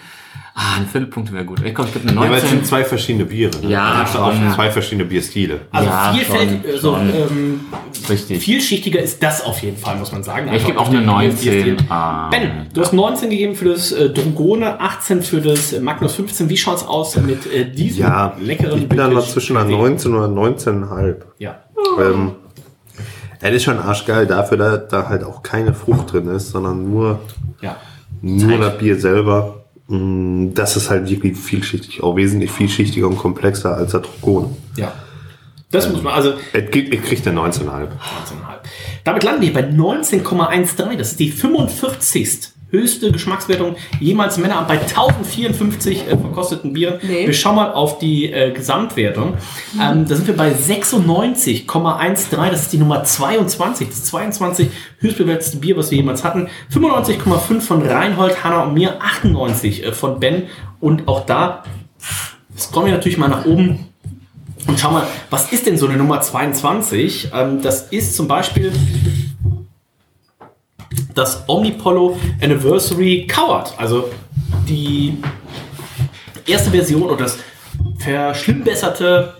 [0.60, 1.60] Ah, ein Viertelpunkt wäre gut.
[1.64, 2.48] Ich glaube, ich gebe eine Ja, weil es 19.
[2.58, 3.52] sind zwei verschiedene Biere.
[3.62, 3.70] Ne?
[3.70, 4.52] Ja, auch schon.
[4.52, 5.60] zwei verschiedene Bierstile.
[5.70, 7.60] Also Ja, vielfältig, schon, also, ähm,
[8.08, 8.42] Richtig.
[8.42, 10.50] vielschichtiger ist das auf jeden Fall, muss man sagen.
[10.52, 11.52] Ich gebe auch eine durch den 19.
[11.52, 11.76] Bierstil.
[11.88, 16.48] Ah, Ben, du hast 19 gegeben für das äh, Drogone, 18 für das Magnus 15.
[16.48, 19.70] Wie schaut's aus mit äh, diesem Ja, leckeren ich bin dann noch Vintage zwischen einer
[19.70, 19.76] Rosé?
[19.78, 21.16] 19 oder 19,5.
[21.38, 21.60] Ja.
[22.00, 22.32] Ähm,
[23.40, 27.20] es ist schon arschgeil dafür, dass da halt auch keine Frucht drin ist, sondern nur,
[27.60, 27.76] Ja.
[28.22, 29.57] nur das Bier selber.
[29.88, 34.56] Mm, Das ist halt wirklich vielschichtig, auch wesentlich vielschichtiger und komplexer als der Drogon.
[34.76, 34.92] Ja.
[35.70, 37.64] Das muss man, also es kriegt eine 19,5.
[37.66, 37.88] 19,5.
[39.04, 40.96] Damit landen wir bei 19,13.
[40.96, 42.52] Das ist die 45.
[42.70, 46.98] höchste Geschmackswertung jemals Männer bei 1054 äh, verkosteten Bieren.
[47.02, 47.26] Nee.
[47.26, 49.34] Wir schauen mal auf die äh, Gesamtwertung.
[49.80, 52.50] Ähm, da sind wir bei 96,13.
[52.50, 53.88] Das ist die Nummer 22.
[53.88, 56.48] Das 22 höchstbewertete Bier, was wir jemals hatten.
[56.72, 59.00] 95,5 von Reinhold, Hanna und mir.
[59.00, 60.44] 98 äh, von Ben.
[60.80, 61.64] Und auch da
[62.56, 63.86] scrollen wir natürlich mal nach oben.
[64.66, 67.30] Und schau mal, was ist denn so eine Nummer 22?
[67.32, 68.72] Ähm, das ist zum Beispiel
[71.14, 73.74] das Omnipollo Anniversary Coward.
[73.76, 74.08] Also
[74.68, 75.18] die
[76.46, 77.38] erste Version oder das
[77.98, 79.34] verschlimmbesserte?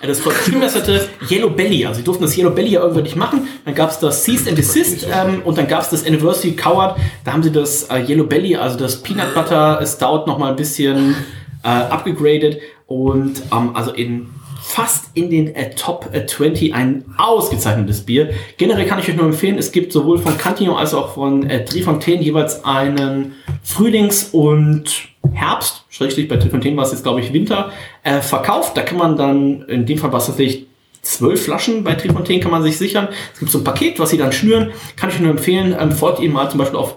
[0.00, 1.86] Äh, Das verschlimmbesserte Yellow Belly.
[1.86, 3.48] Also sie durften das Yellow Belly ja irgendwann nicht machen.
[3.64, 6.98] Dann gab es das Cease and Desist ähm, und dann gab es das Anniversary Coward.
[7.24, 10.56] Da haben sie das äh, Yellow Belly, also das Peanut Butter Stout noch mal ein
[10.56, 11.14] bisschen
[11.62, 14.28] äh, abgegradet und ähm, also in
[14.66, 18.30] fast in den äh, Top äh, 20 ein ausgezeichnetes Bier.
[18.56, 21.64] Generell kann ich euch nur empfehlen, es gibt sowohl von Cantillon als auch von äh,
[21.64, 27.70] Trifontaine jeweils einen Frühlings- und Herbst, schrägstrich bei Trifontaine war es jetzt glaube ich Winter,
[28.02, 28.76] äh, verkauft.
[28.76, 30.66] Da kann man dann, in dem Fall war es tatsächlich
[31.00, 33.06] zwölf Flaschen bei Trifontaine kann man sich sichern.
[33.34, 34.72] Es gibt so ein Paket, was sie dann schnüren.
[34.96, 35.76] Kann ich euch nur empfehlen.
[35.78, 36.96] Ähm, folgt ihnen mal zum Beispiel auf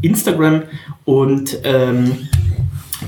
[0.00, 0.62] Instagram
[1.04, 2.28] und ähm,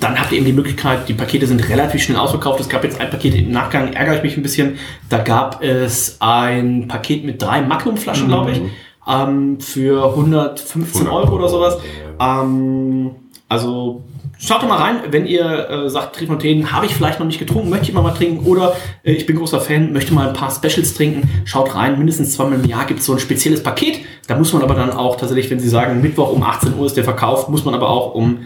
[0.02, 2.60] dann habt ihr eben die Möglichkeit, die Pakete sind relativ schnell ausverkauft.
[2.60, 4.78] Es gab jetzt ein Paket im Nachgang, ärgere ich mich ein bisschen.
[5.08, 8.60] Da gab es ein Paket mit drei Magnum-Flaschen, glaube ich,
[9.08, 11.78] ähm, für 115 Euro oder sowas.
[12.18, 13.12] Ähm,
[13.48, 14.02] also
[14.38, 17.70] schaut doch mal rein, wenn ihr äh, sagt, Trifontaine habe ich vielleicht noch nicht getrunken,
[17.70, 18.74] möchte ich mal mal trinken oder
[19.04, 21.30] äh, ich bin großer Fan, möchte mal ein paar Specials trinken.
[21.44, 24.00] Schaut rein, mindestens zweimal im Jahr gibt es so ein spezielles Paket.
[24.26, 26.96] Da muss man aber dann auch tatsächlich, wenn Sie sagen, Mittwoch um 18 Uhr ist
[26.96, 28.38] der Verkauf, muss man aber auch um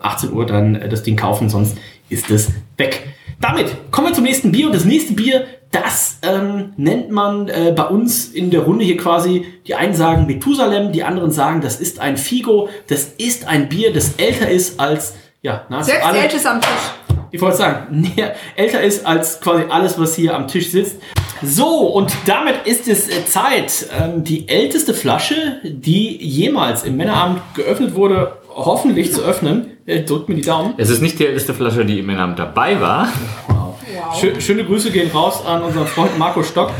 [0.00, 1.76] 18 Uhr dann äh, das Ding kaufen, sonst
[2.08, 3.08] ist es weg.
[3.40, 7.72] Damit kommen wir zum nächsten Bier und das nächste Bier, das ähm, nennt man äh,
[7.76, 11.78] bei uns in der Runde hier quasi, die einen sagen Methusalem, die anderen sagen, das
[11.78, 16.14] ist ein Figo, das ist ein Bier, das älter ist als, ja, nahezu Selbst alle,
[16.14, 16.70] der Älteste am Tisch.
[17.30, 20.96] ich wollte sagen, näher, älter ist als quasi alles, was hier am Tisch sitzt.
[21.42, 27.40] So, und damit ist es äh, Zeit, ähm, die älteste Flasche, die jemals im Männeramt
[27.54, 29.77] geöffnet wurde, hoffentlich zu öffnen.
[29.88, 30.74] Äh, drückt mir die Daumen.
[30.76, 33.08] Es ist nicht die älteste Flasche, die im Männerabend dabei war.
[34.20, 36.70] Schö schöne Grüße gehen raus an unseren Freund Marco Stock.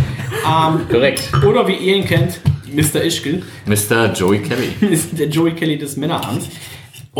[0.46, 1.30] Ähm, Korrekt.
[1.46, 2.38] oder wie ihr ihn kennt,
[2.70, 3.02] Mr.
[3.02, 3.42] Ischgl.
[3.64, 4.12] Mr.
[4.12, 4.72] Joey Kelly.
[5.12, 6.48] der Joey Kelly des Männeramts.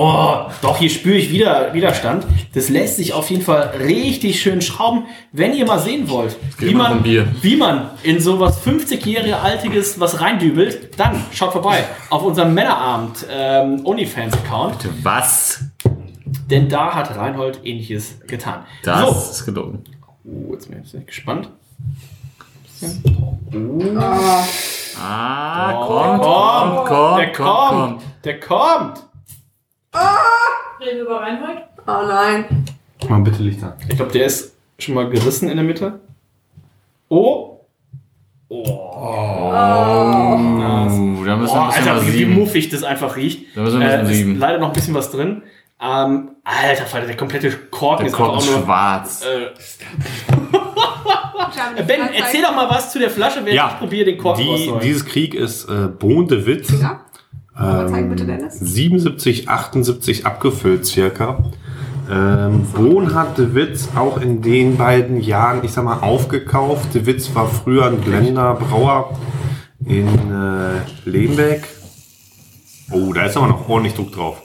[0.01, 2.25] Oh, doch, hier spüre ich wieder Widerstand.
[2.55, 5.07] Das lässt sich auf jeden Fall richtig schön schrauben.
[5.33, 10.21] Wenn ihr mal sehen wollt, wie man, wie man in sowas 50 Jahre altiges was
[10.21, 14.89] reindübelt, dann schaut vorbei auf unserem Männerabend ähm, OnlyFans-Account.
[15.03, 15.65] Was?
[16.49, 18.61] Denn da hat Reinhold ähnliches getan.
[18.85, 19.83] Das So, ist gelogen.
[20.25, 21.51] oh, jetzt bin ich gespannt.
[25.01, 27.70] Ah, Oh, kommt, kommt, kommt, kommt, der kommt, kommt,
[28.01, 28.03] kommt.
[28.25, 29.07] der kommt.
[29.94, 31.59] Reden wir über Reinhold?
[31.86, 32.65] Oh nein.
[33.09, 33.73] Mal bitte Licht an.
[33.89, 36.01] Ich glaube, der ist schon mal gerissen in der Mitte.
[37.09, 37.60] Oh.
[38.51, 38.65] Oh.
[38.65, 40.36] Oh, da
[40.85, 42.35] müssen Oh, wir ein bisschen Alter, was wie, sieben.
[42.35, 43.56] muffig das einfach riecht.
[43.56, 44.39] Da müssen wir ein bisschen ist sieben.
[44.39, 45.43] leider noch ein bisschen was drin.
[45.81, 48.62] Ähm, Alter, Falter, der komplette Korken Der ist Korken ist auch nur.
[48.65, 49.24] schwarz.
[49.24, 49.51] Äh,
[51.86, 55.05] ben, erzähl doch mal was zu der Flasche, während ich probiere den Korken die, dieses
[55.06, 56.73] Krieg ist äh, Bohn de Witz.
[56.81, 57.05] Ja.
[57.59, 58.60] Aber zeig bitte, Dennis.
[58.60, 61.51] 77, 78 abgefüllt circa.
[62.10, 66.94] Ähm, Bohn hat De Witz auch in den beiden Jahren, ich sag mal, aufgekauft.
[66.94, 69.18] De Witz war früher ein Blender Brauer
[69.85, 71.68] in äh, Lembeck.
[72.90, 74.40] Oh, da ist aber noch ordentlich Druck drauf.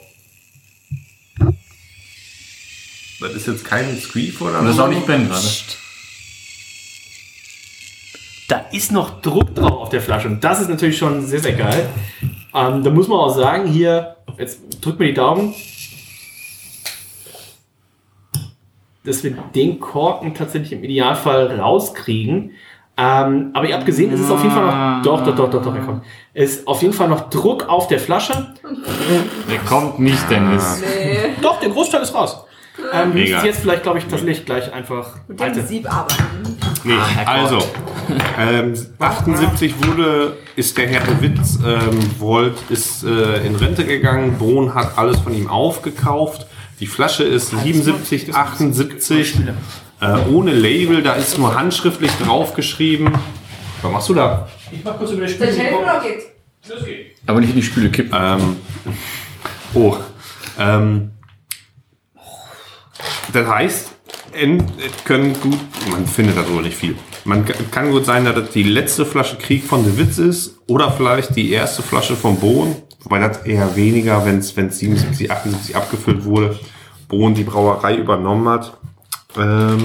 [3.22, 5.48] Das ist jetzt kein Squeef oder das ist auch nicht Ben gerade.
[8.50, 11.54] Da ist noch Druck drauf auf der Flasche und das ist natürlich schon sehr, sehr
[11.54, 11.90] geil.
[12.54, 15.54] Ähm, da muss man auch sagen, hier, jetzt drückt mir die Daumen,
[19.06, 22.52] dass wir den Korken tatsächlich im Idealfall rauskriegen.
[22.96, 25.02] Ähm, aber ihr habt gesehen, es ist auf jeden Fall noch.
[25.02, 26.04] Doch, doch, doch, doch, doch, er kommt.
[26.34, 28.54] Es ist auf jeden Fall noch Druck auf der Flasche.
[29.50, 30.82] Der kommt nicht, Dennis.
[30.82, 31.34] Nee.
[31.42, 32.46] Doch, der Großteil ist raus.
[32.92, 33.36] Ähm, Mega.
[33.36, 35.18] müsst jetzt vielleicht, glaube ich, das Licht gleich einfach.
[35.28, 36.58] Mit dem Sieb arbeiten.
[36.84, 36.96] Nee,
[37.26, 37.60] also,
[38.40, 44.74] ähm, 78 wurde, ist der Herr Witz, ähm, Volt ist äh, in Rente gegangen, Bohn
[44.74, 46.48] hat alles von ihm aufgekauft,
[46.80, 49.36] die Flasche ist 77, 78,
[50.02, 53.14] äh, ohne Label, da ist nur handschriftlich draufgeschrieben.
[53.82, 54.50] Was machst du da?
[54.72, 56.26] Ich mach kurz über die Soll ich helfen oder geht's?
[57.26, 58.18] Aber nicht in die Spüle kippen.
[58.20, 58.58] Ähm,
[59.74, 59.96] oh,
[60.60, 61.13] ähm,
[63.34, 63.92] das heißt,
[64.34, 65.60] en- es können gut,
[65.92, 66.96] man findet darüber nicht viel.
[67.26, 70.60] Man ka- kann gut sein, dass das die letzte Flasche Krieg von De Witz ist
[70.68, 75.76] oder vielleicht die erste Flasche vom Bohn, wobei das eher weniger, wenn es 77, 78
[75.76, 76.60] abgefüllt wurde,
[77.08, 78.78] Bohn die Brauerei übernommen hat.
[79.38, 79.80] Ähm,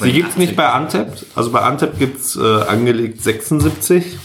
[0.00, 0.56] sie in gibt's nicht 80.
[0.56, 1.12] bei Antep.
[1.34, 4.18] Also bei Antep gibt's äh, angelegt 76.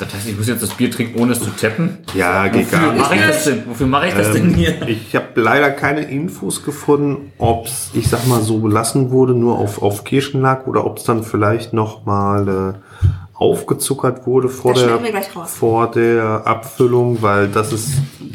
[0.00, 1.98] Das heißt, ich muss jetzt das Bier trinken, ohne es zu tappen?
[2.14, 3.02] Ja, geht gar Wofür nicht.
[3.02, 3.62] mache ich das denn?
[3.66, 4.88] Wofür mache ich das denn Ähm, hier?
[4.88, 9.58] Ich habe leider keine Infos gefunden, ob es, ich sag mal, so belassen wurde, nur
[9.58, 14.74] auf, auf Kirschen lag oder ob es dann vielleicht noch mal äh, aufgezuckert wurde vor
[14.74, 17.90] Das der, vor der Abfüllung, weil das ist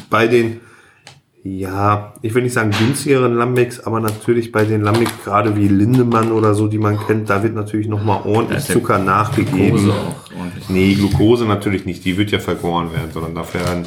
[0.10, 0.62] bei den,
[1.48, 6.32] ja, ich will nicht sagen günstigeren Lambics, aber natürlich bei den Lambics, gerade wie Lindemann
[6.32, 9.78] oder so, die man kennt, da wird natürlich noch mal Da ordentlich der Zucker nachgegeben.
[9.78, 10.70] Glucose auch ordentlich.
[10.70, 13.86] Nee, Glucose natürlich nicht, die wird ja vergoren werden, sondern dafür werden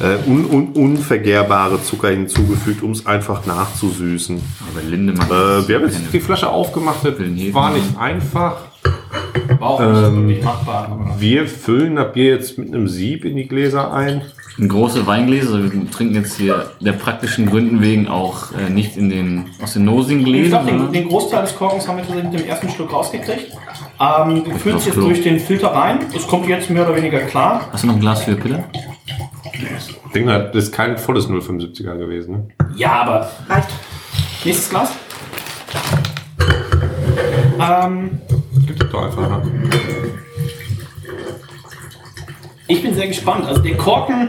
[0.00, 4.38] äh, un, un, unvergehrbare Zucker hinzugefügt, um es einfach nachzusüßen.
[4.70, 5.28] Aber Lindemann.
[5.28, 7.14] Äh, wir haben jetzt die Flasche aufgemacht, das
[7.54, 8.58] war nicht einfach.
[9.58, 11.16] War auch nicht wirklich machbar.
[11.18, 14.20] Wir füllen das Bier jetzt mit einem Sieb in die Gläser ein.
[14.58, 15.54] Ein große Weingläser.
[15.54, 19.74] Also wir trinken jetzt hier der praktischen Gründen wegen auch äh, nicht in den, aus
[19.74, 20.50] den nosigen ich Gläsern.
[20.50, 23.52] glaube, den, sondern- den Großteil des Korkens haben wir tatsächlich mit dem ersten Schluck rausgekriegt.
[24.00, 25.04] Ähm, es Aufs jetzt Klo.
[25.06, 26.00] durch den Filter rein.
[26.14, 27.68] Es kommt jetzt mehr oder weniger klar.
[27.72, 28.64] Hast du noch ein Glas für Pille?
[29.52, 32.32] Ich denke, das ist kein volles 0,75er gewesen.
[32.32, 32.48] Ne?
[32.76, 33.68] Ja, aber Reicht.
[34.44, 34.92] nächstes Glas.
[37.60, 38.18] Ähm,
[38.66, 39.28] Gib das doch einfach.
[39.44, 39.50] Ne?
[42.68, 43.46] Ich bin sehr gespannt.
[43.46, 44.28] Also der Korken,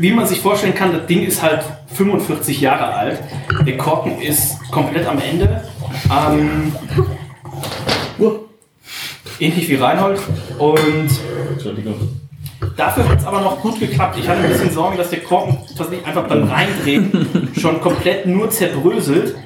[0.00, 1.62] wie man sich vorstellen kann, das Ding ist halt
[1.94, 3.18] 45 Jahre alt.
[3.66, 5.62] Der Korken ist komplett am Ende.
[6.10, 6.72] Ähm,
[9.38, 10.20] ähnlich wie Reinhold.
[10.58, 11.08] Und
[12.76, 14.16] dafür hat es aber noch gut geklappt.
[14.18, 18.48] Ich hatte ein bisschen Sorgen, dass der Korken tatsächlich einfach beim Reindrehen schon komplett nur
[18.50, 19.36] zerbröselt.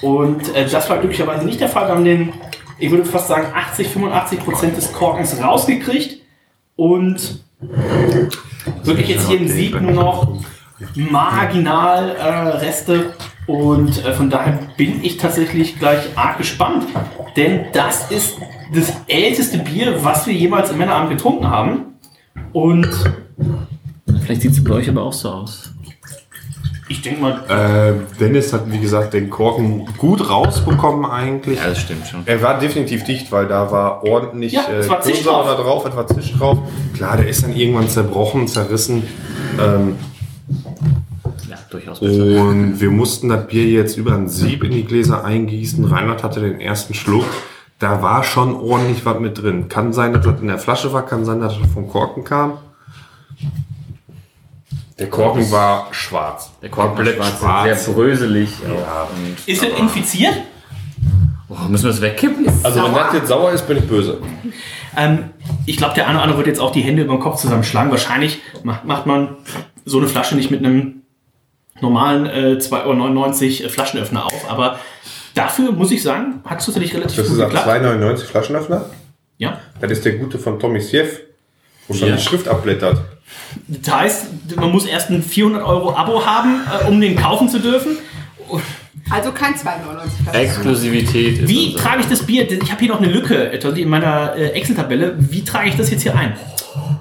[0.00, 1.88] Und äh, das war glücklicherweise nicht der Fall.
[1.88, 2.32] Wir haben den,
[2.78, 6.20] ich würde fast sagen, 80, 85 Prozent des Korkens rausgekriegt.
[6.76, 7.42] Und
[8.84, 10.38] wirklich jetzt hier im Sieb nur noch
[10.94, 13.14] marginal äh, Reste.
[13.46, 16.86] Und äh, von daher bin ich tatsächlich gleich arg gespannt.
[17.36, 18.36] Denn das ist
[18.74, 21.94] das älteste Bier, was wir jemals im Männerabend getrunken haben.
[22.52, 22.88] Und
[24.24, 25.73] Vielleicht sieht es bei euch aber auch so aus.
[26.88, 31.58] Ich denke mal, Äh, Dennis hat, wie gesagt, den Korken gut rausbekommen eigentlich.
[31.58, 32.22] Ja, das stimmt schon.
[32.26, 35.56] Er war definitiv dicht, weil da war ordentlich Ja, es war drauf.
[35.56, 36.58] drauf, etwa Zisch drauf.
[36.94, 39.02] Klar, der ist dann irgendwann zerbrochen, zerrissen.
[39.58, 39.96] Ähm,
[41.48, 42.22] Ja, durchaus besser.
[42.42, 45.84] und wir mussten das Bier jetzt über ein Sieb in die Gläser eingießen.
[45.86, 47.24] Reinhard hatte den ersten Schluck.
[47.78, 49.68] Da war schon ordentlich was mit drin.
[49.68, 52.58] Kann sein, dass das in der Flasche war, kann sein, dass das vom Korken kam.
[54.98, 56.52] Der Korken war schwarz.
[56.62, 57.84] Der Korken komplett war schwarz.
[57.84, 58.50] sehr bröselig.
[58.64, 60.34] Und, ist er infiziert?
[61.48, 62.46] oh, müssen wir das wegkippen?
[62.62, 64.20] Also wenn das jetzt sauer ist, bin ich böse.
[64.96, 65.30] Ähm,
[65.66, 67.90] ich glaube, der eine oder andere wird jetzt auch die Hände über den Kopf zusammenschlagen.
[67.90, 69.36] Wahrscheinlich macht, macht man
[69.84, 71.02] so eine Flasche nicht mit einem
[71.80, 74.48] normalen äh, 2,99 Euro Flaschenöffner auf.
[74.48, 74.78] Aber
[75.34, 77.68] dafür muss ich sagen, hat es tatsächlich relativ Das gut ist ab geklappt.
[77.84, 78.84] 2,99 Flaschenöffner.
[79.38, 79.58] Ja.
[79.80, 81.20] Das ist der gute von Tommy Siev,
[81.88, 82.14] wo schon Ja.
[82.16, 82.98] die Schrift abblättert.
[83.68, 84.26] Das heißt,
[84.56, 87.96] man muss erst ein 400 Euro Abo haben, äh, um den kaufen zu dürfen.
[89.10, 89.58] Also kein 2,99
[90.24, 90.38] Flasche.
[90.38, 92.50] Exklusivität ist Wie unser- trage ich das Bier?
[92.50, 95.14] Ich habe hier noch eine Lücke in meiner äh, Excel-Tabelle.
[95.18, 96.34] Wie trage ich das jetzt hier ein?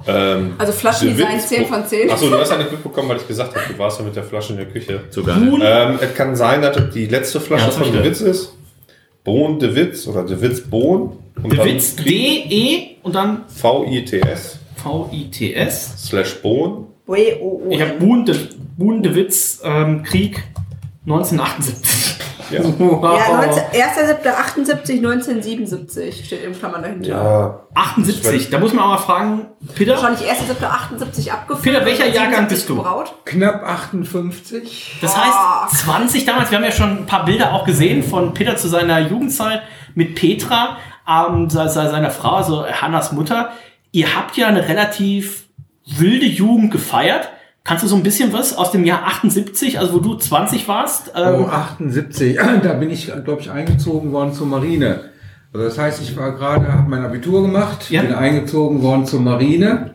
[0.05, 2.09] Ähm, Also Flaschendesign 10 von 10.
[2.11, 4.23] Achso, du hast ja nicht mitbekommen, weil ich gesagt habe, du warst ja mit der
[4.23, 5.01] Flasche in der Küche.
[5.09, 5.37] Sogar.
[5.37, 8.53] Ähm, es kann sein, dass das die letzte Flasche Ja, von De Witz ist.
[9.23, 11.17] Bohn De Witz oder De Witz Bohn.
[11.41, 16.07] Und De dann Witz, D-E und dann V-I-T-S V-I-T-S.
[16.07, 16.87] slash Bohn.
[17.07, 17.61] Oh, oh.
[17.69, 18.35] Ich habe Buhn de,
[18.77, 20.43] Buhn de Witz ähm, Krieg
[21.05, 21.83] 1978.
[22.51, 22.59] Ja.
[22.77, 23.17] Wow.
[23.17, 27.07] Ja, 19 1.7.78, 1977 steht im Klammern dahinter.
[27.09, 27.59] ja.
[27.73, 28.49] 78.
[28.51, 31.63] Da muss man auch mal fragen, Peter, Wahrscheinlich 1.7.78 abgefüllt.
[31.73, 32.75] Peter, welcher Jahrgang 77 bist du?
[32.75, 33.13] Gebraut.
[33.25, 34.97] Knapp 58.
[35.01, 35.63] das Ah.
[35.71, 38.67] heißt 20 damals, wir haben ja schon ein paar Bilder auch gesehen von Peter zu
[38.67, 39.61] seiner Jugendzeit
[39.95, 40.77] mit Petra,
[41.09, 43.49] ähm, se- se- seiner Frau, also Hannas Mutter.
[43.93, 45.45] Ihr habt ja eine relativ
[45.85, 47.29] wilde Jugend gefeiert.
[47.63, 51.13] Kannst du so ein bisschen was aus dem Jahr 78, also wo du 20 warst?
[51.15, 55.11] Ähm, Oh, 78, da bin ich, glaube ich, eingezogen worden zur Marine.
[55.53, 58.01] Also das heißt, ich war gerade, habe mein Abitur gemacht, Ja.
[58.01, 59.93] bin eingezogen worden zur Marine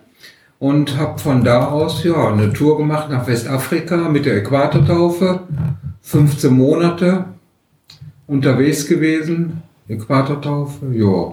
[0.61, 5.41] und habe von da aus ja eine Tour gemacht nach Westafrika mit der Äquatortaufe.
[6.03, 7.25] 15 Monate
[8.29, 11.33] unterwegs gewesen, Äquatortaufe, ja.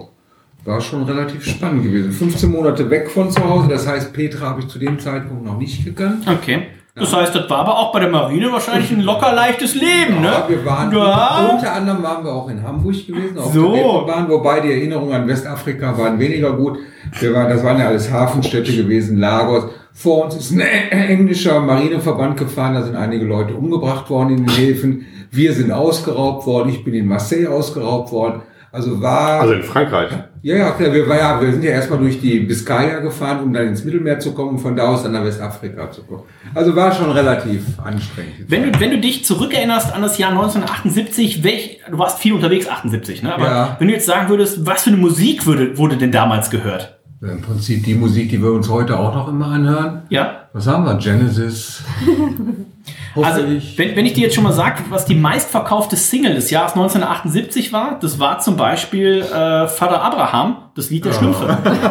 [0.66, 2.10] War schon relativ spannend gewesen.
[2.10, 5.56] 15 Monate weg von zu Hause, das heißt, Petra habe ich zu dem Zeitpunkt noch
[5.56, 6.26] nicht gekannt.
[6.28, 6.62] Okay.
[6.96, 10.28] Das heißt, das war aber auch bei der Marine wahrscheinlich ein locker leichtes Leben, ne?
[10.28, 11.50] Ja, wir waren Ja.
[11.52, 13.74] unter anderem waren wir auch in Hamburg gewesen, auf So.
[13.74, 16.78] der Reeperbahn, wobei die Erinnerungen an Westafrika waren weniger gut.
[17.20, 19.64] Wir waren, das waren ja alles Hafenstädte gewesen, Lagos.
[19.92, 20.60] Vor uns ist ein
[20.90, 25.04] englischer Marineverband gefahren, da sind einige Leute umgebracht worden in den Häfen.
[25.30, 28.40] Wir sind ausgeraubt worden, ich bin in Marseille ausgeraubt worden.
[28.72, 29.40] Also war.
[29.42, 30.10] Also in Frankreich.
[30.46, 33.52] Ja, ja, klar, wir, war ja, wir sind ja erstmal durch die Biscaya gefahren, um
[33.52, 36.22] dann ins Mittelmeer zu kommen und von da aus dann nach Westafrika zu kommen.
[36.54, 38.44] Also war schon relativ anstrengend.
[38.46, 42.68] Wenn du, wenn du dich zurückerinnerst an das Jahr 1978, welch, du warst viel unterwegs,
[42.68, 43.34] 78, ne?
[43.34, 43.76] Aber Ja.
[43.80, 46.96] wenn du jetzt sagen würdest, was für eine Musik würde, wurde denn damals gehört?
[47.22, 50.02] Im Prinzip die Musik, die wir uns heute auch noch immer anhören.
[50.10, 50.42] Ja.
[50.52, 50.94] Was haben wir?
[50.94, 51.82] Genesis.
[53.16, 53.76] Hoffe Also, ich.
[53.78, 57.72] wenn, wenn ich dir jetzt schon mal sage, was die meistverkaufte Single des Jahres 1978
[57.72, 61.46] war, das war zum Beispiel äh, Vater Abraham, das Lied der Schlümpfe.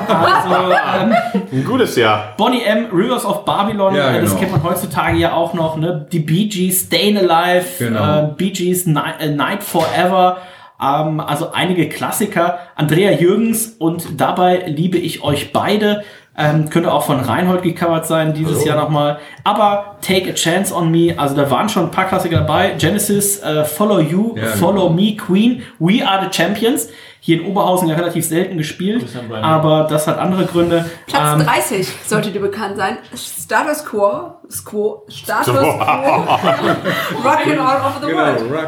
[0.08, 1.16] Also, ähm,
[1.52, 2.34] Ein gutes Jahr.
[2.38, 4.40] Bonnie M, Rivers of Babylon, Ja, äh, das genau.
[4.40, 6.08] kennt man heutzutage ja auch noch, ne?
[6.12, 8.20] Die Bee Gees, Stayin' Alive, Genau.
[8.20, 10.38] äh, Bee Gees, Night, äh, Night Forever,
[10.82, 12.60] ähm, also einige Klassiker.
[12.76, 16.04] Andrea Jürgens und dabei liebe ich euch beide.
[16.38, 19.20] Ähm, könnte auch von Reinhold gecovert sein dieses Jahr nochmal.
[19.46, 22.72] Aber Take a Chance on Me, also da waren schon ein paar Klassiker dabei.
[22.78, 26.90] Genesis, äh, Follow You, Ja, Follow Me, Queen, We Are the Champions.
[27.22, 29.04] Hier in Oberhausen ja relativ selten gespielt,
[29.42, 30.86] aber das hat andere Gründe.
[31.08, 32.98] Platz Ähm, 30 sollte dir bekannt sein.
[33.16, 34.34] Status Quo.
[34.64, 35.58] Quo Status Quo.
[37.24, 38.08] Rockin' all over the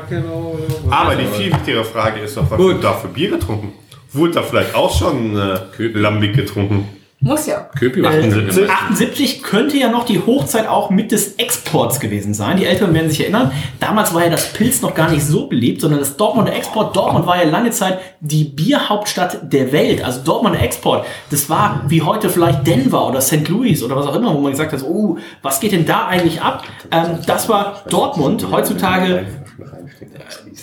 [0.10, 0.70] Genau, world.
[0.90, 2.74] Aber die viel wichtigere Frage ist doch, was Gut.
[2.76, 3.74] wird da für Bier getrunken?
[4.14, 5.60] Wurde da vielleicht auch schon äh,
[5.94, 6.88] Lambic getrunken?
[7.20, 7.68] Muss ja.
[7.80, 8.70] Köpi war 78?
[8.70, 12.58] 78 könnte ja noch die Hochzeit auch mit des Exports gewesen sein.
[12.58, 13.52] Die Älteren werden sich erinnern.
[13.80, 16.96] Damals war ja das Pilz noch gar nicht so beliebt, sondern das Dortmunder Export.
[16.96, 20.04] Dortmund war ja lange Zeit die Bierhauptstadt der Welt.
[20.06, 21.08] Also Dortmunder Export.
[21.32, 23.48] Das war wie heute vielleicht Denver oder St.
[23.50, 26.42] Louis oder was auch immer, wo man gesagt hat, oh, was geht denn da eigentlich
[26.42, 26.66] ab?
[26.92, 28.46] Ähm, das war Dortmund.
[28.52, 29.26] Heutzutage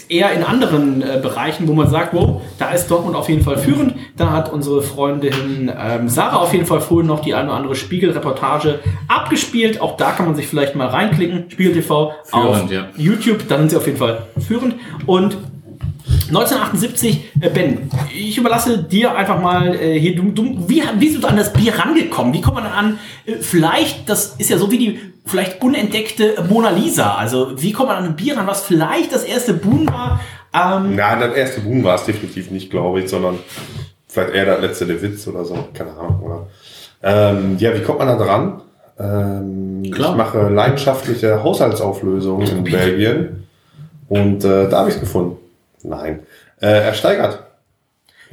[0.09, 3.59] eher in anderen äh, Bereichen, wo man sagt, wow, da ist Dortmund auf jeden Fall
[3.59, 3.95] führend.
[4.16, 7.75] Da hat unsere Freundin ähm, Sarah auf jeden Fall vorhin noch die eine oder andere
[7.75, 9.81] Spiegel-Reportage abgespielt.
[9.81, 11.51] Auch da kann man sich vielleicht mal reinklicken.
[11.51, 12.87] Spiegel TV auf Führend, ja.
[12.97, 14.77] YouTube, dann sind sie auf jeden Fall führend.
[15.07, 15.37] Und
[16.28, 21.23] 1978, äh, Ben, ich überlasse dir einfach mal äh, hier, du, du, wie, wie bist
[21.23, 22.32] du an das Bier rangekommen?
[22.32, 26.70] Wie kommt man an, äh, vielleicht, das ist ja so wie die vielleicht unentdeckte Mona
[26.70, 30.20] Lisa, also wie kommt man an ein Bier ran, was vielleicht das erste Boom war?
[30.53, 33.39] Ähm, Na, das erste Boom war es definitiv nicht, glaube ich, sondern
[34.07, 36.20] vielleicht eher das letzte der Witz oder so, keine Ahnung.
[36.23, 36.47] Oder?
[37.03, 38.62] Ähm, ja, wie kommt man da dran?
[38.99, 40.12] Ähm, Klar.
[40.12, 43.45] Ich mache leidenschaftliche Haushaltsauflösungen in Belgien
[44.09, 45.36] und äh, da habe ich es gefunden.
[45.85, 46.27] Nein,
[46.61, 47.39] äh, ersteigert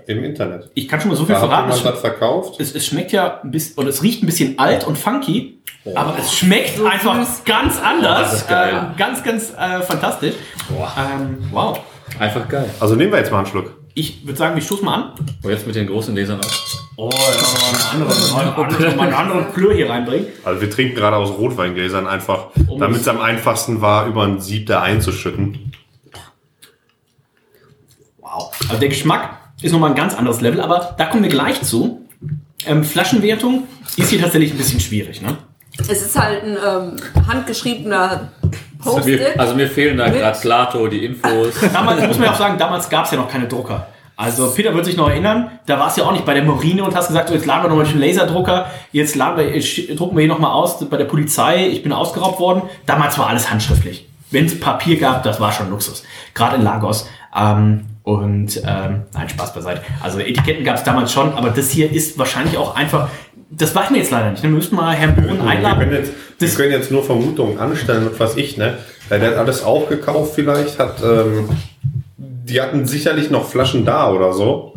[0.08, 0.72] im Internet.
[0.74, 1.70] ich kann schon mal so viel Da hat verraten.
[1.72, 2.60] Es, das verkauft.
[2.60, 5.60] es, es schmeckt ja ein bisschen, oder es riecht ein bisschen alt und funky,
[5.94, 8.32] aber es schmeckt einfach ganz anders.
[8.32, 8.92] das ist geil.
[8.96, 10.34] Äh, ganz, ganz äh, fantastisch.
[10.72, 11.80] Ähm, wow.
[12.20, 12.70] Einfach geil.
[12.80, 13.78] Also nehmen wir jetzt mal einen Schluck.
[13.94, 15.12] Ich würde sagen, wir stoßen mal an.
[15.44, 16.48] Und jetzt mit den großen Lesern auch.
[16.98, 20.28] Oh, ja, mal einen anderen, mal einen, mal einen anderen Klör hier reinbringen.
[20.46, 24.24] Also wir trinken gerade aus Rotweingläsern einfach, Um damit es- es am einfachsten war, über
[24.24, 25.71] ein Sieb da einzuschütten.
[28.32, 28.52] Wow.
[28.68, 29.30] Also der Geschmack
[29.62, 32.02] ist nochmal ein ganz anderes Level, aber da kommen wir gleich zu.
[32.66, 33.68] Ähm, Flaschenwertung
[33.98, 35.22] ist hier tatsächlich ein bisschen schwierig.
[35.22, 35.38] Ne?
[35.78, 36.96] Es ist halt ein ähm,
[37.28, 38.30] handgeschriebener
[38.84, 39.40] Also mir, Post-it.
[39.40, 41.56] also mir fehlen da gerade Slato, die Infos.
[41.74, 43.88] Damals muss man ja auch sagen, damals gab es ja noch keine Drucker.
[44.16, 46.84] Also Peter wird sich noch erinnern, da warst du ja auch nicht bei der Marine
[46.84, 50.22] und hast gesagt, so, jetzt laden wir nochmal den Laserdrucker, jetzt laden wir, drucken wir
[50.22, 52.62] hier nochmal aus bei der Polizei, ich bin ausgeraubt worden.
[52.86, 54.08] Damals war alles handschriftlich.
[54.30, 56.04] Wenn es Papier gab, das war schon Luxus.
[56.36, 57.10] Gerade in Lagos.
[57.36, 59.82] Ähm, und ähm, nein, Spaß beiseite.
[60.02, 63.10] Also Etiketten gab es damals schon, aber das hier ist wahrscheinlich auch einfach.
[63.52, 64.42] Das weiß man jetzt leider nicht.
[64.44, 65.92] Wir müssen mal Herrn Bohlen Wir können, einladen.
[65.92, 68.78] jetzt, Das- wir können jetzt nur Vermutungen anstellen, was ich, ne?
[69.10, 71.50] Weil Der hat alles aufgekauft vielleicht, hat, ähm,
[72.18, 74.74] die hatten sicherlich noch Flaschen da oder so,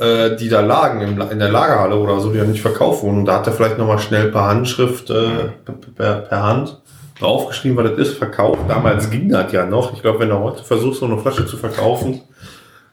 [0.00, 3.18] äh, die da lagen im, in der Lagerhalle oder so, die ja nicht verkauft wurden.
[3.18, 5.50] Und da hat er vielleicht nochmal schnell per Handschrift, äh,
[5.96, 6.80] per, per Hand
[7.22, 8.62] draufgeschrieben, was das ist, verkauft.
[8.68, 9.94] Damals ging das ja noch.
[9.94, 12.20] Ich glaube, wenn du heute versuchst, so eine Flasche zu verkaufen,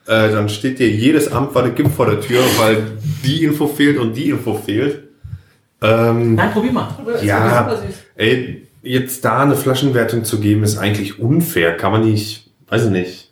[0.05, 2.83] äh, dann steht dir jedes Amt, was es gibt, vor der Tür, weil
[3.23, 5.03] die Info fehlt und die Info fehlt.
[5.81, 6.89] Ähm, Nein, probier mal.
[7.23, 7.75] ja,
[8.15, 11.75] ey, jetzt da eine Flaschenwertung zu geben, ist eigentlich unfair.
[11.77, 13.31] Kann man nicht, weiß ich nicht.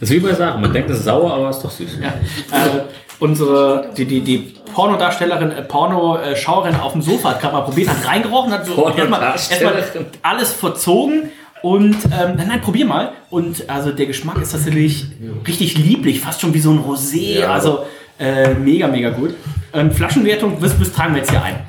[0.00, 0.60] Das ist wie bei Sachen.
[0.60, 1.98] Man denkt, es ist sauer, aber es ist doch süß.
[2.00, 2.08] Ja.
[2.08, 2.82] Äh,
[3.18, 8.06] unsere, die, die, die Pornodarstellerin, äh, Pornoschauerin auf dem Sofa hat gerade mal probiert, hat
[8.06, 10.06] reingerochen, hat so erstmal Pornodarstellerin.
[10.22, 11.30] alles verzogen
[11.62, 13.12] und ähm, nein, nein, probier mal.
[13.30, 15.06] Und also der Geschmack ist tatsächlich
[15.46, 17.40] richtig lieblich, fast schon wie so ein Rosé.
[17.40, 17.52] Ja.
[17.52, 17.84] Also
[18.18, 19.34] äh, mega, mega gut.
[19.72, 21.60] Ähm, Flaschenwertung, was, was tragen wir jetzt hier ein?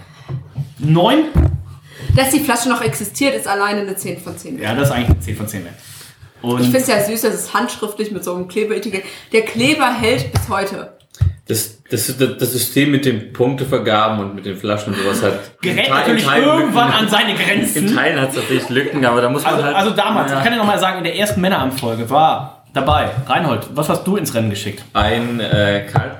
[0.79, 1.25] Neun?
[2.15, 4.59] Dass die Flasche noch existiert, ist alleine eine 10 von 10.
[4.59, 5.73] Ja, das ist eigentlich eine 10 von 10 wert.
[6.41, 9.03] Und Ich finde es ja süß, dass es handschriftlich mit so einem Klebeetikett.
[9.31, 10.93] Der Kleber hält bis heute.
[11.45, 15.59] Das, das, das, System mit den Punktevergaben und mit den Flaschen und sowas hat.
[15.61, 16.99] gerät natürlich irgendwann Lücken.
[17.01, 17.87] an seine Grenzen.
[17.89, 19.75] In Teilen hat es natürlich Lücken, aber da muss man Also, halt.
[19.75, 20.37] also damals, Ja.
[20.37, 24.05] ich kann dir noch mal sagen, in der ersten Männeramtfolge war dabei, Reinhold, was hast
[24.07, 24.85] du ins Rennen geschickt?
[24.93, 26.11] Ein äh, Karl,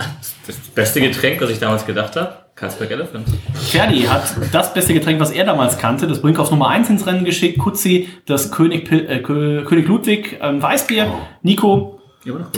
[0.46, 2.34] das beste Getränk, was ich damals gedacht habe.
[2.56, 3.26] Carlsberg Elephant.
[3.72, 7.24] Ferdi hat das beste Getränk, was er damals kannte, das Brinkhoffs Nummer 1 ins Rennen
[7.26, 11.08] geschickt, Kutzi, das König, äh, Kö- König Ludwig ähm, Weißbier,
[11.42, 11.93] Nico,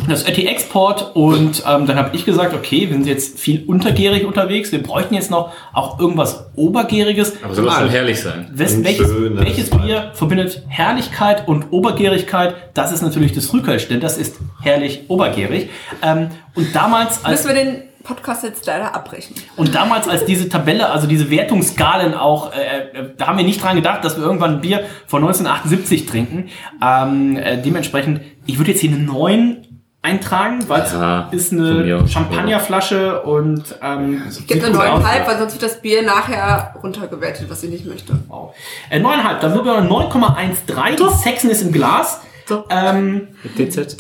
[0.07, 4.25] das Ötti Export und ähm, dann habe ich gesagt, okay, wir sind jetzt viel untergärig
[4.25, 7.33] unterwegs, wir bräuchten jetzt noch auch irgendwas Obergäriges.
[7.43, 8.47] Aber soll das schon herrlich sein.
[8.53, 12.55] Wes, welches, welches Bier verbindet Herrlichkeit und Obergärigkeit?
[12.75, 15.69] Das ist natürlich das Frühkölsch, denn das ist herrlich obergärig.
[16.03, 19.35] Ähm, und damals als Müssen wir den Podcast jetzt leider abbrechen.
[19.57, 23.61] und damals als diese Tabelle, also diese Wertungsskalen auch, äh, äh, da haben wir nicht
[23.61, 26.49] dran gedacht, dass wir irgendwann ein Bier von 1978 trinken.
[26.81, 29.57] Ähm, äh, dementsprechend, ich würde jetzt hier eine 9
[30.01, 32.07] eintragen, weil es Ja, ist eine.
[32.07, 35.03] Champagnerflasche und ähm, Ich sieht gebe eine gut aus.
[35.03, 38.13] 9,5, weil sonst wird das Bier nachher runtergewertet, was ich nicht möchte.
[38.27, 38.53] Wow.
[38.91, 40.95] Äh, 9,5, dann sind wir bei 9,13.
[40.97, 42.21] Die Sexen ist im Glas.
[42.69, 43.97] Ähm, DZ.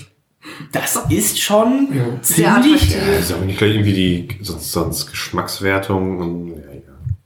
[0.71, 1.89] Das ist schon
[2.21, 2.81] Sehr ziemlich.
[2.83, 2.97] attraktiv.
[3.15, 6.81] Das ist aber nicht gleich irgendwie die sonst, sonst Geschmackswertung und ja, ja.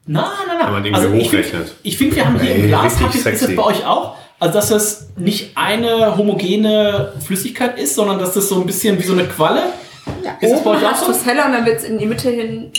[0.08, 0.66] Nein, nein, nein.
[0.66, 1.76] Wenn man irgendwie Also ich finde, hochrechnet.
[1.84, 4.16] ich find, wir haben hier im Glas, ist das bei euch auch?
[4.42, 9.04] Also, dass das nicht eine homogene Flüssigkeit ist, sondern dass das so ein bisschen wie
[9.04, 9.64] so eine Qualle.
[10.24, 11.12] Ja, Ist das bei euch auch so?
[11.12, 12.72] es heller und dann wird es in die Mitte hin.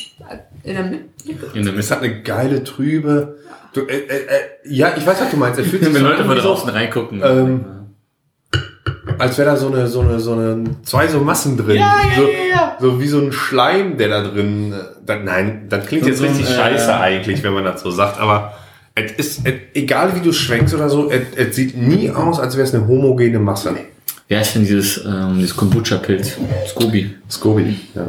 [0.65, 1.05] In der Mitte.
[1.55, 1.91] In der Es Mitte.
[1.91, 3.37] hat eine geile Trübe.
[3.75, 4.25] Du, äh, äh, äh,
[4.65, 5.61] ja, ich weiß, was du meinst.
[5.61, 7.23] Es fühlt sich Wenn Leute von draußen reingucken.
[7.25, 7.65] ähm,
[9.20, 11.76] als wäre da so eine, so eine, so eine, zwei so Massen drin.
[11.76, 12.76] Ja, ja, so, ja, ja.
[12.80, 14.72] so wie so ein Schleim, der da drin.
[14.72, 17.82] äh, Da, nein, das klingt jetzt So ein, richtig äh, scheiße eigentlich, wenn man das
[17.82, 18.18] so sagt.
[18.18, 18.55] Aber
[18.94, 22.66] es ist, es, egal wie du schwenkst oder so, es, sieht nie aus, als wäre
[22.66, 23.74] es eine homogene Masse.
[24.28, 26.36] Ja, ich finde dieses, ähm, dieses Kombucha-Pilz.
[26.68, 27.16] Scooby.
[27.28, 28.09] Scooby, ja.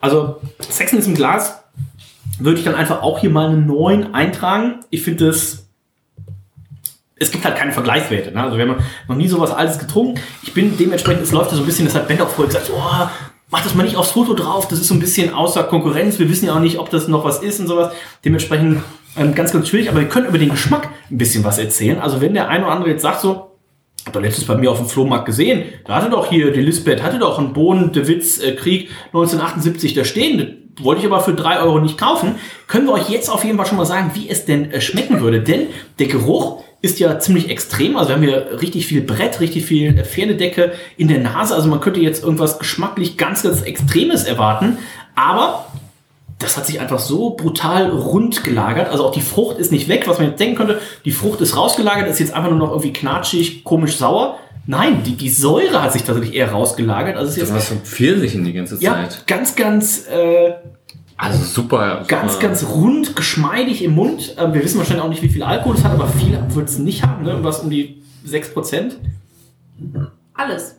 [0.00, 1.63] Also, Sexen ist im Glas.
[2.38, 4.80] Würde ich dann einfach auch hier mal eine 9 eintragen.
[4.90, 5.68] Ich finde es.
[7.16, 8.32] Es gibt halt keine Vergleichswerte.
[8.32, 8.42] Ne?
[8.42, 8.76] Also, wir haben
[9.08, 10.20] noch nie sowas Altes getrunken.
[10.42, 12.70] Ich bin dementsprechend, es läuft ja so ein bisschen, das hat Ben auch vorher gesagt,
[12.74, 13.08] oh,
[13.50, 16.18] mach das mal nicht aufs Foto drauf, das ist so ein bisschen außer Konkurrenz.
[16.18, 17.92] Wir wissen ja auch nicht, ob das noch was ist und sowas.
[18.24, 18.82] Dementsprechend
[19.16, 22.00] ähm, ganz, ganz schwierig, aber wir können über den Geschmack ein bisschen was erzählen.
[22.00, 23.52] Also, wenn der eine oder andere jetzt sagt so,
[24.04, 25.64] hab doch letztens bei mir auf dem Flohmarkt gesehen.
[25.86, 29.94] Da hatte doch hier die Lisbeth, hatte doch einen Bohnen, de Witz, äh, Krieg 1978
[29.94, 30.63] da stehen.
[30.80, 32.36] Wollte ich aber für drei Euro nicht kaufen.
[32.66, 35.20] Können wir euch jetzt auf jeden Fall schon mal sagen, wie es denn äh, schmecken
[35.20, 35.40] würde.
[35.40, 35.68] Denn
[35.98, 37.96] der Geruch ist ja ziemlich extrem.
[37.96, 41.54] Also wir haben hier richtig viel Brett, richtig viel äh, Pferdedecke in der Nase.
[41.54, 44.78] Also man könnte jetzt irgendwas geschmacklich ganz, ganz Extremes erwarten.
[45.14, 45.66] Aber
[46.38, 48.90] das hat sich einfach so brutal rund gelagert.
[48.90, 50.80] Also auch die Frucht ist nicht weg, was man jetzt denken könnte.
[51.04, 54.38] Die Frucht ist rausgelagert, ist jetzt einfach nur noch irgendwie knatschig, komisch sauer.
[54.66, 57.16] Nein, die, die Säure hat sich tatsächlich eher rausgelagert.
[57.16, 59.26] Also es ist Das jetzt war so Pfirsich in die ganze ja, Zeit.
[59.26, 60.54] ganz, ganz, äh,
[61.16, 62.04] Also super.
[62.08, 62.46] ganz, super.
[62.48, 64.34] ganz rund, geschmeidig im Mund.
[64.38, 66.78] Ähm, wir wissen wahrscheinlich auch nicht, wie viel Alkohol es hat, aber viel wird es
[66.78, 67.24] nicht haben.
[67.24, 67.30] Ne?
[67.30, 68.92] Irgendwas um die 6%.
[70.32, 70.76] Alles.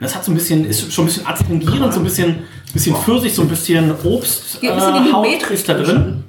[0.00, 2.40] Das hat so ein bisschen, ist schon ein bisschen astringierend, so ein bisschen,
[2.72, 4.60] bisschen Pfirsich, so ein bisschen Obst.
[4.62, 4.68] Äh,
[5.12, 6.24] Haut ist da drin.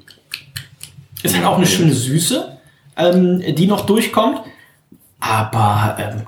[1.23, 2.52] Es hat auch eine schöne Süße,
[2.97, 4.41] ähm, die noch durchkommt.
[5.19, 6.21] Aber ähm,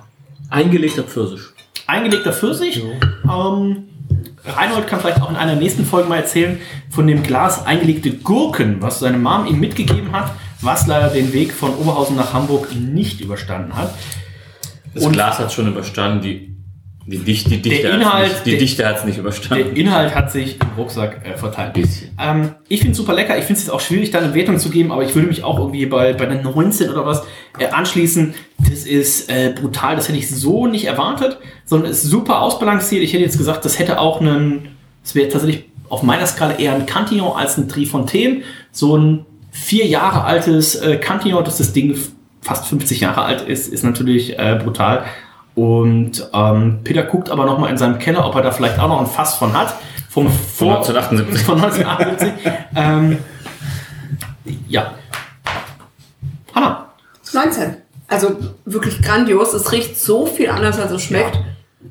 [0.49, 1.41] Eingelegter Pfirsich.
[1.87, 2.81] eingelegter Pfirsich.
[3.29, 3.83] Ähm,
[4.45, 6.59] Reinhold kann vielleicht auch in einer nächsten Folge mal erzählen
[6.91, 10.31] von dem Glas eingelegte Gurken, was seine Mom ihm mitgegeben hat,
[10.61, 13.93] was leider den Weg von Oberhausen nach Hamburg nicht überstanden hat.
[14.93, 16.54] Das Und- Glas hat schon überstanden, die,
[17.07, 19.21] die, Dicht, die Dichte Der hat's Inhalt- nicht, die der- Dichte hat es nicht Der
[19.23, 19.75] überstanden.
[19.75, 21.73] Inhalt hat sich im Rucksack äh, verteilt.
[21.73, 22.09] Bisschen.
[22.19, 23.37] Ähm, ich finde es super lecker.
[23.37, 25.43] Ich finde es jetzt auch schwierig, da eine Wertung zu geben, aber ich würde mich
[25.43, 27.23] auch irgendwie bei, bei der 19 oder was
[27.59, 28.33] äh, anschließen.
[28.57, 29.95] Das ist äh, brutal.
[29.95, 33.03] Das hätte ich so nicht erwartet, sondern ist super ausbalanciert.
[33.03, 34.69] Ich hätte jetzt gesagt, das hätte auch einen,
[35.03, 38.41] es wäre tatsächlich auf meiner Skala eher ein Cantillon als ein Trifontaine.
[38.71, 41.95] So ein vier Jahre altes äh, Cantillon, dass das Ding
[42.41, 45.05] fast 50 Jahre alt ist, ist natürlich äh, brutal.
[45.55, 48.89] Und ähm, Peter guckt aber noch mal in seinem Keller, ob er da vielleicht auch
[48.89, 49.75] noch ein Fass von hat.
[50.09, 51.45] Vom Von 1978.
[51.45, 52.53] Von 1978.
[52.75, 53.17] ähm,
[54.67, 54.93] ja.
[56.53, 56.89] Hanna.
[57.33, 57.77] 19.
[58.07, 59.53] Also wirklich grandios.
[59.53, 61.39] Es riecht so viel anders, als es schmeckt.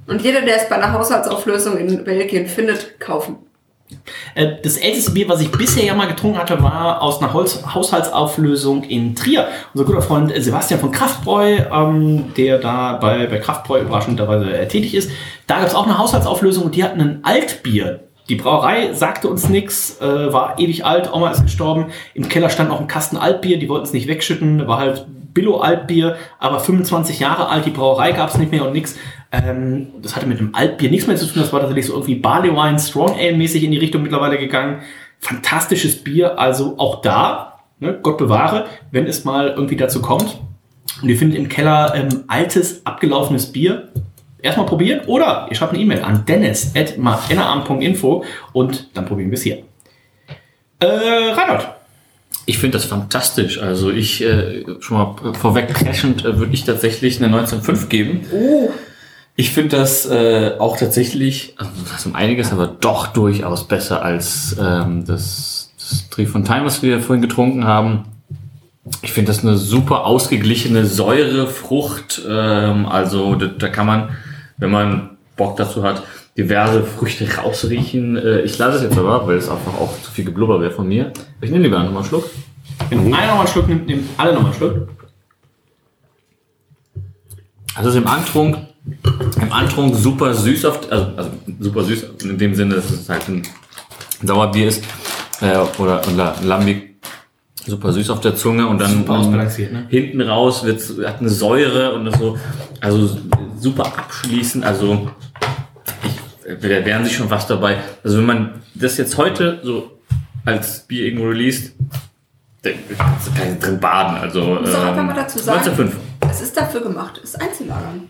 [0.06, 3.36] Und jeder, der es bei einer Haushaltsauflösung in Belgien findet, kaufen.
[4.34, 7.62] Äh, Das älteste Bier, was ich bisher ja mal getrunken hatte, war aus einer Holz
[7.74, 9.48] Haushaltsauflösung in Trier.
[9.72, 14.94] Unser guter Freund Sebastian von Kraftbräu, ähm, der da bei, bei Kraftbräu überraschenderweise äh, tätig
[14.94, 15.10] ist.
[15.46, 18.00] Da gab es auch eine Haushaltsauflösung und die hatten ein Altbier.
[18.30, 21.92] Die Brauerei sagte uns nichts, äh, war ewig alt, Oma ist gestorben.
[22.14, 26.16] Im Keller stand noch ein Kasten Altbier, die wollten es nicht wegschütten, war halt Billo-Altbier,
[26.38, 28.96] aber 25 Jahre alt, die Brauerei gab es nicht mehr und nix.
[29.42, 32.14] Ähm, das hatte mit dem Altbier nichts mehr zu tun, das war tatsächlich so irgendwie
[32.14, 34.82] Barley Wine, Strong Ale mäßig in die Richtung mittlerweile gegangen.
[35.18, 40.38] Fantastisches Bier, also auch da, ne, Gott bewahre, wenn es mal irgendwie dazu kommt.
[41.02, 43.88] Und ihr findet im Keller ähm, altes, abgelaufenes Bier.
[44.40, 49.62] Erstmal probieren oder ihr schreibt eine E-Mail an dennis.nrarm.info und dann probieren wir es hier.
[50.80, 51.66] Äh, Reinhold.
[52.46, 53.58] Ich finde das fantastisch.
[53.58, 58.26] Also ich, äh, schon mal vorweg crashend, äh, würde ich tatsächlich eine 1905 geben.
[58.32, 58.70] Oh.
[59.36, 64.56] Ich finde das äh, auch tatsächlich, also das um einiges, aber doch durchaus besser als
[64.60, 68.04] ähm, das, das Trifontaine, was wir vorhin getrunken haben.
[69.02, 72.22] Ich finde das eine super ausgeglichene Säurefrucht.
[72.28, 74.10] Ähm, also da, da kann man,
[74.58, 76.04] wenn man Bock dazu hat,
[76.38, 78.16] diverse Früchte rausriechen.
[78.16, 80.86] Äh, ich lasse es jetzt aber, weil es einfach auch zu viel Geblubber wäre von
[80.86, 81.12] mir.
[81.40, 82.30] Ich nehme lieber nochmal einen Schluck.
[82.88, 84.88] Wenn einer nochmal einen Schluck nimmt, nehmen alle nochmal einen Schluck.
[87.74, 88.58] Also es ist im Antrunk,
[89.40, 91.30] im Antrunk super süß auf, also, also
[91.60, 93.42] super süß in dem Sinne, dass es halt ein
[94.22, 94.84] Sauerbier ist
[95.40, 96.94] äh, oder ein La- Lambic
[97.66, 99.04] super süß auf der Zunge und dann
[99.72, 99.86] ne?
[99.88, 102.38] hinten raus wird hat eine Säure und das so
[102.80, 103.18] also
[103.58, 104.64] super abschließend.
[104.64, 105.10] Also
[106.04, 107.78] ich, da wären sich schon was dabei.
[108.02, 109.98] Also wenn man das jetzt heute so
[110.44, 111.72] als Bier irgendwo released,
[112.62, 114.16] da kann ich drin baden.
[114.18, 115.96] Also ähm, mal dazu sagen, 1905.
[116.30, 118.08] es ist dafür gemacht, es einzulagern.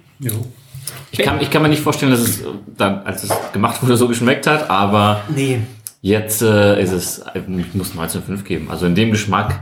[1.10, 2.42] Ich kann, ich kann mir nicht vorstellen, dass es
[2.76, 5.60] dann, als es gemacht wurde, so geschmeckt hat, aber Nee.
[6.02, 8.70] jetzt äh, ist es, ich muss 19,5 geben.
[8.70, 9.60] Also in dem Geschmack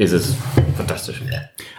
[0.00, 0.34] ist es
[0.76, 1.22] fantastisch.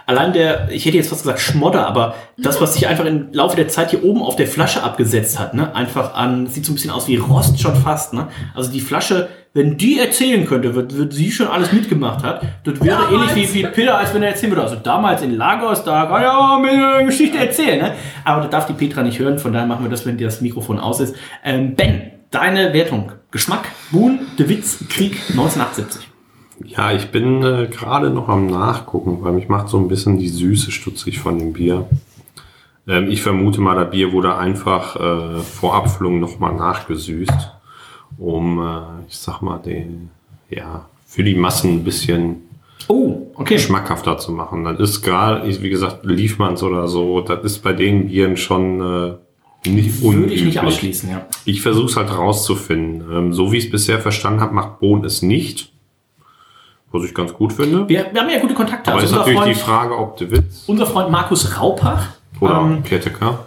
[0.06, 3.56] Allein der, ich hätte jetzt fast gesagt Schmodder, aber das, was sich einfach im Laufe
[3.56, 6.76] der Zeit hier oben auf der Flasche abgesetzt hat, ne, einfach an, sieht so ein
[6.76, 8.28] bisschen aus wie Rost schon fast, ne.
[8.54, 12.80] Also die Flasche, wenn die erzählen könnte, wird, wird sie schon alles mitgemacht hat, das
[12.80, 13.32] wäre Damals.
[13.32, 14.62] ähnlich wie, wie Peter, als wenn er erzählen würde.
[14.62, 17.94] Also damals in Lagos, da kann ja mir eine Geschichte erzählen, ne.
[18.24, 20.40] Aber das darf die Petra nicht hören, von daher machen wir das, wenn dir das
[20.40, 21.16] Mikrofon aus ist.
[21.42, 23.10] Ähm, Ben, deine Wertung.
[23.32, 26.11] Geschmack, Boon, De Witz, Krieg, 1978.
[26.64, 30.28] Ja, ich bin äh, gerade noch am Nachgucken, weil mich macht so ein bisschen die
[30.28, 31.88] Süße stutzig von dem Bier.
[32.86, 37.50] Ähm, ich vermute mal, das Bier wurde einfach äh, vor Abfüllung nochmal nachgesüßt,
[38.18, 40.10] um, äh, ich sag mal, den,
[40.50, 42.42] ja, für die Massen ein bisschen
[42.88, 43.58] Oh, okay.
[43.58, 44.64] schmackhafter zu machen.
[44.64, 49.68] Das ist gerade, wie gesagt, Liefmanns oder so, das ist bei den Bieren schon äh,
[49.68, 50.40] nicht Würde unüblich.
[50.40, 51.26] ich nicht ausschließen, ja.
[51.44, 53.04] Ich versuche es halt rauszufinden.
[53.12, 55.71] Ähm, so wie ich es bisher verstanden habe, macht Bohn es nicht.
[56.92, 57.88] Was ich ganz gut finde.
[57.88, 58.90] Wir, wir haben ja gute Kontakte.
[58.92, 62.08] Aber Also ist natürlich die Freund, Frage, ob de Witz unser Freund Markus Raupach
[62.40, 63.38] oder ähm, Pierre Tecker.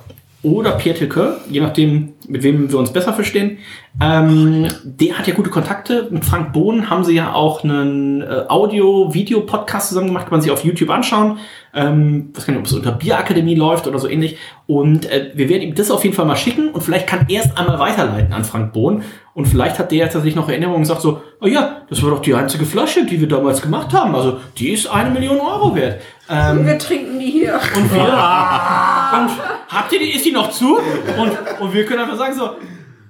[0.42, 3.58] oder Pierre Tilke, je nachdem, mit wem wir uns besser verstehen,
[4.02, 6.08] ähm, der hat ja gute Kontakte.
[6.12, 10.52] Mit Frank Bohn haben sie ja auch einen äh, Audio-Video-Podcast zusammen gemacht, kann man sich
[10.52, 11.38] auf YouTube anschauen.
[11.76, 14.38] Ähm, weiß gar nicht, ob es unter Bierakademie läuft oder so ähnlich.
[14.66, 17.44] Und äh, wir werden ihm das auf jeden Fall mal schicken und vielleicht kann er
[17.44, 19.04] es einmal weiterleiten an Frank Bohn.
[19.34, 22.12] Und vielleicht hat der jetzt tatsächlich noch Erinnerungen und sagt so, oh ja, das war
[22.12, 24.16] doch die einzige Flasche, die wir damals gemacht haben.
[24.16, 26.02] Also die ist eine Million Euro wert.
[26.30, 27.60] Ähm, Und wir trinken die hier.
[27.76, 29.30] und wir, und
[29.68, 30.78] habt ihr die, ist die noch zu?
[31.18, 32.52] Und, und wir können einfach sagen so,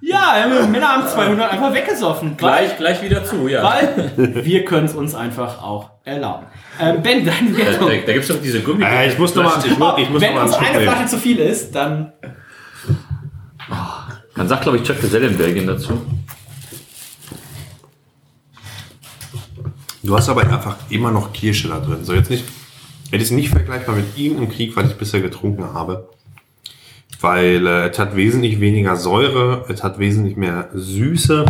[0.06, 2.38] ja, Männer haben 200 einfach weggesoffen.
[2.38, 3.64] Gleich, gleich wieder zu, ja.
[3.64, 4.12] Weil
[4.46, 6.46] wir können es uns einfach auch erlauben.
[6.80, 7.88] Ähm, ben, deine Da, Wertung.
[7.90, 8.84] da, da gibt es doch diese Gummi.
[8.84, 10.82] Äh, ich muss noch mal, ich muss, ich muss noch Wenn mal einen uns eine.
[10.82, 12.14] Flasche zu viel ist, dann
[14.36, 16.00] Man sagt, glaube ich, Chuck Geselle in Belgien dazu.
[20.04, 22.04] Du hast aber einfach immer noch Kirsche da drin.
[22.04, 22.44] So jetzt nicht,
[23.12, 26.10] es ist nicht vergleichbar mit irgendeinem Krieg, was ich bisher getrunken habe.
[27.26, 31.44] Weil äh, es hat wesentlich weniger Säure, es hat wesentlich mehr Süße.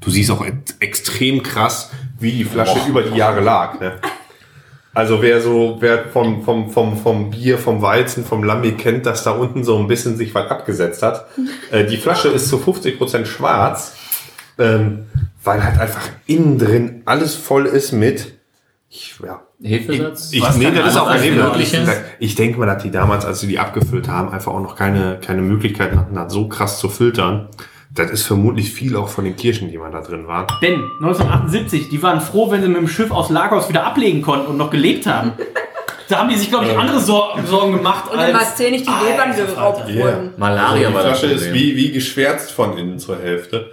[0.00, 1.90] Du siehst auch ex- extrem krass,
[2.20, 3.80] wie die Flasche über die Jahre lag.
[3.80, 3.98] Ne?
[4.92, 9.24] Also wer so, wer vom, vom, vom, vom Bier, vom Weizen, vom Lambi kennt, dass
[9.24, 11.26] da unten so ein bisschen sich was abgesetzt hat.
[11.72, 13.96] Äh, die Flasche ist zu 50% schwarz.
[14.58, 15.06] Ähm,
[15.42, 18.34] weil halt einfach innen drin alles voll ist mit.
[18.88, 19.42] Ich, ja.
[19.68, 20.32] Hefesatz?
[20.32, 21.52] Ich, Was nee, das ist auch kein Nebel.
[21.58, 21.76] Ich,
[22.18, 25.18] ich denke mal, dass die damals, als sie die abgefüllt haben, einfach auch noch keine,
[25.24, 27.48] keine Möglichkeiten hatten, das so krass zu filtern.
[27.90, 30.46] Das ist vermutlich viel auch von den Kirschen, die man da drin war.
[30.62, 34.48] Denn 1978, die waren froh, wenn sie mit dem Schiff aus Lagos wieder ablegen konnten
[34.48, 35.32] und noch gelebt haben.
[36.06, 39.06] Da haben die sich, glaube ich, andere Sor Sorgen gemacht Und in Marseille nicht die
[39.06, 40.34] Lebern geraubt wurden.
[40.36, 43.70] Malaria die war das Flasche ist wie, wie geschwärzt von innen zur Hälfte.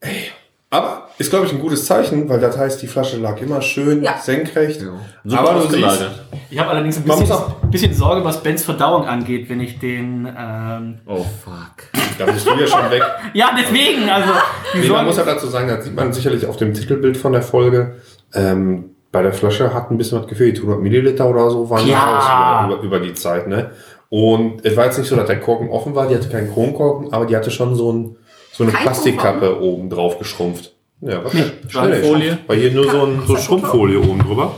[0.00, 0.30] Ey.
[0.70, 4.02] Aber ist, glaube ich, ein gutes Zeichen, weil das heißt, die Flasche lag immer schön
[4.02, 4.18] Ja.
[4.18, 4.80] senkrecht.
[5.24, 6.10] Super Aber du siehst.
[6.50, 7.36] Ich habe allerdings ein bisschen,
[7.70, 10.28] bisschen Sorge, was Bens Verdauung angeht, wenn ich den.
[10.36, 11.84] Ähm Oh fuck.
[12.18, 13.02] da bist du ja schon weg.
[13.34, 14.30] ja, deswegen, also.
[14.74, 17.42] Nee, man muss ja dazu sagen, das sieht man sicherlich auf dem Titelbild von der
[17.42, 17.96] Folge.
[18.34, 20.56] Ähm, bei der Flasche hat ein bisschen was gefehlt.
[20.58, 21.98] 100 Milliliter oder so waren Ja.
[21.98, 23.46] raus über, über, über die Zeit.
[23.46, 23.70] Ne?
[24.08, 26.08] Und es war jetzt nicht so, dass der Korken offen war.
[26.08, 28.16] Die hatte keinen Kronkorken, aber die hatte schon so, ein,
[28.52, 30.73] so eine Kein Plastikkappe oben drauf geschrumpft.
[31.06, 31.32] Ja, was?
[31.68, 32.38] Schrumpffolie?
[32.46, 34.54] War hier nur so, ein, so Schrumpffolie oben drüber.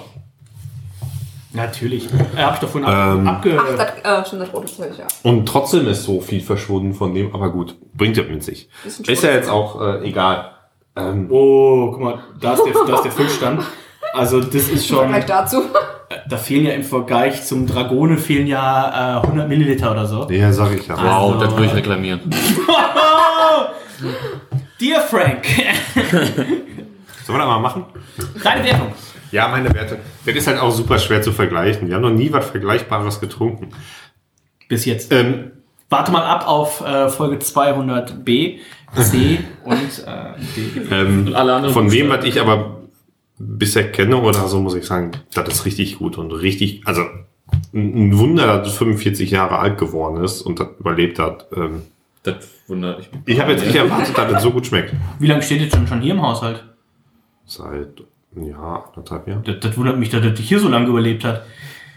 [1.52, 2.06] Natürlich.
[2.36, 3.26] Äh, hab ich doch vorhin Ähm.
[3.26, 3.58] abge.
[3.58, 5.06] Ach, das, äh, schon das rote Zeug, ja.
[5.22, 8.68] Und trotzdem ist so viel verschwunden von dem, aber gut, bringt es mit sich.
[8.84, 10.50] Ist ja jetzt auch äh, egal.
[10.94, 13.62] Ähm, Oh, guck mal, da ist der, da ist der Füllstand.
[14.12, 14.98] Also, das ist Im schon.
[14.98, 15.62] Vergleich dazu.
[16.28, 20.28] Da fehlen ja im Vergleich zum Dragone fehlen ja äh, 100 Milliliter oder so.
[20.30, 20.96] ja, sag ich ja.
[20.96, 22.20] Wow, Also- das würde ich reklamieren.
[24.80, 25.46] Dear Frank,
[25.94, 27.86] Sollen wir das mal machen?
[28.42, 28.92] deine Wertung.
[29.32, 29.98] Ja, meine Werte.
[30.24, 31.88] Das ist halt auch super schwer zu vergleichen.
[31.88, 33.70] Wir haben noch nie was Vergleichbares getrunken.
[34.68, 35.12] Bis jetzt.
[35.12, 35.52] Ähm,
[35.88, 38.58] Warte mal ab auf äh, Folge 200b,
[39.00, 39.76] C und
[40.06, 40.80] äh, D.
[40.90, 42.80] ähm, alle anderen von wem, was ich aber
[43.38, 48.08] bisher kenne oder so, muss ich sagen, das ist richtig gut und richtig, also ein
[48.08, 51.46] ein Wunder, dass es 45 Jahre alt geworden ist und das überlebt hat.
[51.54, 51.82] Ähm,
[52.24, 52.36] Das
[52.68, 53.08] wundert mich.
[53.26, 54.92] ich habe jetzt nicht erwartet, dass es so gut schmeckt.
[55.18, 56.64] Wie lange steht jetzt schon, schon hier im Haushalt?
[57.46, 58.02] Seit,
[58.34, 59.44] ja, anderthalb Jahren.
[59.44, 61.42] Das, das wundert mich, dass das hier so lange überlebt hat.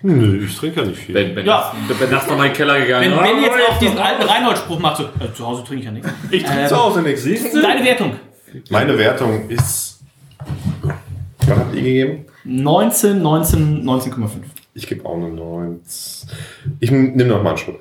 [0.01, 1.13] Nö, ich trinke ja nicht viel.
[1.13, 1.73] Ben, ben, Ja.
[1.87, 3.11] ben ist noch mal in den Keller gegangen.
[3.11, 5.91] Wenn Ben jetzt auf diesen alten Reinhold-Spruch macht, so, äh, zu Hause trinke ich ja
[5.91, 6.09] nichts.
[6.31, 7.23] Ich trinke Ähm, zu Hause nichts.
[7.25, 8.13] Deine Wertung?
[8.69, 10.01] Meine Wertung ist,
[11.39, 12.25] was habt ihr gegeben?
[12.45, 14.29] 19, 19, 19,5.
[14.73, 15.81] Ich gebe auch eine 9.
[16.79, 17.79] Ich nehme noch mal einen Schluck.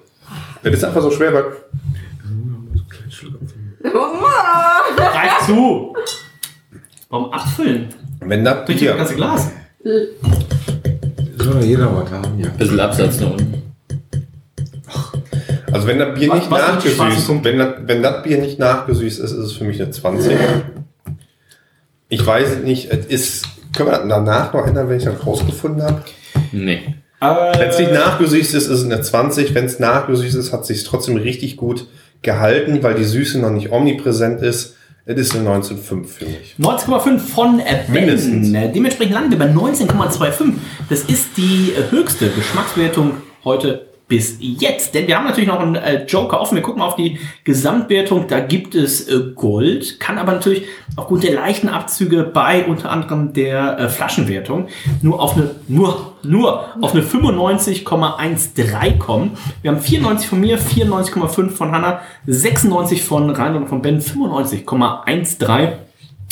[0.65, 1.45] Das ist einfach so schwer, weil
[3.83, 5.95] Greif zu!
[7.09, 7.89] Warum abfüllen?
[8.21, 9.51] wenn das Trink das ganze Glas.
[11.39, 12.49] Soll jeder was haben, ja.
[12.51, 13.63] Bisschen Absatz nach unten.
[15.73, 17.49] also wenn das Bier Was- nicht was sind die schwarzen nachgesüßt, Punkte?
[17.51, 20.37] wenn das, wenn das Bier nicht nachgesüßt ist, ist es für mich eine 20.
[22.11, 25.25] Ich weiß es nicht, es ist, können wir das danach noch ändern, wenn ich das
[25.27, 26.03] rausgefunden habe?
[26.53, 26.95] Nee.
[27.21, 29.55] Wenn es nicht nachgesüßt ist, ist es eine 20.
[29.55, 31.87] Wenn es nachgesüßt ist, hat es sich trotzdem richtig gut
[32.23, 34.77] gehalten, weil die Süße noch nicht omnipräsent ist.
[35.05, 36.57] Es ist eine 19,5 für mich.
[36.61, 37.93] 19,5 von Ben.
[37.93, 38.53] Mindestens.
[38.53, 40.53] Dementsprechend landen wir bei 19,25.
[40.91, 43.13] Das ist die höchste Geschmackswertung
[43.43, 44.95] heute bis jetzt.
[44.95, 46.57] Denn wir haben natürlich noch einen äh, Joker offen.
[46.57, 48.27] Wir gucken auf die Gesamtwertung.
[48.27, 50.65] Da gibt es äh, Gold, kann aber natürlich
[50.97, 54.69] aufgrund der leichten Abzüge bei unter anderem der äh, Flaschenwertung
[55.03, 59.37] nur auf eine nur nur auf eine 95,13 kommen.
[59.63, 65.88] Wir haben 94 von mir, 94,5 von Hanna, 96 von Rainer und von Ben, 95,13.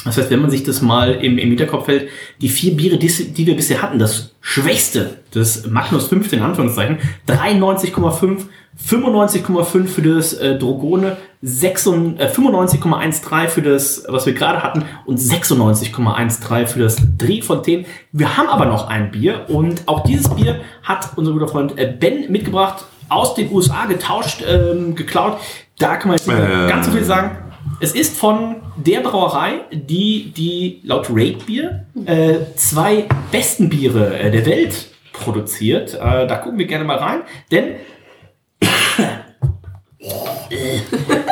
[0.06, 2.08] Das heißt, wenn man sich das mal im, im Hinterkopf hält,
[2.40, 6.98] die vier Biere, die, die wir bisher hatten, das schwächste, das Magnus 15 in Anführungszeichen,
[7.28, 8.42] 93,5,
[8.88, 15.18] 95,5 für das äh, Drogone, 96, äh, 95,13 für das, was wir gerade hatten und
[15.18, 17.84] 96,13 für das Drehfontaine.
[18.12, 21.92] Wir haben aber noch ein Bier und auch dieses Bier hat unser guter Freund äh,
[21.98, 25.38] Ben mitgebracht, aus den USA getauscht, ähm, geklaut.
[25.78, 26.68] Da kann man jetzt nicht Äh.
[26.68, 27.38] ganz so viel sagen.
[27.80, 34.30] Es ist von der Brauerei, die die laut Rate Bier äh, zwei besten Biere äh,
[34.30, 35.94] der Welt produziert.
[35.94, 37.20] Äh, da gucken wir gerne mal rein,
[37.50, 37.76] denn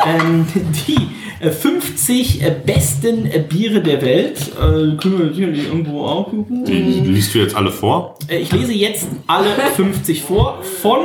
[0.05, 0.45] ähm,
[0.87, 1.09] die
[1.45, 6.65] äh, 50 äh, besten äh, Biere der Welt äh, können wir sicherlich irgendwo aufrufen.
[6.65, 8.17] Die liest du jetzt alle vor?
[8.27, 10.99] Äh, Ich lese jetzt alle 50 vor, von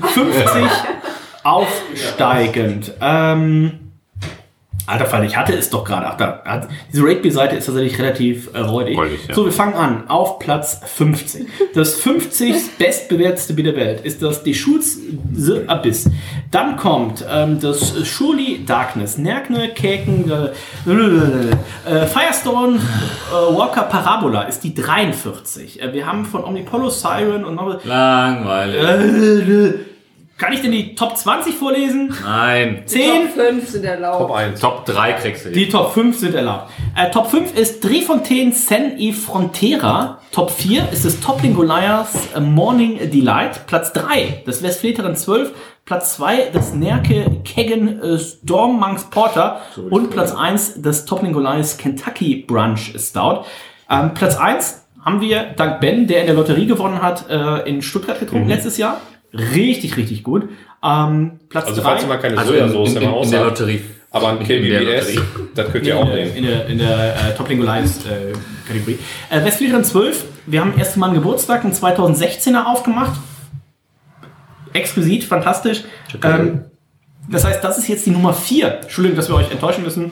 [0.00, 0.44] 50
[1.44, 2.92] aufsteigend.
[3.00, 3.81] Ähm,
[4.86, 6.06] alter Fall, ich hatte es doch gerade.
[6.06, 8.96] Ach, da, diese Rate-Seite ist tatsächlich relativ äh, räudig.
[8.96, 9.34] Räudig, ja.
[9.34, 10.08] So, wir fangen an.
[10.08, 11.46] Auf Platz 50.
[11.74, 14.98] Das 50 bestbewertete Bier der Welt ist das Deschutes
[15.32, 16.10] The Abyss.
[16.50, 24.64] Dann kommt ähm, das Surely Darkness, Nerkne, Käken, äh, äh, Firestone äh, Walker Parabola ist
[24.64, 25.82] die 43.
[25.82, 29.91] Äh, wir haben von Omnipolo Siren und noch Langweilig.
[30.42, 32.12] Kann ich denn die Top 20 vorlesen?
[32.24, 32.82] Nein.
[32.84, 33.10] 10?
[33.10, 34.34] Top 5 sind erlaubt.
[34.34, 34.60] 1.
[34.60, 35.50] Top 3 kriegst du.
[35.52, 36.68] Die Top 5 sind erlaubt.
[36.96, 40.18] Äh, Top 5 ist Drefontaine Sen e Frontera.
[40.32, 43.68] Top 4 ist das Toppling Goliaths Morning Delight.
[43.68, 45.52] Platz 3 das Westfleteren 12.
[45.84, 49.60] Platz 2 das Nerke Keggen äh, Storm Monks Porter.
[49.90, 53.44] Und Platz 1 das Toppling Goliaths Kentucky Brunch Stout.
[53.88, 57.80] Ähm, Platz 1 haben wir dank Ben, der in der Lotterie gewonnen hat, äh, in
[57.80, 59.00] Stuttgart getrunken letztes Jahr.
[59.34, 60.48] Richtig, richtig gut.
[60.82, 63.58] Ähm, Platz Also 3 falls ihr mal keine Also Sojasauce im Haus in der habt,
[63.60, 63.80] Lotterie.
[64.10, 65.16] aber ein KBBS,
[65.54, 66.34] das könnt ihr in auch nehmen.
[66.36, 68.32] in der, in der äh, Toppling Goliaths äh,
[68.66, 68.98] Kategorie.
[69.30, 73.18] Äh, Westfliegerin 12, wir haben erst mal einen Geburtstag, einen 2016er aufgemacht.
[74.72, 75.82] Exquisit, fantastisch.
[76.22, 76.64] Ähm,
[77.30, 78.80] das heißt, das ist jetzt die Nummer 4.
[78.82, 80.10] Entschuldigung, dass wir euch enttäuschen müssen.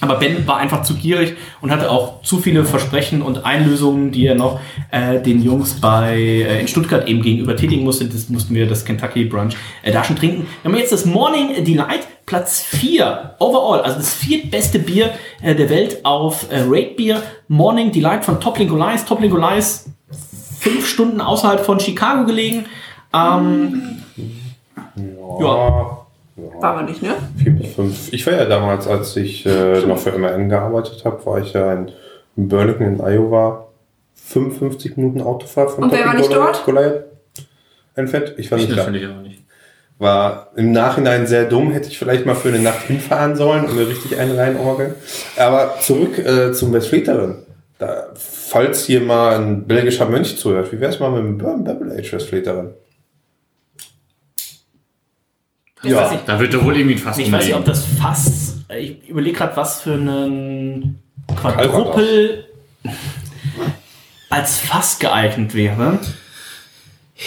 [0.00, 4.26] Aber Ben war einfach zu gierig und hatte auch zu viele Versprechen und Einlösungen, die
[4.26, 4.60] er noch
[4.90, 8.04] äh, den Jungs bei äh, in Stuttgart eben gegenüber tätigen musste.
[8.04, 10.46] Das mussten wir das Kentucky Brunch äh, da schon trinken.
[10.62, 15.10] Wir haben jetzt das Morning Delight, Platz 4 overall, also das viertbeste Bier
[15.42, 17.22] äh, der Welt auf äh, Rate Beer.
[17.48, 19.06] Morning Delight von Toppling Goliath.
[19.06, 19.84] Toppling Goliath
[20.58, 22.66] fünf Stunden außerhalb von Chicago gelegen.
[23.14, 24.02] Ähm,
[25.40, 26.05] ja.
[26.36, 27.14] War aber nicht, ne?
[27.42, 28.12] 4 bis 5.
[28.12, 31.72] Ich war ja damals, als ich äh, noch für MRN gearbeitet habe, war ich ja
[31.72, 31.90] in
[32.36, 33.68] Burlington in Iowa.
[34.14, 36.64] 55 Minuten Autofahrt von Und wer war nicht dort?
[36.64, 37.04] Goliath
[37.94, 38.34] entfernt.
[38.36, 38.84] Ich war Ich nicht da.
[38.84, 39.42] natürlich auch nicht.
[39.98, 43.76] War im Nachhinein sehr dumm, hätte ich vielleicht mal für eine Nacht hinfahren sollen und
[43.76, 44.94] mir richtig einen reinorgeln.
[45.38, 47.36] Aber zurück äh, zum Westfleterin.
[47.78, 51.98] Da, falls hier mal ein belgischer Mönch zuhört, wie wär's mal mit dem Bourbon Barrel
[51.98, 52.74] Age Westfleterin?
[55.86, 57.84] Ich weiß nicht, Da wird doch wohl irgendwie ein Fass ich weiß nicht, ob das
[57.84, 58.56] Fass.
[58.78, 60.98] Ich überlege gerade, was für einen
[61.40, 62.46] Quadruppel
[64.30, 65.98] als Fass geeignet wäre.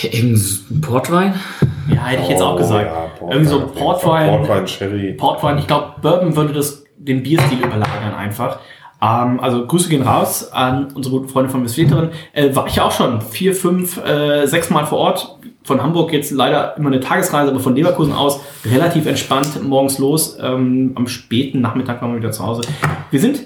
[0.03, 1.33] Irgendein Portwein?
[1.89, 2.85] Ja, hätte ich jetzt auch Oh, gesagt.
[2.85, 3.67] ja, Portwein Irgendwie so.
[3.67, 4.29] Portwein.
[4.29, 5.13] Portwein, Sherry.
[5.13, 5.57] Portwein.
[5.57, 8.59] Ich glaube, Bourbon würde das den Bierstil überlagern einfach.
[9.01, 12.09] Ähm, also Grüße gehen raus an unsere guten Freunde von Westfleterin.
[12.33, 15.37] Äh, war ich ja auch schon vier, fünf, äh, sechs Mal vor Ort.
[15.69, 20.35] Von Hamburg jetzt leider immer eine Tagesreise, aber von Leverkusen aus relativ entspannt morgens los.
[20.41, 22.63] Ähm, am späten Nachmittag waren wir wieder zu Hause.
[23.11, 23.41] Wir sind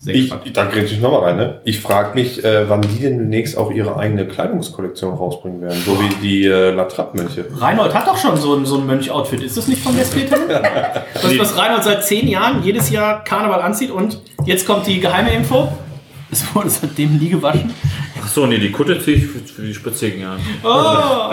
[0.00, 0.56] sehr Ich, gespannt.
[0.56, 1.60] da grätsch ich nochmal rein, ne?
[1.64, 5.80] Ich frage mich, äh, wann die denn demnächst auch ihre eigene Kleidungskollektion rausbringen werden.
[5.86, 7.44] So wie die äh, La Trappe-Mönche.
[7.56, 9.40] Reinhold hat doch schon so ein, so ein Mönch-Outfit.
[9.40, 10.48] Ist das nicht von Westfleterin?
[11.22, 15.32] was, was Reinhold seit zehn Jahren jedes Jahr Karneval anzieht und jetzt kommt die geheime
[15.32, 15.68] Info.
[16.32, 17.72] Es wurde seitdem nie gewaschen.
[18.24, 20.40] Achso, nee, die Kutte ziehe ich für, die Spitzigen an.
[20.62, 21.30] Oh.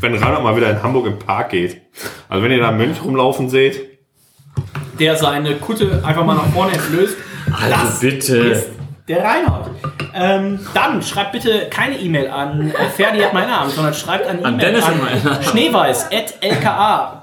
[0.00, 1.80] Wenn Reinhard mal wieder in Hamburg im Park geht.
[2.28, 3.80] Also wenn ihr da einen Mönch rumlaufen seht,
[4.98, 7.16] Der seine Kutte einfach mal nach vorne entblößt.
[7.52, 8.36] Also bitte.
[8.36, 8.68] ist
[9.08, 9.70] der Reinhold.
[10.14, 14.44] Ähm, dann schreibt bitte keine E-Mail an äh, Ferdi hat meinen Namen, sondern schreibt an
[14.44, 15.42] An E-Mail Dennis an hat meinen Namen.
[15.42, 17.22] schneeweiß at lka.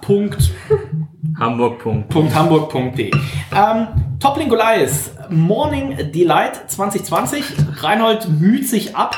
[1.39, 1.79] Hamburg.
[2.09, 2.35] Punkt.
[2.35, 3.11] hamburg.de.
[3.55, 3.87] Ähm,
[4.19, 7.43] Toppling Goliath, Morning Delight 2020.
[7.81, 9.15] Reinhold müht sich ab.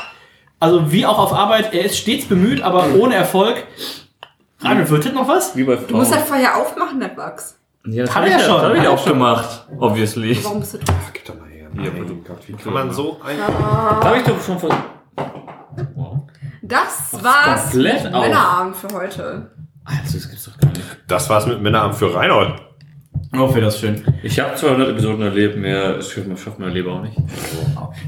[0.60, 3.66] Also wie auch auf Arbeit, er ist stets bemüht, aber ohne Erfolg.
[4.60, 5.56] Reinhold, wird das noch was?
[5.56, 7.58] Wie bei Du musst das vorher aufmachen, der Bugs.
[7.84, 9.12] Ja, das Hat hab er ich schon, Das habe ich hat er auch schon.
[9.14, 10.38] gemacht, obviously.
[10.44, 11.12] Warum bist du drauf?
[11.12, 11.68] geht doch mal her.
[11.74, 13.36] Ja, Mein aber du- Gott, wie kann man so ein...
[13.38, 14.70] Da habe ich doch schon von.
[16.62, 18.22] Das war's komplett auf.
[18.22, 19.50] Männerabend für heute.
[19.84, 20.82] Also, das gibt's doch gar nicht.
[21.08, 22.54] Das war's mit Männerabend für Reinhold.
[23.34, 24.02] Oh, wäre das schön.
[24.22, 27.16] Ich habe 200 Episoden erlebt, mehr schafft man, schafft mein Leben auch nicht.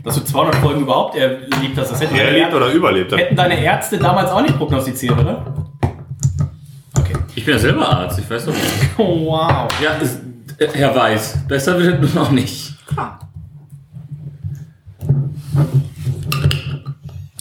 [0.05, 3.13] Dass du 200 Folgen überhaupt erlebt hast, das hätten Er deine, lebt oder überlebt.
[3.13, 5.45] hätten deine Ärzte damals auch nicht prognostiziert, oder?
[6.99, 7.15] Okay.
[7.35, 8.65] Ich bin ja selber Arzt, ich weiß doch nicht.
[8.99, 9.67] Oh, wow.
[9.83, 10.21] Ja, ist,
[10.59, 12.87] äh, Herr Weiß, besser wird es auch nicht.
[12.87, 13.19] Klar.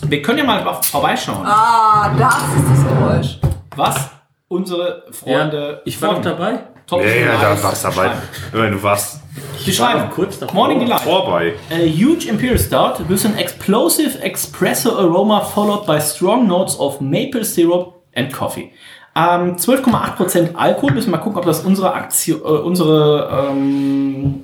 [0.08, 3.40] Wir können ja mal vorbeischauen, Ah, das ist das Geräusch.
[3.76, 4.10] was
[4.54, 5.82] unsere Freunde.
[5.86, 6.60] ich war von dabei.
[6.86, 8.12] Top Ja, ja, da warst du dabei.
[8.54, 9.20] meine, du warst
[9.66, 10.54] Die schreiben kurz davor.
[10.56, 11.02] Morning Delight.
[11.02, 11.54] vorbei.
[11.72, 17.44] A huge Imperial Stout with an explosive espresso aroma followed by strong notes of maple
[17.46, 18.72] syrup and coffee.
[19.16, 20.92] Ähm, 12,8% Alkohol.
[20.92, 24.44] Müssen wir mal gucken, ob das unsere, Aktion, äh, unsere ähm,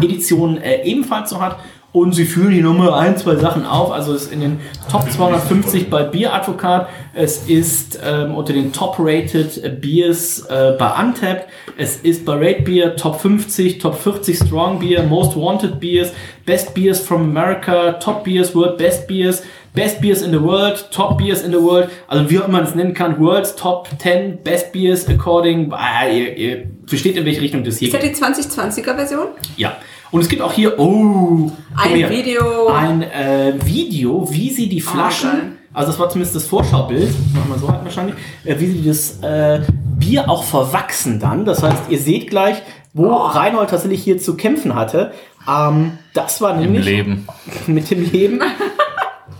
[0.00, 1.58] Edition äh, ebenfalls so hat.
[1.98, 3.90] Und sie führen die Nummer ein, zwei Sachen auf.
[3.90, 6.88] Also es ist in den Top 250 bei Beer Advocat.
[7.12, 11.46] Es ist ähm, unter den Top-Rated Beers äh, bei Untapped.
[11.76, 16.12] Es ist bei Rate Beer Top 50, Top 40 Strong Beer, Most Wanted Beers,
[16.46, 19.42] Best Beers from America, Top Beers, World Best Beers,
[19.74, 21.88] Best Beers in the World, Top Beers in the World.
[22.06, 23.18] Also wie auch immer man es nennen kann.
[23.18, 25.72] World's Top 10 Best Beers according.
[25.72, 28.16] Ah, ihr, ihr versteht, in welche Richtung das hier Ist das geht.
[28.16, 29.26] die 2020er Version?
[29.56, 29.76] Ja.
[30.10, 32.68] Und es gibt auch hier, oh, Ein hier, Video.
[32.68, 35.52] ein äh, Video, wie sie die Flaschen, geil.
[35.74, 39.18] also das war zumindest das Vorschaubild, machen wir so halt wahrscheinlich, äh, wie sie das
[39.22, 39.60] äh,
[39.98, 41.44] Bier auch verwachsen dann.
[41.44, 42.62] Das heißt, ihr seht gleich,
[42.94, 45.12] wo Reinhold tatsächlich hier zu kämpfen hatte.
[45.46, 47.26] Ähm, das war Im nämlich Leben.
[47.66, 48.40] mit dem Leben.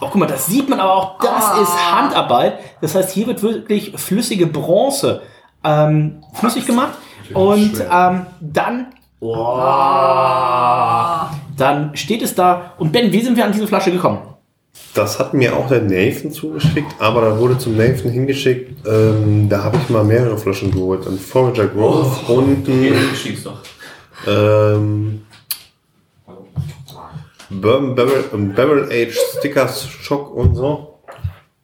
[0.00, 1.62] Oh, guck mal, das sieht man aber auch, das Oh.
[1.62, 2.60] ist Handarbeit.
[2.80, 5.22] Das heißt, hier wird wirklich flüssige Bronze
[5.64, 6.92] ähm, flüssig gemacht.
[7.34, 8.86] Und ähm, dann,
[9.20, 9.36] oh,
[11.56, 12.74] dann steht es da.
[12.78, 14.20] Und Ben, wie sind wir an diese Flasche gekommen?
[14.94, 18.86] Das hat mir auch der Nathan zugeschickt, aber da wurde zum Nathan hingeschickt.
[18.86, 21.06] Ähm, da habe ich mal mehrere Flaschen geholt.
[21.06, 22.94] Ein Forager Growth und ein
[24.26, 25.22] ähm,
[27.50, 30.98] Bourbon Barrel, ähm, Barrel Age Stickers Shock und so.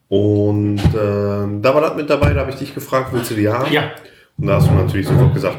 [0.09, 3.49] Und ähm, da war das mit dabei, da habe ich dich gefragt, willst du die
[3.49, 3.73] haben?
[3.73, 3.91] Ja.
[4.39, 5.59] Und da hast du natürlich sofort gesagt,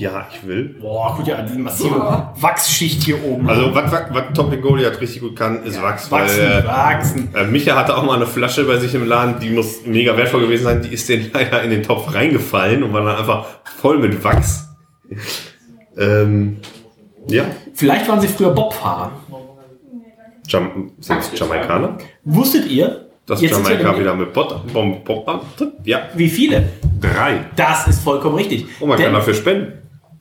[0.00, 0.76] ja, ich will.
[0.80, 3.48] Boah, gut, ja, diese massive Wachsschicht hier oben.
[3.48, 6.10] Also, was, was, was Topping Goliath richtig gut kann, ist Wachs.
[6.10, 7.34] Weil, wachsen, äh, wachsen.
[7.34, 10.40] Äh, Micha hatte auch mal eine Flasche bei sich im Laden, die muss mega wertvoll
[10.42, 10.82] gewesen sein.
[10.82, 13.46] Die ist den leider in den Topf reingefallen und war dann einfach
[13.80, 14.68] voll mit Wachs.
[15.98, 16.56] ähm,
[17.28, 17.44] ja,
[17.74, 19.12] Vielleicht waren sie früher Bobfahrer.
[20.46, 21.98] Jam sind es Jamaikaner?
[22.24, 25.24] Wusstet ihr, Dass Jetzt Jamaika wieder mit Bot Bom Bom
[25.84, 26.70] Ja, wie viele?
[27.00, 27.44] drei.
[27.56, 28.66] Das ist vollkommen richtig.
[28.80, 29.72] Oh, man Denn- kann dafür spenden.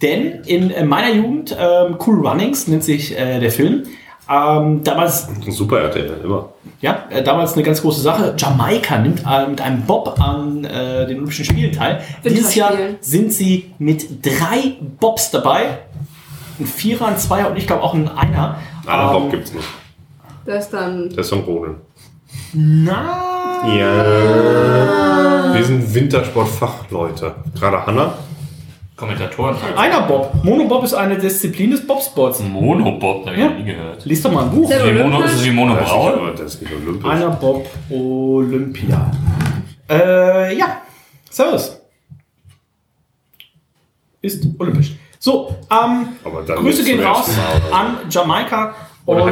[0.02, 3.84] Denn in äh, meiner Jugend, ähm, Cool Runnings nennt sich äh, der Film,
[4.32, 6.50] ähm, damals, Super RTL, immer.
[6.82, 8.36] ja, äh, damals eine ganz große Sache.
[8.38, 12.02] Jamaika nimmt äh, mit einem Bob an äh, den Olympischen Spielen teil.
[12.24, 15.80] Dieses Jahr sind sie mit drei Bobs dabei.
[16.60, 18.60] Ein Vierer, ein Zweier und ich glaube auch ein Einer.
[18.86, 19.68] Ah, Ähm, Bob gibt's nicht.
[20.46, 21.10] Das ist dann.
[21.10, 21.78] Das ist ein Rodeln.
[22.54, 25.54] Na, Ja.
[25.56, 27.36] Wir sind Wintersportfachleute.
[27.60, 28.14] Gerade Hanna.
[29.00, 29.56] Kommentatoren.
[29.78, 30.34] einer Bob.
[30.44, 32.42] Monobob ist eine Disziplin des Bobsports.
[32.42, 33.50] Monobob, da habe ich Ja.
[33.50, 34.06] noch nie gehört.
[34.06, 34.70] Lies doch mal ein Buch.
[34.70, 36.14] Wie Mono, ist es wie Mono Das ist, Braun?
[36.14, 37.10] aber das ist nicht olympisch.
[37.10, 39.12] Einer Bob Olympia.
[39.90, 40.82] Äh, ja.
[41.30, 41.80] Servus.
[44.22, 44.96] Ist olympisch.
[45.18, 46.10] So, ähm,
[46.46, 47.30] Grüße gehen raus
[47.72, 48.74] an Jamaika
[49.06, 49.32] Oder und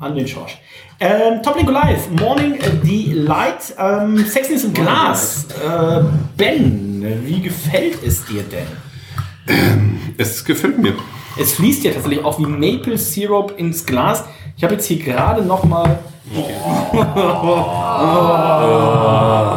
[0.00, 0.58] an den Schorsch.
[0.98, 5.46] Ähm, Top Link Live, Morning Delight, ähm, Sexiness im Glas.
[5.50, 6.00] Äh,
[6.36, 8.66] ben, wie gefällt es dir denn?
[10.18, 10.94] Es gefällt mir.
[11.38, 14.24] Es fließt ja tatsächlich auch wie Maple Syrup ins Glas.
[14.56, 15.98] Ich habe jetzt hier gerade noch mal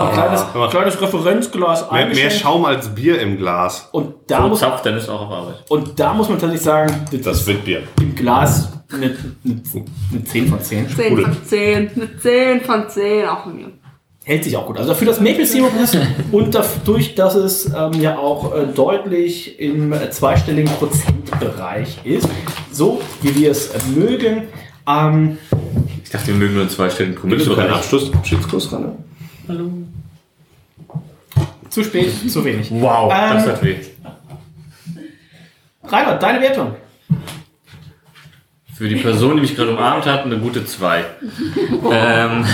[0.05, 2.29] ein kleines, kleines Referenzglas Mehr, mehr.
[2.29, 3.87] Schaum als Bier im Glas.
[3.91, 5.55] Und da, So muss, zapft, dann ist auch auf Arbeit.
[5.69, 7.83] und da muss man tatsächlich sagen, das, Das wird Bier.
[8.01, 9.05] im Glas eine,
[9.45, 9.61] eine,
[10.11, 10.89] eine 10 von 10.
[10.89, 11.91] 10 von 10.
[11.95, 13.67] Eine 10 von 10, auch von mir.
[14.29, 14.77] Hält sich auch gut.
[14.77, 15.97] Also dafür, dass Maple Syrup ist
[16.31, 22.29] und dadurch, dass es ähm, ja auch äh, deutlich im zweistelligen Prozentbereich ist,
[22.71, 24.43] so wie wir es äh, mögen.
[24.87, 25.39] Ähm,
[26.03, 27.75] Ich dachte, wir mögen nur in zwei Stellen Willst du keinen Promille.
[27.75, 28.91] Abschluss, Abschiedskuss ran?
[31.71, 32.69] zu spät, zu wenig.
[32.69, 33.77] Wow, Ähm, das hat weh.
[35.85, 36.75] Reinhard, deine Wertung.
[38.79, 41.03] Für die Person, die mich gerade umarmt hat, eine gute 2.
[41.91, 42.45] ähm,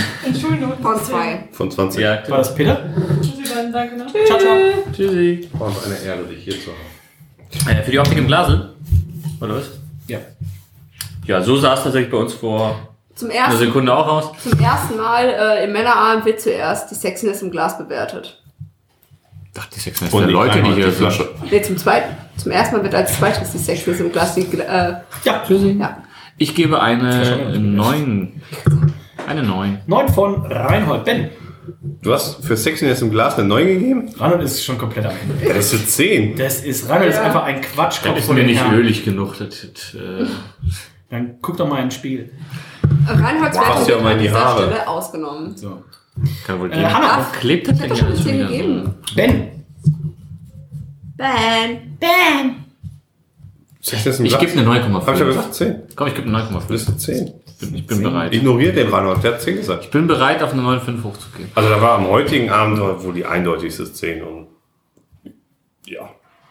[0.82, 1.48] Von 2.
[1.52, 2.02] Von 20.
[2.02, 2.80] ja, War das Peter?
[3.22, 3.96] Tschüssi, dann danke.
[3.96, 4.06] Ne?
[4.26, 4.56] Ciao, ciao.
[4.92, 5.48] tschüssi.
[5.56, 7.78] Und eine Ehre, dich hier zu haben.
[7.78, 8.74] Äh, für die Optik im Glase?
[9.40, 9.70] Oder was?
[10.08, 10.18] Ja.
[11.26, 12.76] Ja, so sah es tatsächlich bei uns vor
[13.14, 14.32] Zum einer ersten, Sekunde auch aus.
[14.42, 18.42] zum ersten Mal äh, im Männerabend wird zuerst die Sexiness im Glas bewertet.
[19.54, 20.94] Dachte, die Sexiness Und der die Leute, die hier die sind.
[20.96, 21.28] Flasche.
[21.48, 22.16] Nee, zum zweiten.
[22.36, 24.34] Zum ersten Mal wird als zweites die Sexiness im Glas.
[24.34, 26.02] Die, äh, Ja, ja.
[26.38, 28.42] Ich gebe eine 9.
[29.26, 29.78] Eine 9.
[29.86, 31.04] 9 von Reinhold.
[31.04, 31.30] Ben.
[32.02, 34.08] Du hast für Sexiness im Glas eine 9 gegeben?
[34.18, 35.54] Reinhold ist schon komplett am Ende.
[35.54, 36.36] Das ist 10.
[36.36, 37.22] Das ist, Reinhold ist Ja.
[37.24, 38.74] einfach ein Quatschkopf Das ist mir nicht Herren.
[38.74, 39.36] ölig genug.
[39.38, 40.26] Das, das, äh,
[41.10, 42.30] Dann guck doch mal ins Spiel.
[43.08, 44.64] Reinholds Wow, hast ja mal an in die Haare.
[44.66, 45.56] Stelle ausgenommen.
[45.56, 45.82] So.
[46.46, 46.94] kann wohl Äh, gehen.
[46.94, 47.26] Hannah.
[47.28, 48.94] Ach, Klebt Ich das hab denn doch hier schon eine alles 10 wieder gegeben.
[49.16, 49.64] Ben.
[51.16, 52.65] Ben.
[53.92, 55.26] Ich gebe eine Hab ich ja 9,5.
[55.26, 55.82] gesagt 10.
[55.94, 56.60] Komm, ich gebe eine 9,5.
[56.68, 57.32] Das ist 10.
[57.46, 58.34] Ich bin, ich bin bereit.
[58.34, 59.84] Ignoriert den Reinhold, der hat 10 gesagt.
[59.84, 61.50] Ich bin bereit, auf eine 9,5 hochzugehen.
[61.54, 64.46] Also da war am heutigen Abend wohl die eindeutigste 10 und
[65.86, 66.10] ja.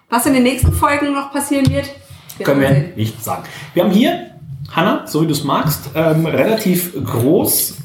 [0.09, 1.89] Was in den nächsten Folgen noch passieren wird,
[2.37, 2.93] wird Können wir sehen.
[2.95, 3.43] nicht sagen.
[3.73, 4.31] Wir haben hier,
[4.71, 7.75] Hanna, so wie du es magst, ähm, relativ groß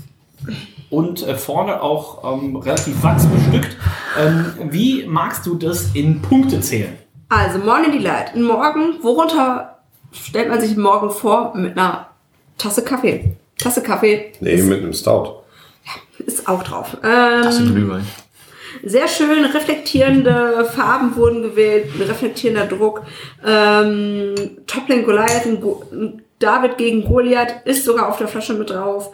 [0.90, 3.76] und äh, vorne auch ähm, relativ wachsbestückt.
[4.18, 6.96] Ähm, wie magst du das in Punkte zählen?
[7.30, 8.34] Also, Morning Delight.
[8.34, 9.78] Morgen, worunter
[10.12, 12.08] stellt man sich morgen vor mit einer
[12.58, 13.36] Tasse Kaffee?
[13.56, 15.42] Tasse Kaffee Nee, ist, mit einem Stout.
[16.18, 16.96] ist auch drauf.
[17.04, 18.04] Ähm, sind Glühwein.
[18.82, 23.02] sehr schön reflektierende Farben wurden gewählt, ein reflektierender Druck.
[23.46, 24.34] Ähm,
[24.66, 29.10] Toppling Goliath, ein Go ein David gegen Goliath ist sogar auf der Flasche mit drauf.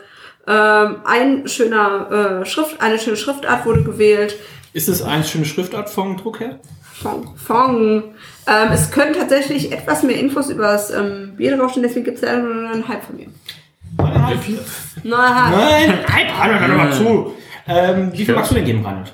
[0.47, 4.37] Ähm, ein schöner äh, Schrift, eine schöne Schriftart wurde gewählt.
[4.73, 6.61] Ist es eine schöne Schriftart vom Druck her?
[7.03, 7.37] Fong.
[7.37, 8.03] Fong.
[8.47, 12.23] Ähm, es können tatsächlich etwas mehr Infos über das ähm, Bier draufstehen, deswegen gibt es
[12.23, 13.27] leider nur einen Halb von mir.
[13.99, 14.39] Nein,
[15.05, 17.35] Nein, halb, Reinhold, hör doch mal zu.
[17.69, 19.13] Ähm, wie viel magst du denn geben, Reinhold?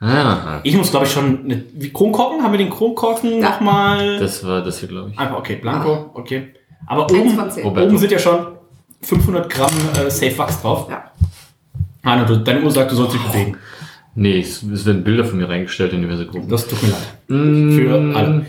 [0.00, 1.44] Ah, Ich muss, glaube ich, schon.
[1.44, 2.42] Eine, wie Kronkorken?
[2.42, 3.50] Haben wir den Kronkorken Ja.
[3.50, 4.18] nochmal?
[4.18, 5.18] das war das hier, glaube ich.
[5.18, 6.54] Einfach, okay, Blanco, okay.
[6.86, 8.46] Aber oben, oben sind ja schon
[9.02, 9.70] 500 Gramm
[10.04, 10.88] äh, Safe Wachs drauf.
[10.90, 11.04] Ja.
[12.04, 13.56] Reinhold, du- deine Uhr sagt, du sollst dich bewegen.
[14.14, 16.48] Nee, es, es werden Bilder von mir reingestellt in diverse Gruppen.
[16.48, 17.00] Das tut mir leid.
[17.28, 18.46] Mm, Für alle.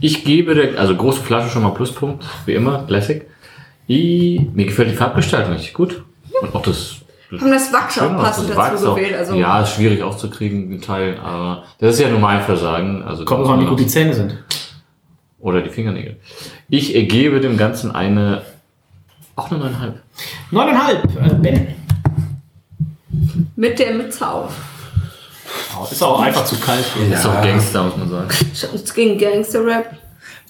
[0.00, 3.26] Ich gebe der, also große Flasche schon mal Pluspunkt, wie immer, Classic.
[3.88, 6.02] I, mir gefällt die Farbgestaltung richtig gut.
[6.42, 6.96] Und auch das.
[7.30, 9.14] Haben das Wachs auch passend das dazu gewählt.
[9.14, 13.02] Also Ja, ist schwierig auszukriegen, den Teil, aber das ist ja nur mein Versagen.
[13.02, 14.38] Also Kommt drauf an, wie gut die Zähne sind.
[15.38, 16.16] Oder die Fingernägel.
[16.68, 18.42] Ich ergebe dem Ganzen eine,
[19.36, 19.92] auch eine 9,5.
[20.50, 21.04] Neuneinhalb.
[21.04, 21.66] Äh, ben.
[23.58, 24.52] Mit der Mütze auf.
[25.76, 26.84] Oh, ist auch einfach zu kalt.
[27.12, 28.28] Ist auch Gangster, muss man sagen.
[28.74, 29.96] Es ging Gangster-Rap.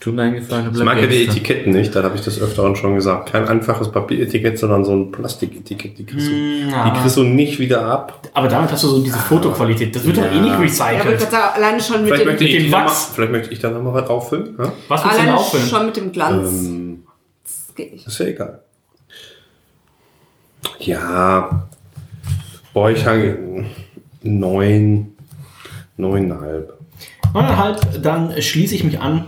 [0.01, 2.77] Tut mir einen Gefallen, Ich mag ja die Etiketten nicht, da habe ich das öfteren
[2.77, 3.33] schon gesagt.
[3.33, 5.99] Kein einfaches Papieretikett, sondern so ein Plastiketikett.
[5.99, 6.91] Die kriegst, du, Ja.
[6.91, 8.29] die kriegst du nicht wieder ab.
[8.35, 9.95] Aber damit hast du so diese Fotoqualität.
[9.97, 11.05] Das wird doch eh nicht Ja, aber ich recycelt.
[11.05, 13.11] würde sagen, alleine schon mit Vielleicht dem, möchte, ich dem noch mal, Wachs.
[13.15, 14.57] vielleicht möchte ich da nochmal was auffüllen.
[14.59, 14.73] Ja?
[14.89, 15.67] Was willst du denn alleine auffüllen?
[15.67, 16.49] schon mit dem Glanz.
[16.53, 17.03] Ähm,
[17.43, 18.07] Das geht nicht.
[18.07, 18.61] ist ja egal.
[20.79, 21.69] Ja.
[22.79, 23.65] Boah, ich sage
[24.23, 25.09] neun,
[25.97, 26.79] neuneinhalb.
[27.35, 29.25] Neuneinhalb, dann schließe ich mich an.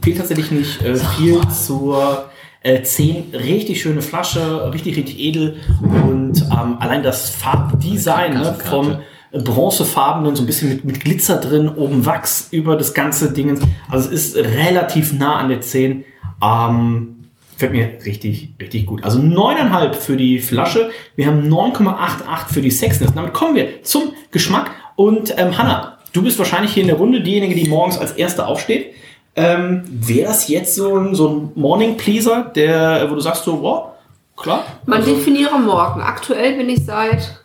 [0.00, 2.26] Fehlt tatsächlich nicht äh, viel zur
[2.62, 3.34] äh, 10.
[3.34, 5.56] Richtig schöne Flasche, richtig, richtig edel.
[5.82, 8.98] Und ähm, allein das Farbdesign ne, vom
[9.32, 13.58] bronzefarbenen, so ein bisschen mit, mit Glitzer drin, oben Wachs über das ganze Ding.
[13.90, 16.04] Also es ist relativ nah an der 10.
[16.40, 17.15] Ähm,
[17.56, 19.02] Fällt mir richtig, richtig gut.
[19.02, 20.90] Also 9,5 für die Flasche.
[21.14, 23.14] Wir haben 9,88 für die Sexness.
[23.14, 24.70] Damit kommen wir zum Geschmack.
[24.94, 28.46] Und ähm, Hanna, du bist wahrscheinlich hier in der Runde diejenige, die morgens als Erste
[28.46, 28.92] aufsteht.
[29.34, 33.62] Ähm, Wäre das jetzt so ein, so ein Morning Pleaser, der, wo du sagst so,
[33.62, 33.92] wow,
[34.36, 34.64] klar?
[34.84, 36.02] Man definiere morgen.
[36.02, 37.40] Aktuell bin ich seit,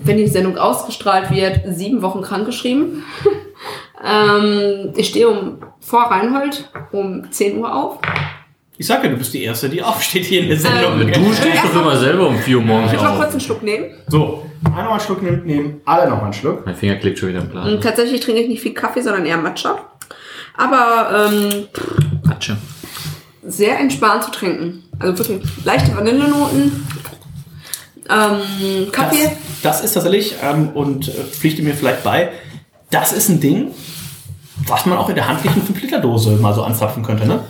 [0.00, 3.02] wenn die Sendung ausgestrahlt wird, sieben Wochen krankgeschrieben.
[4.04, 7.98] ähm, ich stehe um, vor Reinhold um 10 Uhr auf.
[8.78, 11.00] Ich sag ja, du bist die Erste, die aufsteht hier in der Sendung.
[11.00, 13.18] Ähm, Du stehst doch immer selber um 4 Uhr morgens Ich will noch auf.
[13.20, 13.86] kurz einen Schluck nehmen.
[14.08, 16.64] So, einer mal einen Schluck nehmen, nehmen alle noch mal einen Schluck.
[16.66, 17.80] Mein Finger klickt schon wieder im Und Plan.
[17.80, 19.78] tatsächlich trinke ich nicht viel Kaffee, sondern eher Matcha.
[20.56, 21.66] Aber ähm,
[22.30, 22.56] Atsche.
[23.46, 24.82] sehr entspannt zu trinken.
[24.98, 26.86] Also wirklich leichte Vanillenoten.
[28.10, 29.30] Ähm, Kaffee.
[29.62, 32.30] Das, das ist tatsächlich, ähm, und äh, pflichte mir vielleicht bei,
[32.92, 33.72] das ist ein Ding,
[34.68, 37.26] was man auch in der handlichen 5-Liter-Dose mal so anzapfen könnte.
[37.26, 37.40] Ne?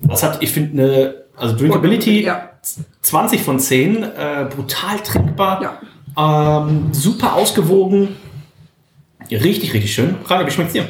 [0.00, 2.48] Das hat, ich finde, eine, also Drinkability Ja.
[3.02, 5.60] 20 von 10, äh, brutal trinkbar,
[6.16, 6.62] Ja.
[6.66, 8.08] ähm, super ausgewogen,
[9.30, 10.14] richtig, richtig schön.
[10.24, 10.88] Frage, wie schmeckt's dir?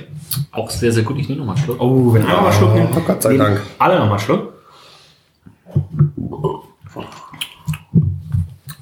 [0.50, 1.18] Auch sehr, sehr gut.
[1.18, 1.80] Ich nehme nochmal einen Schluck.
[1.80, 3.62] Oh, wenn einer mal einen Schluck nimmt, Oh, Gott sei nehmen Dank.
[3.78, 4.52] alle noch mal einen Schluck.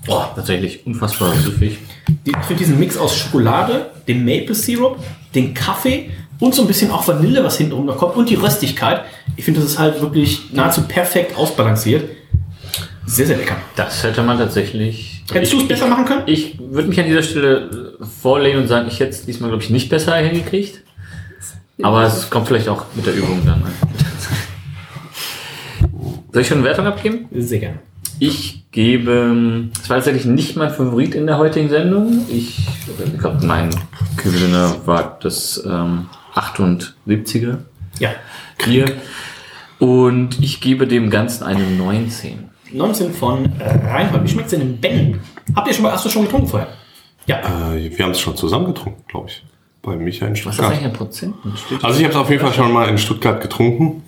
[0.07, 1.79] Boah, tatsächlich unfassbar süffig.
[2.09, 4.99] Die- Ich finde diesen Mix aus Schokolade, dem Maple Syrup,
[5.35, 8.35] den Kaffee und so ein bisschen auch Vanille, was hinten rum noch kommt und die
[8.35, 9.05] Röstigkeit.
[9.37, 12.09] Ich finde, das ist halt wirklich nahezu perfekt ausbalanciert.
[13.07, 13.57] Sehr, sehr lecker.
[13.77, 15.25] Das hätte man tatsächlich.
[15.33, 16.23] Hättest du es besser machen können?
[16.27, 19.63] Ich würde mich an dieser Stelle äh, vorlehnen und sagen, ich hätte es diesmal, glaube
[19.63, 20.83] ich, nicht besser hingekriegt.
[21.83, 23.63] Aber es kommt vielleicht auch mit der Übung dann.
[26.33, 27.27] Soll ich schon eine Wertung abgeben?
[27.33, 27.79] Sehr gerne.
[28.19, 32.25] Ich gebe, es war tatsächlich nicht mein Favorit in der heutigen Sendung.
[32.29, 33.71] Ich, ich glaube, mein
[34.17, 37.59] Kübelner war das ähm, 78er
[37.99, 38.11] Ja.
[38.65, 38.93] Bier.
[39.79, 42.51] Und ich gebe dem Ganzen eine 19.
[42.73, 44.25] 19 von äh, Reinhold.
[44.25, 45.19] Wie schmeckt es denn im Ben?
[45.57, 46.69] Habt ihr schon mal, hast du schon getrunken vorher?
[47.27, 47.73] Ja.
[47.75, 49.43] Äh, wir haben es schon zusammen getrunken, glaube ich.
[49.83, 50.73] Bei Michael in Was ist Stuttgart.
[50.73, 51.35] eigentlich ein Prozent?
[51.83, 54.03] Also ich habe es auf jeden Fall schon mal in Stuttgart getrunken.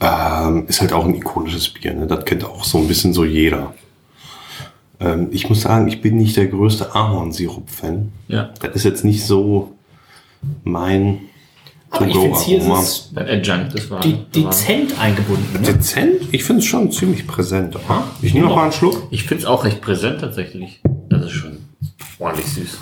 [0.00, 1.92] Ähm, ist halt auch ein ikonisches Bier.
[1.92, 2.06] Ne?
[2.06, 3.74] Das kennt auch so ein bisschen so jeder.
[5.02, 8.12] Ähm, ich muss sagen, ich bin nicht der größte Ahornsirup-Fan.
[8.28, 8.50] Ja.
[8.60, 9.72] Das ist jetzt nicht so
[10.64, 11.20] mein
[11.90, 14.00] Aber ich finde, hier ist es Beim Adjunct, das war.
[14.00, 15.60] de das war- dezent eingebunden.
[15.60, 15.72] Ne?
[15.72, 16.14] Dezent?
[16.32, 17.76] Ich finde es schon ziemlich präsent.
[17.76, 18.04] Aha.
[18.22, 19.06] Ich nehme noch mal einen Schluck.
[19.10, 20.80] Ich finde es auch recht präsent tatsächlich.
[21.08, 21.58] Das ist schon
[22.18, 22.78] ordentlich süß.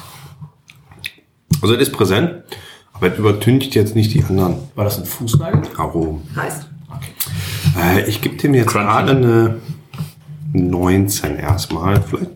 [1.63, 2.43] Also es ist präsent,
[2.93, 5.63] aber es übertüncht jetzt nicht die anderen War das ein Fußnagel?
[5.77, 6.23] Aromen.
[6.37, 6.67] Heißt.
[7.79, 8.87] Äh, ich gebe dem jetzt Crunchy.
[8.87, 9.57] gerade eine
[10.53, 12.03] 19 erstmal.
[12.03, 12.31] Vielleicht,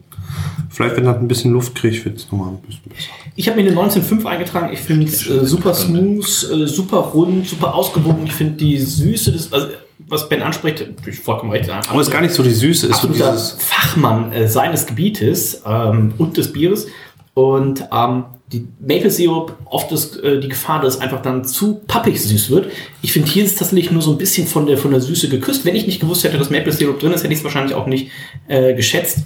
[0.71, 3.09] vielleicht wenn das ein bisschen Luft kriegt, wird es nochmal ein bisschen besser.
[3.37, 4.73] Ich habe mir eine 19,5 eingetragen.
[4.73, 8.27] Ich finde es äh, super smooth, äh, super rund, super ausgewogen.
[8.27, 9.69] Ich finde die Süße des, also
[9.99, 11.71] was Ben anspricht, natürlich vollkommen recht.
[11.71, 13.57] Aber es ist gar nicht so die Süße, ist so dieses.
[13.59, 16.87] Fachmann äh, seines Gebietes ähm, und des Bieres.
[17.35, 18.25] Und ähm,
[18.55, 22.51] die Maple Syrup, oft ist äh, die Gefahr, dass es einfach dann zu pappig süß
[22.51, 22.71] wird.
[23.03, 25.65] Ich finde, hier ist tatsächlich nur so ein bisschen von der, von der Süße geküsst.
[25.65, 27.87] Wenn ich nicht gewusst hätte, dass Maple Syrup drin ist, hätte ich es wahrscheinlich auch
[27.87, 28.11] nicht
[28.47, 29.21] äh, geschätzt.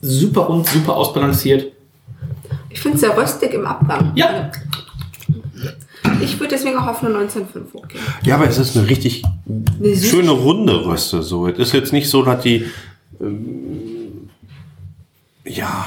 [0.00, 1.72] Super rund, super ausbalanciert.
[2.70, 4.12] Ich finde es sehr röstig im Abgang.
[4.14, 4.50] Ja.
[6.22, 8.02] Ich würde deswegen auch auf eine 19,5 hochgehen.
[8.24, 11.22] Ja, aber es ist eine richtig Eine schöne runde Röste.
[11.22, 12.66] So, es ist jetzt nicht so, dass die
[13.20, 14.30] ähm,
[15.44, 15.86] ja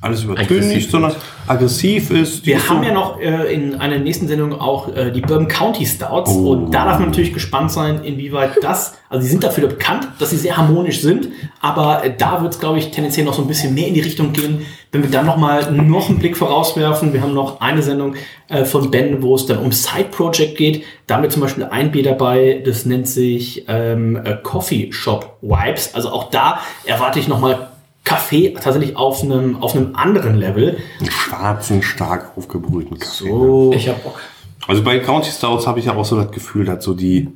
[0.00, 1.12] alles nicht, sondern
[1.46, 2.46] aggressiv ist.
[2.46, 5.48] Wir ist haben so- ja noch äh, in einer nächsten Sendung auch äh, die Bourbon
[5.48, 6.50] County Stouts Oh.
[6.52, 10.30] und da darf man natürlich gespannt sein, inwieweit das, also sie sind dafür bekannt, dass
[10.30, 11.28] sie sehr harmonisch sind,
[11.60, 14.00] aber äh, da wird es, glaube ich, tendenziell noch so ein bisschen mehr in die
[14.00, 17.12] Richtung gehen, wenn wir dann noch mal noch einen Blick vorauswerfen.
[17.12, 18.14] Wir haben noch eine Sendung
[18.48, 20.84] äh, von Ben, wo es dann um Side Project geht.
[21.06, 25.36] Da haben wir zum Beispiel ein Bier dabei, das nennt sich ähm, äh, Coffee Shop
[25.42, 25.94] Vibes.
[25.94, 27.67] Also auch da erwarte ich noch mal
[28.08, 30.78] Kaffee tatsächlich auf einem, auf einem anderen Level.
[30.98, 33.28] einen schwarzen, stark aufgebrühten Kaffee.
[33.28, 33.72] So.
[33.74, 34.18] Ich hab Bock.
[34.66, 37.28] Also bei County Stouts habe ich ja auch so das Gefühl, dass so die,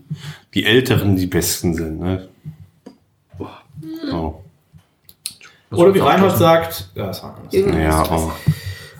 [0.54, 2.00] die Älteren die Besten sind.
[2.00, 2.28] Ne?
[4.10, 4.42] So.
[5.70, 7.54] Oder wie Reinhold sagt, ja, das war anders.
[7.54, 8.32] Ja, oh.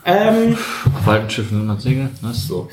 [0.05, 0.57] Ähm,
[1.05, 2.11] Walkenschiff 100 Segel.
[2.23, 2.33] Ne?
[2.33, 2.69] So.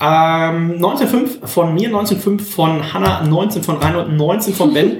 [0.00, 4.98] ähm, 1905 von mir, 1905 von Hanna, 19 von Reinhold, 19 von Ben.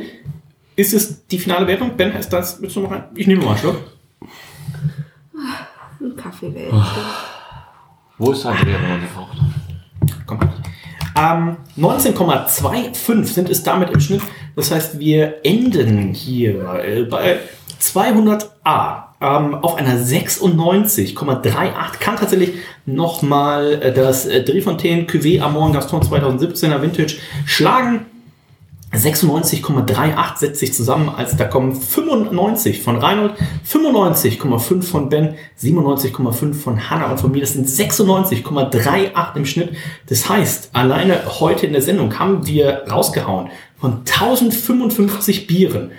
[0.80, 1.94] Ist es die finale Wertung?
[1.94, 3.04] Ben, ist das, willst du noch rein?
[3.14, 3.76] Ich nehme mal einen Schluck.
[6.00, 6.72] Ein Kaffeewelt.
[8.16, 9.36] Wo ist Andrea, wenn man die braucht?
[10.24, 10.40] Komm.
[11.18, 14.22] Ähm, 19,25 sind es damit im Schnitt.
[14.56, 17.40] Das heißt, wir enden hier äh, bei
[17.78, 21.14] 200a ähm, auf einer 96,38.
[22.00, 22.54] Kann tatsächlich
[22.86, 28.06] nochmal äh, das äh, Driefontaine Cuvée Amon Gaston 2017er Vintage schlagen.
[28.92, 33.34] 96,38 setzt sich zusammen, als da kommen 95 von Reinhold,
[33.68, 37.40] 95,5 von Ben, 97,5 von Hanna und von mir.
[37.40, 39.70] Das sind 96,38 im Schnitt.
[40.08, 45.92] Das heißt, alleine heute in der Sendung haben wir rausgehauen von 1055 Bieren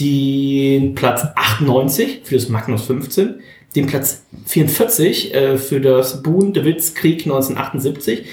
[0.00, 3.40] den Platz 98 für das Magnus 15,
[3.74, 8.26] den Platz 44 äh, für das Boon de Witz Krieg 1978,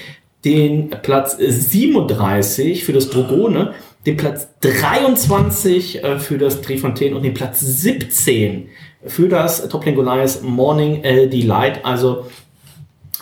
[0.44, 3.74] den Platz 37 für das Drogone,
[4.06, 8.68] den Platz 23 äh, für das Trifontaine und den Platz 17
[9.04, 11.84] für das Toppling Goliath Morning äh, Delight.
[11.84, 12.26] Also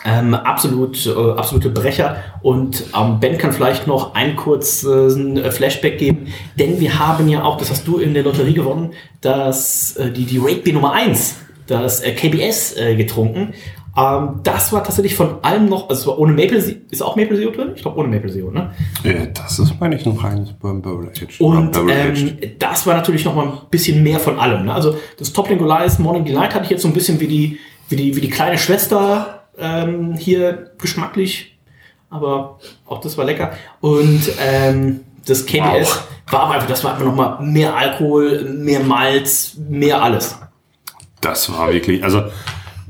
[0.05, 2.17] ähm, absolut, äh, absolute Brecher.
[2.43, 6.27] Und ähm, Ben kann vielleicht noch einen kurzen äh, Flashback geben,
[6.59, 8.93] denn wir haben ja auch, das hast du in der Lotterie gewonnen,
[9.23, 11.37] das, äh, die, die Rate Beer Nummer 1,
[11.67, 13.55] das äh, KBS äh, getrunken.
[13.97, 17.37] Ähm, das war tatsächlich von allem noch, also es war ohne Maple ist auch Maple
[17.37, 17.73] Syrup drin?
[17.77, 18.73] Ich glaube ohne Maple Syrup, ne?
[19.05, 21.41] Äh, das ist, meine ich, ein reines Barrel Aged.
[21.41, 24.65] Und ähm, das war natürlich noch mal ein bisschen mehr von allem.
[24.65, 24.75] Ne?
[24.75, 27.59] Also das Toppling Goliath Morning Delight hatte ich jetzt so ein bisschen wie die,
[27.89, 31.57] wie die, wie die kleine Schwester ähm, hier geschmacklich.
[32.11, 33.53] Aber auch das war lecker.
[33.81, 38.81] Und ähm, das KBS war aber einfach, das war einfach noch mal mehr Alkohol, mehr
[38.81, 40.39] Malz, mehr alles.
[41.21, 42.25] Das war wirklich, also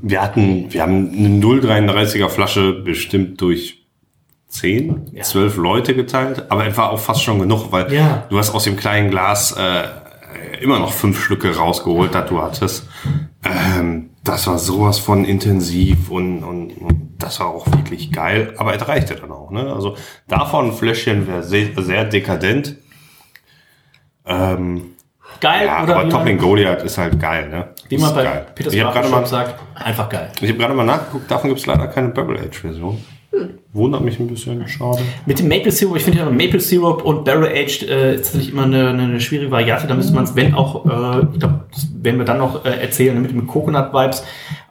[0.06, 3.86] wir hatten, wir haben eine 0,33er Flasche bestimmt durch
[4.48, 8.26] 10, 12 Leute geteilt, aber es war auch fast schon genug, weil Ja.
[8.28, 9.84] du hast aus dem kleinen Glas äh,
[10.60, 12.88] immer noch fünf Schlücke rausgeholt, das du hattest.
[13.44, 18.74] Ähm, das war sowas von intensiv und, und, und das war auch wirklich geil, aber
[18.74, 19.50] es reichte dann auch.
[19.50, 19.72] Ne?
[19.72, 19.96] Also
[20.28, 22.76] davon ein Fläschchen wäre sehr, sehr dekadent.
[24.26, 24.90] Ähm,
[25.40, 27.73] Geil, ja, oder aber man, Goliath ist halt geil, ne?
[27.88, 28.46] Wie man bei geil.
[28.54, 30.30] Peters Ich habe gerade mal, sagt, einfach geil.
[30.40, 33.04] ich hab gerade mal nachgeguckt, davon gibt es leider keine Barrel Age Version.
[33.72, 35.00] Wundert mich ein bisschen, schade.
[35.26, 38.52] Mit dem Maple Syrup, ich finde ja Maple Syrup und Barrel Aged äh, ist natürlich
[38.52, 39.88] immer eine, eine schwierige Variante.
[39.88, 42.68] Da müsste man es, wenn auch, äh, ich glaube, das werden wir dann noch äh,
[42.68, 44.22] erzählen, mit dem Coconut Vibes.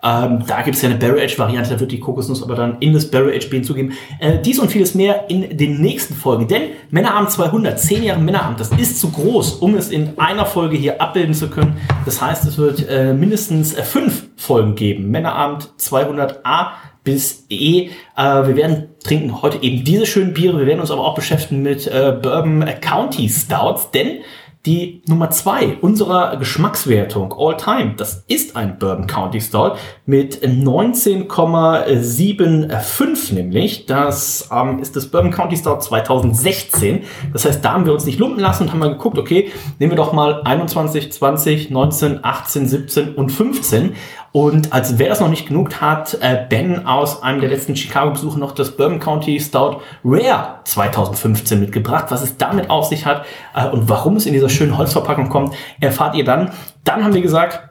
[0.01, 2.77] Ähm, da gibt es ja eine Barrel Aged Variante, da wird die Kokosnuss aber dann
[2.79, 3.91] in das Barrel Aged Bean zugeben.
[4.19, 6.47] Äh, dies und vieles mehr in den nächsten Folgen.
[6.47, 10.77] Denn Männerabend 200, 10 Jahre Männerabend, das ist zu groß, um es in einer Folge
[10.77, 11.75] hier abbilden zu können.
[12.05, 15.11] Das heißt, es wird äh, mindestens äh, fünf Folgen geben.
[15.11, 16.67] Männerabend 200a
[17.03, 17.89] bis E.
[18.15, 20.59] Äh, wir werden trinken heute eben diese schönen Biere.
[20.59, 24.19] Wir werden uns aber auch beschäftigen mit äh, Bourbon County Stouts, denn
[24.65, 29.73] die Nummer zwei unserer Geschmackswertung All Time, das ist ein Bourbon County Stout
[30.05, 33.87] mit 19,75 nämlich.
[33.87, 37.03] Das ähm, ist das Bourbon County Stout 2016.
[37.33, 39.91] Das heißt, da haben wir uns nicht lumpen lassen und haben mal geguckt, okay, nehmen
[39.91, 43.95] wir doch mal 21, 20, 19, 18, 17 und 15.
[44.33, 48.39] Und als wer das noch nicht genug hat, äh, Ben aus einem der letzten Chicago-Besuche
[48.39, 52.07] noch das Bourbon County Stout Rare 2015 mitgebracht.
[52.09, 55.53] Was es damit auf sich hat äh, und warum es in dieser schönen Holzverpackung kommt,
[55.79, 56.51] erfahrt ihr dann.
[56.83, 57.69] Dann haben wir gesagt,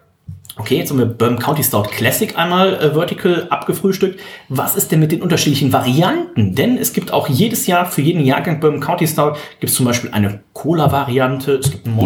[0.59, 4.21] Okay, jetzt haben wir Bourbon County Stout Classic einmal äh, vertical abgefrühstückt.
[4.51, 6.55] Was ist denn mit den unterschiedlichen Varianten?
[6.55, 9.87] Denn es gibt auch jedes Jahr für jeden Jahrgang Bourbon County Stout gibt es zum
[9.87, 11.97] Beispiel eine Cola-Variante, es gibt eine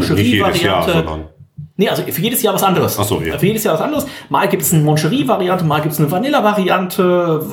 [1.09, 1.36] Nicht
[1.79, 2.99] Nee, also für jedes Jahr was anderes.
[2.99, 3.37] Ach so, ja.
[3.37, 4.07] Für jedes Jahr was anderes.
[4.31, 7.45] Mal gibt es eine Moncherie-Variante, mal gibt es eine Vanilla-Variante,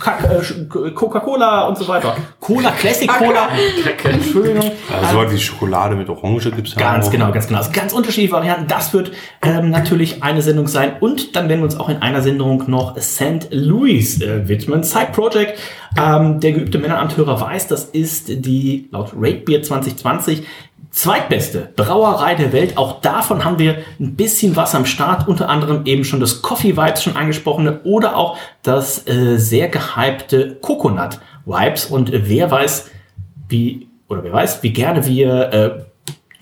[0.00, 2.16] äh, Coca-Cola und so weiter.
[2.38, 3.48] Cola, Classic Cola.
[4.04, 4.70] Entschuldigung.
[5.02, 7.10] also die Schokolade mit Orange gibt's ja Ganz auch.
[7.10, 7.58] genau, ganz genau.
[7.58, 8.68] Also ganz unterschiedliche Varianten.
[8.68, 9.10] Das wird
[9.42, 10.92] ähm, natürlich eine Sendung sein.
[11.00, 13.48] Und dann werden wir uns auch in einer Sendung noch St.
[13.50, 14.84] Louis äh, widmen.
[14.84, 15.58] Side Project.
[15.96, 20.44] Ähm, der geübte Männeramthörer weiß, das ist die laut Rate Beer 2020
[20.94, 22.78] zweitbeste Brauerei der Welt.
[22.78, 25.26] Auch davon haben wir ein bisschen was am Start.
[25.26, 30.54] Unter anderem eben schon das Coffee Vibes schon angesprochene oder auch das äh, sehr gehypte
[30.60, 31.86] Coconut Vibes.
[31.86, 32.90] Und äh, wer weiß,
[33.48, 35.84] wie, oder wer weiß, wie gerne wir äh,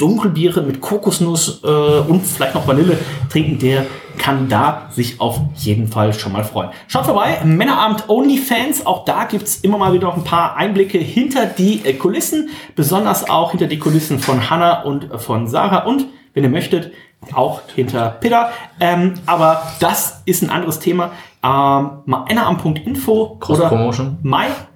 [0.03, 2.99] Dunkelbiere mit Kokosnuss äh, und vielleicht noch Vanille
[3.31, 3.87] trinken, der
[4.19, 6.71] kann da sich auf jeden Fall schon mal freuen.
[6.89, 11.47] Schaut vorbei, Männerabend OnlyFans, auch da gibt's immer mal wieder noch ein paar Einblicke hinter
[11.47, 16.07] die äh, Kulissen, besonders auch hinter die Kulissen von Hannah und äh, von Sarah und,
[16.35, 16.93] wenn ihr möchtet,
[17.33, 18.51] auch hinter Peter.
[18.81, 21.13] Ähm, aber das ist ein anderes Thema.
[21.45, 24.19] Ähm, Männerabend.info oder Promotion.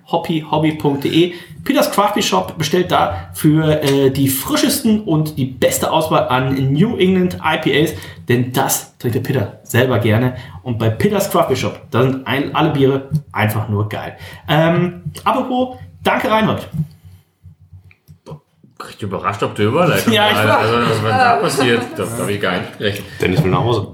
[0.07, 1.35] myhobbyhobby.de.
[1.65, 6.97] Peters Crafty Shop bestellt da für äh, die frischesten und die beste Auswahl an New
[6.97, 7.95] England IPAs,
[8.28, 10.37] denn das trinkt der Peter selber gerne.
[10.62, 14.16] Und bei Peters Crafty Shop, da sind ein, alle Biere einfach nur geil.
[14.49, 16.69] Ähm, apropos, danke Reinhold.
[18.91, 20.59] Ich bin überrascht, ob du Überleitung Ja, ich war.
[20.59, 23.07] Also, was da passiert, das habe ich gar nicht gerechnet.
[23.20, 23.89] Dennis will nach Hause.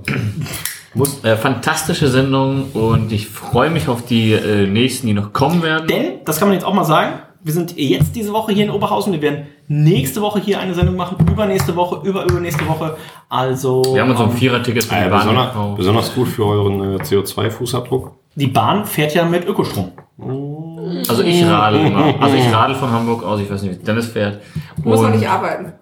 [0.94, 5.62] Muss, äh, fantastische Sendung und ich freue mich auf die äh, nächsten, die noch kommen
[5.62, 5.86] werden.
[5.88, 7.14] Denn, das kann man jetzt auch mal sagen,
[7.44, 9.12] wir sind jetzt diese Woche hier in Oberhausen.
[9.12, 12.96] Wir werden nächste Woche hier eine Sendung machen, übernächste Woche, über übernächste Woche.
[13.28, 16.44] Also Wir haben uns um ähm, Vierer-Tickets für Äh, die Bahn besonders, besonders gut für
[16.44, 18.10] euren äh, CO2-Fußabdruck.
[18.36, 19.90] die Bahn fährt ja mit Ökostrom.
[21.08, 22.14] Also ich radel immer.
[22.20, 24.40] Also ich radel von Hamburg aus, ich weiß nicht, wie Dennis fährt.
[24.84, 25.72] Muss man Und nicht arbeiten.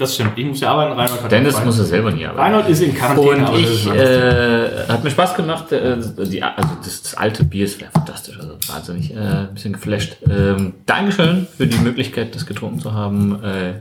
[0.00, 0.32] Das stimmt.
[0.36, 0.98] Ich muss ja arbeiten.
[0.98, 2.40] Reinhold hat Dennis muss er selber nie arbeiten.
[2.40, 3.50] Reinhold ist in Quarantäne.
[3.50, 5.70] Und ich, äh, hat mir Spaß gemacht.
[5.72, 10.16] Äh, die, also das, das alte Bier ist fantastisch, also wahnsinnig, äh, ein bisschen geflasht.
[10.26, 13.44] Ähm, Dankeschön für die Möglichkeit, das getrunken zu haben.
[13.44, 13.74] Äh,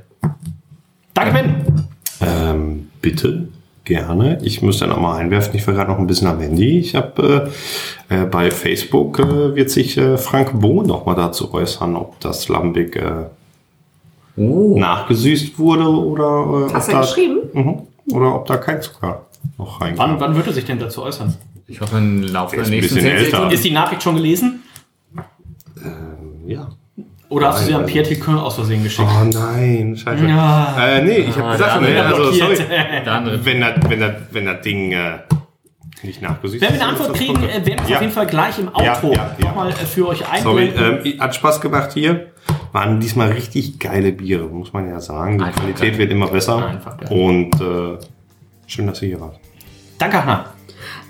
[1.14, 1.88] Danke, Ben.
[2.20, 3.48] Ähm, bitte,
[3.86, 4.40] gerne.
[4.42, 6.80] Ich müsste noch mal einwerfen, ich war gerade noch ein bisschen am Handy.
[6.80, 7.50] Ich habe
[8.10, 12.20] äh, äh, bei Facebook äh, wird sich äh, Frank Bohn noch mal dazu äußern, ob
[12.20, 13.02] das Lambic
[14.40, 17.38] äh, nachgesüßt wurde oder äh, Hast ob du da, geschrieben?
[17.54, 17.82] Mhm.
[18.16, 19.26] oder ob da kein Zucker
[19.58, 20.12] noch reinkam.
[20.12, 21.36] Wann, wann wird er sich denn dazu äußern?
[21.68, 23.52] ich hoffe, im Laufe Der ist ein nächsten bisschen 10 älter.
[23.52, 24.64] Ist die Nachricht schon gelesen?
[26.48, 26.70] Ja.
[27.30, 29.08] Oder hast du sie an Pierre Tiquin aus Versehen geschickt?
[29.08, 30.26] Oh nein, scheiße.
[30.26, 30.76] Ja.
[30.80, 32.58] Äh, nee, ich habe Ah, gesagt, nee, also, sorry,
[33.44, 35.20] wenn das wenn das wenn das Ding äh,
[36.02, 37.96] nicht nachgesüßt Wenn wir eine Antwort kriegen, äh, werden wir es Ja.
[37.98, 39.48] auf jeden Fall gleich im Ja, Outro ja, ja.
[39.50, 41.06] nochmal äh, für euch Sorry, einblenden.
[41.14, 42.32] ähm, hat Spaß gemacht hier.
[42.72, 45.40] Waren diesmal richtig geile Biere, muss man ja sagen.
[45.40, 45.98] Die Einfach Qualität geil.
[46.00, 46.66] wird immer besser.
[46.68, 47.10] Einfach geil.
[47.12, 47.98] Und äh,
[48.68, 49.40] schön, dass ihr hier wart.
[49.98, 50.46] Danke, Hannah.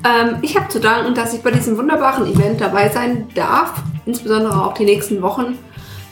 [0.05, 3.73] Ähm, ich habe zu danken, dass ich bei diesem wunderbaren Event dabei sein darf,
[4.05, 5.57] insbesondere auch die nächsten Wochen.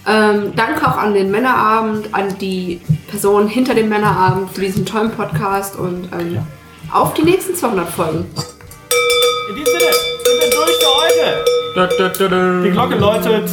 [0.06, 2.80] Ähm, danke auch an den Männerabend, an die
[3.10, 6.40] Person hinter dem Männerabend für diesen tollen Podcast und ähm,
[6.94, 8.26] auf die nächsten 200 Folgen.
[9.50, 9.92] In diesem Sinne
[10.24, 12.64] sind wir durch für heute.
[12.64, 13.50] Die Glocke läutet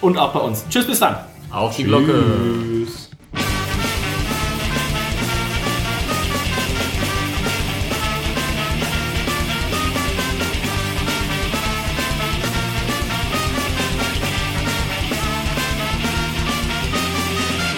[0.00, 0.64] und auch bei uns.
[0.68, 1.16] Tschüss, bis dann.
[1.50, 2.24] Auf die Glocke.
[2.86, 3.07] Tschüss.